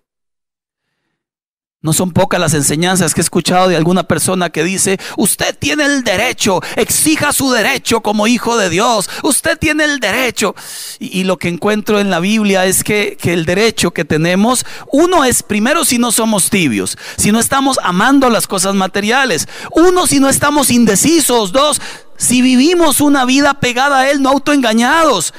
No 1.83 1.93
son 1.93 2.11
pocas 2.11 2.39
las 2.39 2.53
enseñanzas 2.53 3.15
que 3.15 3.21
he 3.21 3.23
escuchado 3.23 3.67
de 3.67 3.75
alguna 3.75 4.03
persona 4.03 4.51
que 4.51 4.63
dice, 4.63 4.99
usted 5.17 5.57
tiene 5.57 5.83
el 5.85 6.03
derecho, 6.03 6.61
exija 6.75 7.33
su 7.33 7.49
derecho 7.49 8.01
como 8.01 8.27
hijo 8.27 8.55
de 8.55 8.69
Dios, 8.69 9.09
usted 9.23 9.57
tiene 9.57 9.85
el 9.85 9.99
derecho. 9.99 10.53
Y, 10.99 11.23
lo 11.23 11.39
que 11.39 11.47
encuentro 11.47 11.99
en 11.99 12.11
la 12.11 12.19
Biblia 12.19 12.67
es 12.67 12.83
que, 12.83 13.17
que, 13.19 13.33
el 13.33 13.45
derecho 13.45 13.89
que 13.89 14.05
tenemos, 14.05 14.63
uno 14.91 15.25
es 15.25 15.41
primero 15.41 15.83
si 15.83 15.97
no 15.97 16.11
somos 16.11 16.51
tibios, 16.51 16.99
si 17.17 17.31
no 17.31 17.39
estamos 17.39 17.79
amando 17.81 18.29
las 18.29 18.45
cosas 18.45 18.75
materiales, 18.75 19.47
uno 19.71 20.05
si 20.05 20.19
no 20.19 20.29
estamos 20.29 20.69
indecisos, 20.69 21.51
dos, 21.51 21.81
si 22.15 22.43
vivimos 22.43 23.01
una 23.01 23.25
vida 23.25 23.55
pegada 23.55 24.01
a 24.01 24.11
Él, 24.11 24.21
no 24.21 24.29
autoengañados. 24.29 25.33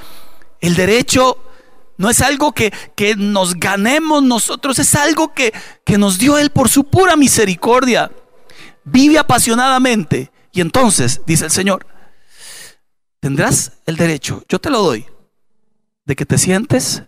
El 0.61 0.75
derecho 0.75 1.39
no 1.97 2.11
es 2.11 2.21
algo 2.21 2.53
que, 2.53 2.73
que 2.95 3.17
nos 3.17 3.55
ganemos 3.55 4.23
nosotros, 4.23 4.79
es 4.79 4.95
algo 4.95 5.33
que, 5.33 5.53
que 5.85 5.99
nos 5.99 6.19
dio 6.19 6.39
Él 6.39 6.51
por 6.51 6.69
su 6.69 6.85
pura 6.85 7.17
misericordia. 7.17 8.11
Vive 8.85 9.19
apasionadamente. 9.19 10.33
Y 10.53 10.61
entonces, 10.61 11.23
dice 11.27 11.47
el 11.47 11.51
Señor, 11.51 11.87
tendrás 13.21 13.73
el 13.87 13.97
derecho, 13.97 14.45
yo 14.49 14.59
te 14.59 14.69
lo 14.69 14.83
doy, 14.83 15.07
de 16.05 16.17
que 16.17 16.27
te 16.27 16.37
sientes 16.39 17.05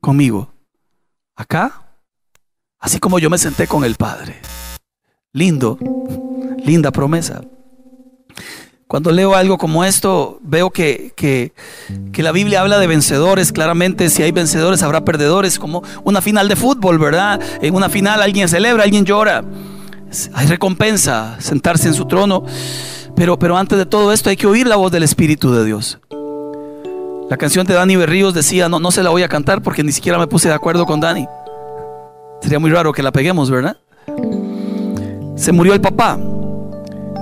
conmigo 0.00 0.54
acá, 1.34 1.96
así 2.78 3.00
como 3.00 3.18
yo 3.18 3.28
me 3.30 3.38
senté 3.38 3.66
con 3.66 3.84
el 3.84 3.96
Padre. 3.96 4.40
Lindo, 5.32 5.78
linda 6.64 6.90
promesa. 6.90 7.42
Cuando 8.90 9.12
leo 9.12 9.36
algo 9.36 9.56
como 9.56 9.84
esto, 9.84 10.40
veo 10.42 10.70
que, 10.70 11.12
que, 11.14 11.52
la 12.24 12.32
Biblia 12.32 12.60
habla 12.60 12.80
de 12.80 12.88
vencedores. 12.88 13.52
Claramente, 13.52 14.10
si 14.10 14.24
hay 14.24 14.32
vencedores, 14.32 14.82
habrá 14.82 15.04
perdedores, 15.04 15.60
como 15.60 15.84
una 16.02 16.20
final 16.20 16.48
de 16.48 16.56
fútbol, 16.56 16.98
¿verdad? 16.98 17.40
En 17.62 17.76
una 17.76 17.88
final 17.88 18.20
alguien 18.20 18.48
celebra, 18.48 18.82
alguien 18.82 19.04
llora. 19.04 19.44
Hay 20.34 20.48
recompensa, 20.48 21.36
sentarse 21.38 21.86
en 21.86 21.94
su 21.94 22.06
trono. 22.06 22.42
Pero, 23.14 23.38
pero 23.38 23.56
antes 23.56 23.78
de 23.78 23.86
todo 23.86 24.12
esto 24.12 24.28
hay 24.28 24.36
que 24.36 24.48
oír 24.48 24.66
la 24.66 24.74
voz 24.74 24.90
del 24.90 25.04
Espíritu 25.04 25.52
de 25.52 25.64
Dios. 25.64 26.00
La 27.30 27.36
canción 27.36 27.68
de 27.68 27.74
Dani 27.74 27.94
Berríos 27.94 28.34
decía, 28.34 28.68
no, 28.68 28.80
no 28.80 28.90
se 28.90 29.04
la 29.04 29.10
voy 29.10 29.22
a 29.22 29.28
cantar 29.28 29.62
porque 29.62 29.84
ni 29.84 29.92
siquiera 29.92 30.18
me 30.18 30.26
puse 30.26 30.48
de 30.48 30.54
acuerdo 30.54 30.84
con 30.84 30.98
Dani. 30.98 31.28
Sería 32.42 32.58
muy 32.58 32.72
raro 32.72 32.92
que 32.92 33.04
la 33.04 33.12
peguemos, 33.12 33.52
¿verdad? 33.52 33.76
Se 35.36 35.52
murió 35.52 35.74
el 35.74 35.80
papá. 35.80 36.18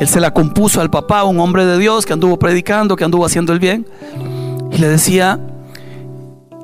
Él 0.01 0.07
se 0.07 0.21
la 0.21 0.33
compuso 0.33 0.81
al 0.81 0.91
papá, 0.91 1.25
un 1.25 1.41
hombre 1.41 1.67
de 1.67 1.77
Dios 1.77 2.07
que 2.07 2.13
anduvo 2.13 2.39
predicando, 2.39 2.95
que 2.95 3.05
anduvo 3.05 3.27
haciendo 3.27 3.53
el 3.53 3.59
bien. 3.59 3.87
Y 4.71 4.79
le 4.79 4.89
decía, 4.89 5.41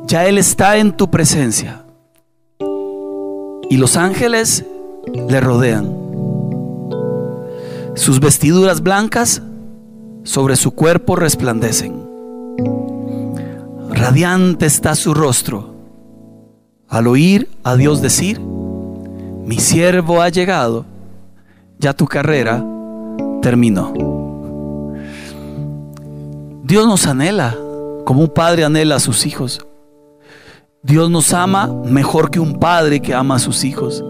ya 0.07 0.26
Él 0.26 0.39
está 0.39 0.76
en 0.76 0.97
tu 0.97 1.11
presencia. 1.11 1.85
Y 3.68 3.76
los 3.76 3.97
ángeles 3.97 4.64
le 5.28 5.41
rodean. 5.41 5.93
Sus 7.97 8.20
vestiduras 8.20 8.82
blancas 8.82 9.43
sobre 10.22 10.55
su 10.55 10.70
cuerpo 10.70 11.16
resplandecen. 11.16 12.05
Radiante 13.91 14.66
está 14.66 14.95
su 14.95 15.12
rostro. 15.12 15.74
Al 16.89 17.09
oír 17.09 17.49
a 17.64 17.74
Dios 17.74 18.01
decir, 18.01 18.41
mi 18.41 19.59
siervo 19.59 20.22
ha 20.22 20.28
llegado, 20.28 20.85
ya 21.78 21.93
tu 21.95 22.07
carrera 22.07 22.64
terminó. 23.45 23.92
Dios 26.62 26.86
nos 26.86 27.07
anhela 27.07 27.55
como 28.07 28.22
un 28.22 28.28
padre 28.28 28.64
anhela 28.64 28.97
a 28.97 29.01
sus 29.01 29.26
hijos. 29.26 29.66
Dios 30.82 31.11
nos 31.11 31.34
ama 31.34 31.66
mejor 31.66 32.30
que 32.30 32.40
un 32.40 32.59
padre 32.59 33.01
que 33.01 33.12
ama 33.12 33.34
a 33.34 33.38
sus 33.38 33.64
hijos. 33.64 34.03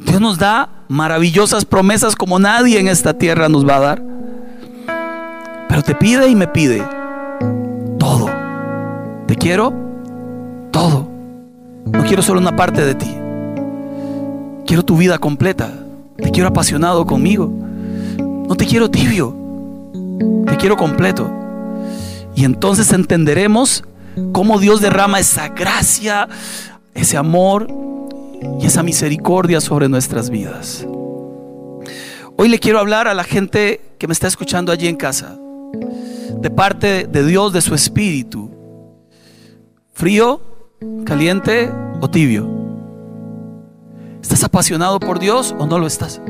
Dios 0.00 0.20
nos 0.20 0.36
da 0.36 0.68
maravillosas 0.88 1.64
promesas 1.64 2.16
como 2.16 2.40
nadie 2.40 2.80
en 2.80 2.88
esta 2.88 3.16
tierra 3.16 3.48
nos 3.48 3.64
va 3.64 3.76
a 3.76 3.80
dar. 3.80 4.02
Pero 5.68 5.82
te 5.84 5.94
pide 5.94 6.26
y 6.28 6.34
me 6.34 6.48
pide 6.48 6.84
todo. 8.00 8.26
Te 9.28 9.36
quiero 9.36 9.72
todo. 10.72 11.08
No 11.86 12.02
quiero 12.02 12.20
solo 12.20 12.40
una 12.40 12.56
parte 12.56 12.84
de 12.84 12.96
ti. 12.96 13.16
Quiero 14.66 14.84
tu 14.84 14.96
vida 14.96 15.18
completa. 15.18 15.83
Te 16.24 16.30
quiero 16.30 16.48
apasionado 16.48 17.04
conmigo. 17.04 17.52
No 18.18 18.56
te 18.56 18.66
quiero 18.66 18.90
tibio. 18.90 19.36
Te 20.46 20.56
quiero 20.56 20.76
completo. 20.76 21.30
Y 22.34 22.44
entonces 22.44 22.90
entenderemos 22.92 23.84
cómo 24.32 24.58
Dios 24.58 24.80
derrama 24.80 25.20
esa 25.20 25.48
gracia, 25.50 26.26
ese 26.94 27.18
amor 27.18 27.68
y 28.58 28.66
esa 28.66 28.82
misericordia 28.82 29.60
sobre 29.60 29.88
nuestras 29.90 30.30
vidas. 30.30 30.86
Hoy 32.36 32.48
le 32.48 32.58
quiero 32.58 32.80
hablar 32.80 33.06
a 33.06 33.14
la 33.14 33.24
gente 33.24 33.80
que 33.98 34.08
me 34.08 34.14
está 34.14 34.26
escuchando 34.26 34.72
allí 34.72 34.88
en 34.88 34.96
casa, 34.96 35.38
de 36.40 36.50
parte 36.50 37.06
de 37.06 37.24
Dios, 37.26 37.52
de 37.52 37.60
su 37.60 37.74
espíritu. 37.74 38.50
Frío, 39.92 40.40
caliente 41.04 41.70
o 42.00 42.08
tibio. 42.08 42.63
¿Estás 44.24 44.42
apasionado 44.42 45.00
por 45.00 45.18
Dios 45.18 45.54
o 45.58 45.66
no 45.66 45.78
lo 45.78 45.86
estás? 45.86 46.22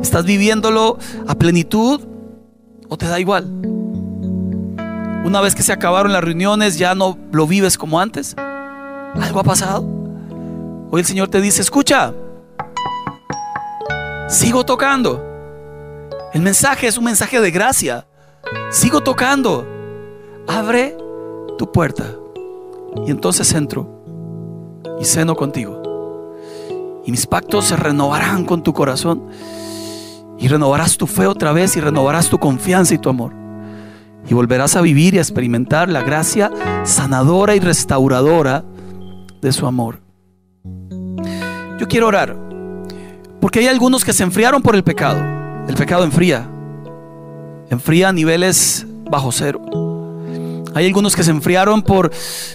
¿Estás 0.00 0.24
viviéndolo 0.24 0.96
a 1.26 1.34
plenitud 1.34 2.00
o 2.88 2.96
te 2.96 3.08
da 3.08 3.18
igual? 3.18 3.46
Una 5.24 5.40
vez 5.40 5.56
que 5.56 5.64
se 5.64 5.72
acabaron 5.72 6.12
las 6.12 6.22
reuniones, 6.22 6.78
ya 6.78 6.94
no 6.94 7.18
lo 7.32 7.48
vives 7.48 7.78
como 7.78 7.98
antes. 7.98 8.36
¿Algo 8.38 9.40
ha 9.40 9.42
pasado? 9.42 9.84
Hoy 10.92 11.00
el 11.00 11.04
Señor 11.04 11.26
te 11.26 11.40
dice, 11.40 11.62
escucha, 11.62 12.14
sigo 14.28 14.64
tocando. 14.64 15.20
El 16.32 16.42
mensaje 16.42 16.86
es 16.86 16.96
un 16.96 17.06
mensaje 17.06 17.40
de 17.40 17.50
gracia. 17.50 18.06
Sigo 18.70 19.02
tocando. 19.02 19.66
Abre 20.46 20.96
tu 21.58 21.72
puerta. 21.72 22.04
Y 23.04 23.10
entonces 23.10 23.52
entro 23.52 23.90
y 25.00 25.04
ceno 25.04 25.34
contigo 25.34 25.83
y 27.06 27.10
mis 27.10 27.26
pactos 27.26 27.66
se 27.66 27.76
renovarán 27.76 28.44
con 28.44 28.62
tu 28.62 28.72
corazón. 28.72 29.24
Y 30.38 30.48
renovarás 30.48 30.96
tu 30.96 31.06
fe 31.06 31.26
otra 31.26 31.52
vez 31.52 31.76
y 31.76 31.80
renovarás 31.80 32.28
tu 32.28 32.38
confianza 32.38 32.94
y 32.94 32.98
tu 32.98 33.08
amor. 33.08 33.32
Y 34.28 34.34
volverás 34.34 34.74
a 34.76 34.80
vivir 34.80 35.14
y 35.14 35.18
a 35.18 35.20
experimentar 35.20 35.88
la 35.88 36.02
gracia 36.02 36.50
sanadora 36.84 37.54
y 37.54 37.60
restauradora 37.60 38.64
de 39.40 39.52
su 39.52 39.66
amor. 39.66 40.00
Yo 41.78 41.86
quiero 41.88 42.08
orar. 42.08 42.36
Porque 43.40 43.58
hay 43.58 43.66
algunos 43.66 44.04
que 44.04 44.14
se 44.14 44.22
enfriaron 44.22 44.62
por 44.62 44.74
el 44.74 44.82
pecado. 44.82 45.22
El 45.68 45.74
pecado 45.74 46.04
enfría. 46.04 46.48
Enfría 47.68 48.08
a 48.08 48.12
niveles 48.12 48.86
bajo 49.10 49.30
cero. 49.32 49.60
Hay 50.74 50.86
algunos 50.86 51.14
que 51.14 51.22
se 51.22 51.30
enfriaron 51.30 51.82
por, 51.82 52.10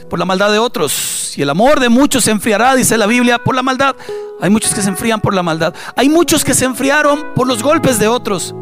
por 0.09 0.20
la 0.20 0.26
maldad 0.26 0.51
de 0.51 0.59
otros. 0.59 1.38
Y 1.38 1.41
el 1.41 1.49
amor 1.49 1.80
de 1.80 1.88
muchos 1.88 2.26
se 2.26 2.32
enfriará, 2.32 2.76
dice 2.76 2.97
la 2.97 3.07
Biblia, 3.07 3.39
por 3.39 3.55
la 3.55 3.63
maldad. 3.63 3.95
Hay 4.41 4.49
muchos 4.49 4.74
que 4.74 4.82
se 4.82 4.89
enfrían 4.89 5.22
por 5.22 5.34
la 5.34 5.41
maldad. 5.41 5.74
Hay 5.95 6.09
muchos 6.09 6.43
que 6.43 6.53
se 6.53 6.65
enfriaron 6.65 7.34
por 7.34 7.47
los 7.47 7.63
golpes 7.63 7.97
de 7.97 8.09
otros. 8.09 8.53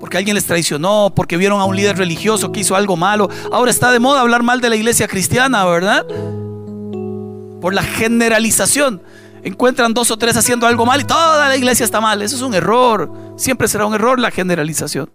Porque 0.00 0.16
alguien 0.16 0.34
les 0.34 0.46
traicionó, 0.46 1.12
porque 1.14 1.36
vieron 1.36 1.60
a 1.60 1.64
un 1.64 1.76
líder 1.76 1.96
religioso 1.96 2.50
que 2.50 2.60
hizo 2.60 2.74
algo 2.74 2.96
malo. 2.96 3.28
Ahora 3.52 3.70
está 3.70 3.92
de 3.92 4.00
moda 4.00 4.20
hablar 4.20 4.42
mal 4.42 4.60
de 4.60 4.68
la 4.68 4.76
iglesia 4.76 5.06
cristiana, 5.06 5.64
¿verdad? 5.64 6.04
Por 7.60 7.72
la 7.72 7.82
generalización. 7.82 9.00
Encuentran 9.44 9.94
dos 9.94 10.10
o 10.10 10.16
tres 10.16 10.36
haciendo 10.36 10.66
algo 10.66 10.84
mal 10.84 11.00
y 11.00 11.04
toda 11.04 11.48
la 11.48 11.56
iglesia 11.56 11.84
está 11.84 12.00
mal. 12.00 12.20
Eso 12.22 12.34
es 12.34 12.42
un 12.42 12.54
error. 12.54 13.12
Siempre 13.36 13.68
será 13.68 13.86
un 13.86 13.94
error 13.94 14.18
la 14.18 14.32
generalización. 14.32 15.10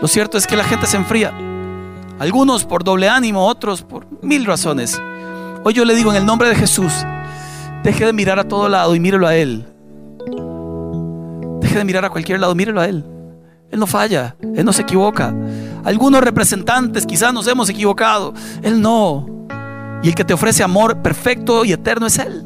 Lo 0.00 0.06
cierto 0.06 0.38
es 0.38 0.46
que 0.46 0.56
la 0.56 0.64
gente 0.64 0.86
se 0.86 0.96
enfría. 0.96 1.47
Algunos 2.18 2.64
por 2.64 2.82
doble 2.82 3.08
ánimo, 3.08 3.46
otros 3.46 3.82
por 3.82 4.06
mil 4.22 4.44
razones. 4.44 5.00
Hoy 5.64 5.72
yo 5.72 5.84
le 5.84 5.94
digo 5.94 6.10
en 6.10 6.16
el 6.16 6.26
nombre 6.26 6.48
de 6.48 6.56
Jesús, 6.56 6.92
deje 7.84 8.06
de 8.06 8.12
mirar 8.12 8.40
a 8.40 8.44
todo 8.48 8.68
lado 8.68 8.94
y 8.96 9.00
mírelo 9.00 9.28
a 9.28 9.36
Él. 9.36 9.64
Deje 11.60 11.78
de 11.78 11.84
mirar 11.84 12.04
a 12.04 12.10
cualquier 12.10 12.40
lado, 12.40 12.56
mírelo 12.56 12.80
a 12.80 12.88
Él. 12.88 13.04
Él 13.70 13.78
no 13.78 13.86
falla, 13.86 14.34
Él 14.40 14.64
no 14.64 14.72
se 14.72 14.82
equivoca. 14.82 15.32
Algunos 15.84 16.20
representantes 16.20 17.06
quizás 17.06 17.32
nos 17.32 17.46
hemos 17.46 17.68
equivocado, 17.68 18.34
Él 18.62 18.80
no. 18.80 19.46
Y 20.02 20.08
el 20.08 20.14
que 20.16 20.24
te 20.24 20.34
ofrece 20.34 20.64
amor 20.64 21.00
perfecto 21.00 21.64
y 21.64 21.72
eterno 21.72 22.06
es 22.06 22.18
Él. 22.18 22.44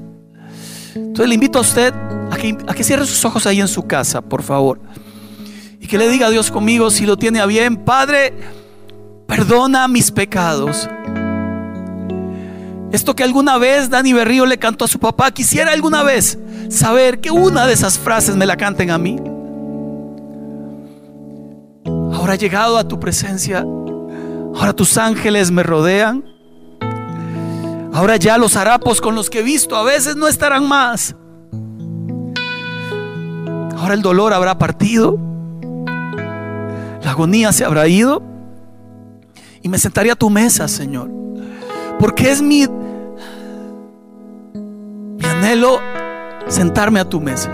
Entonces 0.95 1.29
le 1.29 1.35
invito 1.35 1.59
a 1.59 1.63
usted 1.63 1.95
a 2.31 2.37
que, 2.37 2.59
a 2.67 2.75
que 2.75 2.85
cierre 2.85 3.07
sus 3.07 3.25
ojos 3.25 3.47
ahí 3.47 3.61
en 3.61 3.69
su 3.69 3.85
casa, 3.85 4.21
por 4.21 4.43
favor. 4.43 4.81
Y 5.81 5.87
que 5.87 5.97
le 5.97 6.11
diga 6.11 6.27
a 6.27 6.31
Dios 6.31 6.51
conmigo 6.51 6.91
si 6.91 7.07
lo 7.07 7.17
tiene 7.17 7.41
a 7.41 7.47
bien, 7.47 7.77
Padre 7.79 8.35
perdona 9.35 9.89
mis 9.89 10.11
pecados. 10.11 10.91
Esto 12.93 13.17
que 13.17 13.25
alguna 13.25 13.57
vez 13.57 13.89
Dani 13.89 14.13
Berrío 14.13 14.45
le 14.45 14.59
cantó 14.59 14.85
a 14.85 14.89
su 14.89 14.99
papá, 14.99 15.31
quisiera 15.31 15.73
alguna 15.73 16.03
vez 16.03 16.39
saber 16.69 17.19
que 17.19 17.31
una 17.31 17.67
de 17.67 17.73
esas 17.73 17.99
frases 17.99 18.37
me 18.37 18.45
la 18.45 18.59
canten 18.59 18.91
a 18.91 18.99
mí. 18.99 19.17
Ahora 22.13 22.35
he 22.35 22.39
llegado 22.39 22.77
a 22.77 22.87
tu 22.87 23.01
presencia. 23.01 23.61
Ahora 24.55 24.75
tus 24.75 24.99
ángeles 24.99 25.51
me 25.51 25.63
rodean. 25.63 26.25
Ahora 27.95 28.17
ya 28.19 28.37
los 28.37 28.55
harapos 28.57 29.01
con 29.01 29.15
los 29.15 29.31
que 29.31 29.39
he 29.39 29.43
visto 29.43 29.77
a 29.77 29.83
veces 29.83 30.15
no 30.15 30.29
estarán 30.29 30.69
más. 30.69 31.17
Ahora 33.79 33.95
el 33.95 34.03
dolor 34.03 34.35
habrá 34.35 34.59
partido. 34.59 35.19
La 37.03 37.13
agonía 37.13 37.51
se 37.53 37.65
habrá 37.65 37.89
ido 37.89 38.32
y 39.63 39.69
me 39.69 39.79
sentaré 39.79 40.11
a 40.11 40.17
tu 40.17 40.29
mesa, 40.31 40.69
Señor. 40.69 41.11
Porque 41.99 42.31
es 42.31 42.43
mi, 42.43 42.67
mi 44.55 45.25
anhelo 45.25 45.81
sentarme 46.49 47.01
a 47.01 47.09
tu 47.09 47.21
mesa. 47.21 47.51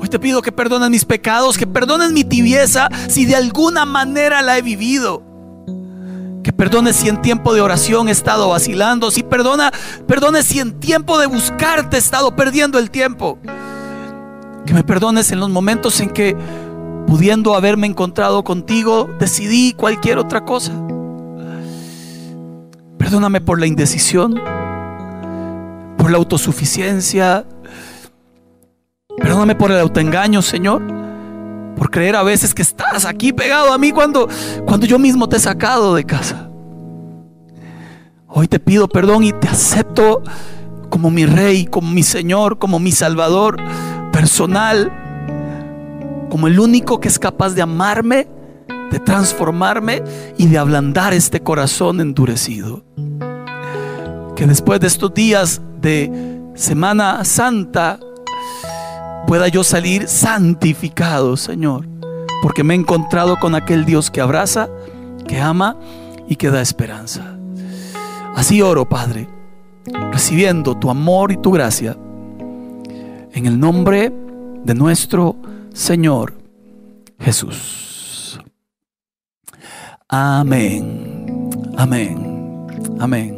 Hoy 0.00 0.08
te 0.08 0.18
pido 0.20 0.42
que 0.42 0.52
perdones 0.52 0.90
mis 0.90 1.04
pecados, 1.04 1.58
que 1.58 1.66
perdones 1.66 2.12
mi 2.12 2.22
tibieza 2.22 2.88
si 3.08 3.24
de 3.24 3.34
alguna 3.34 3.84
manera 3.84 4.42
la 4.42 4.56
he 4.56 4.62
vivido. 4.62 5.24
Que 6.44 6.52
perdone 6.52 6.92
si 6.92 7.08
en 7.08 7.20
tiempo 7.20 7.52
de 7.52 7.60
oración 7.60 8.08
he 8.08 8.12
estado 8.12 8.48
vacilando. 8.48 9.10
Si 9.10 9.24
perdona, 9.24 9.72
perdone 10.06 10.44
si 10.44 10.60
en 10.60 10.78
tiempo 10.78 11.18
de 11.18 11.26
buscarte 11.26 11.96
he 11.96 11.98
estado 11.98 12.36
perdiendo 12.36 12.78
el 12.78 12.90
tiempo. 12.90 13.38
Que 14.64 14.72
me 14.72 14.84
perdones 14.84 15.32
en 15.32 15.40
los 15.40 15.50
momentos 15.50 16.00
en 16.00 16.10
que, 16.10 16.36
pudiendo 17.08 17.54
haberme 17.54 17.86
encontrado 17.86 18.44
contigo, 18.44 19.08
decidí 19.18 19.72
cualquier 19.72 20.18
otra 20.18 20.44
cosa. 20.44 20.72
Perdóname 22.98 23.40
por 23.40 23.58
la 23.58 23.66
indecisión, 23.66 24.38
por 25.96 26.10
la 26.10 26.18
autosuficiencia. 26.18 27.46
Perdóname 29.16 29.54
por 29.54 29.72
el 29.72 29.80
autoengaño, 29.80 30.42
Señor. 30.42 30.82
Por 31.78 31.90
creer 31.90 32.14
a 32.14 32.22
veces 32.22 32.52
que 32.52 32.60
estás 32.60 33.06
aquí 33.06 33.32
pegado 33.32 33.72
a 33.72 33.78
mí 33.78 33.90
cuando, 33.90 34.28
cuando 34.66 34.84
yo 34.84 34.98
mismo 34.98 35.30
te 35.30 35.38
he 35.38 35.40
sacado 35.40 35.94
de 35.94 36.04
casa. 36.04 36.50
Hoy 38.26 38.48
te 38.48 38.60
pido 38.60 38.86
perdón 38.86 39.24
y 39.24 39.32
te 39.32 39.48
acepto 39.48 40.22
como 40.90 41.10
mi 41.10 41.24
rey, 41.24 41.64
como 41.64 41.90
mi 41.90 42.02
Señor, 42.02 42.58
como 42.58 42.78
mi 42.78 42.92
Salvador 42.92 43.56
personal, 44.12 45.07
como 46.30 46.46
el 46.46 46.58
único 46.60 47.00
que 47.00 47.08
es 47.08 47.18
capaz 47.18 47.50
de 47.50 47.62
amarme, 47.62 48.28
de 48.90 48.98
transformarme 49.00 50.02
y 50.36 50.46
de 50.46 50.58
ablandar 50.58 51.12
este 51.12 51.40
corazón 51.40 52.00
endurecido. 52.00 52.84
Que 54.36 54.46
después 54.46 54.80
de 54.80 54.86
estos 54.86 55.12
días 55.14 55.60
de 55.80 56.38
Semana 56.54 57.24
Santa 57.24 57.98
pueda 59.26 59.48
yo 59.48 59.64
salir 59.64 60.08
santificado, 60.08 61.36
Señor, 61.36 61.86
porque 62.42 62.64
me 62.64 62.74
he 62.74 62.78
encontrado 62.78 63.36
con 63.38 63.54
aquel 63.54 63.84
Dios 63.84 64.10
que 64.10 64.20
abraza, 64.20 64.68
que 65.26 65.40
ama 65.40 65.76
y 66.28 66.36
que 66.36 66.50
da 66.50 66.60
esperanza. 66.60 67.36
Así 68.34 68.62
oro, 68.62 68.88
Padre, 68.88 69.28
recibiendo 70.12 70.76
tu 70.76 70.90
amor 70.90 71.32
y 71.32 71.36
tu 71.36 71.50
gracia 71.50 71.96
en 73.32 73.46
el 73.46 73.58
nombre 73.58 74.12
de 74.64 74.74
nuestro 74.74 75.36
Señor 75.72 76.34
Jesús. 77.18 78.40
Amén. 80.08 81.50
Amén. 81.76 82.66
Amén. 82.98 83.37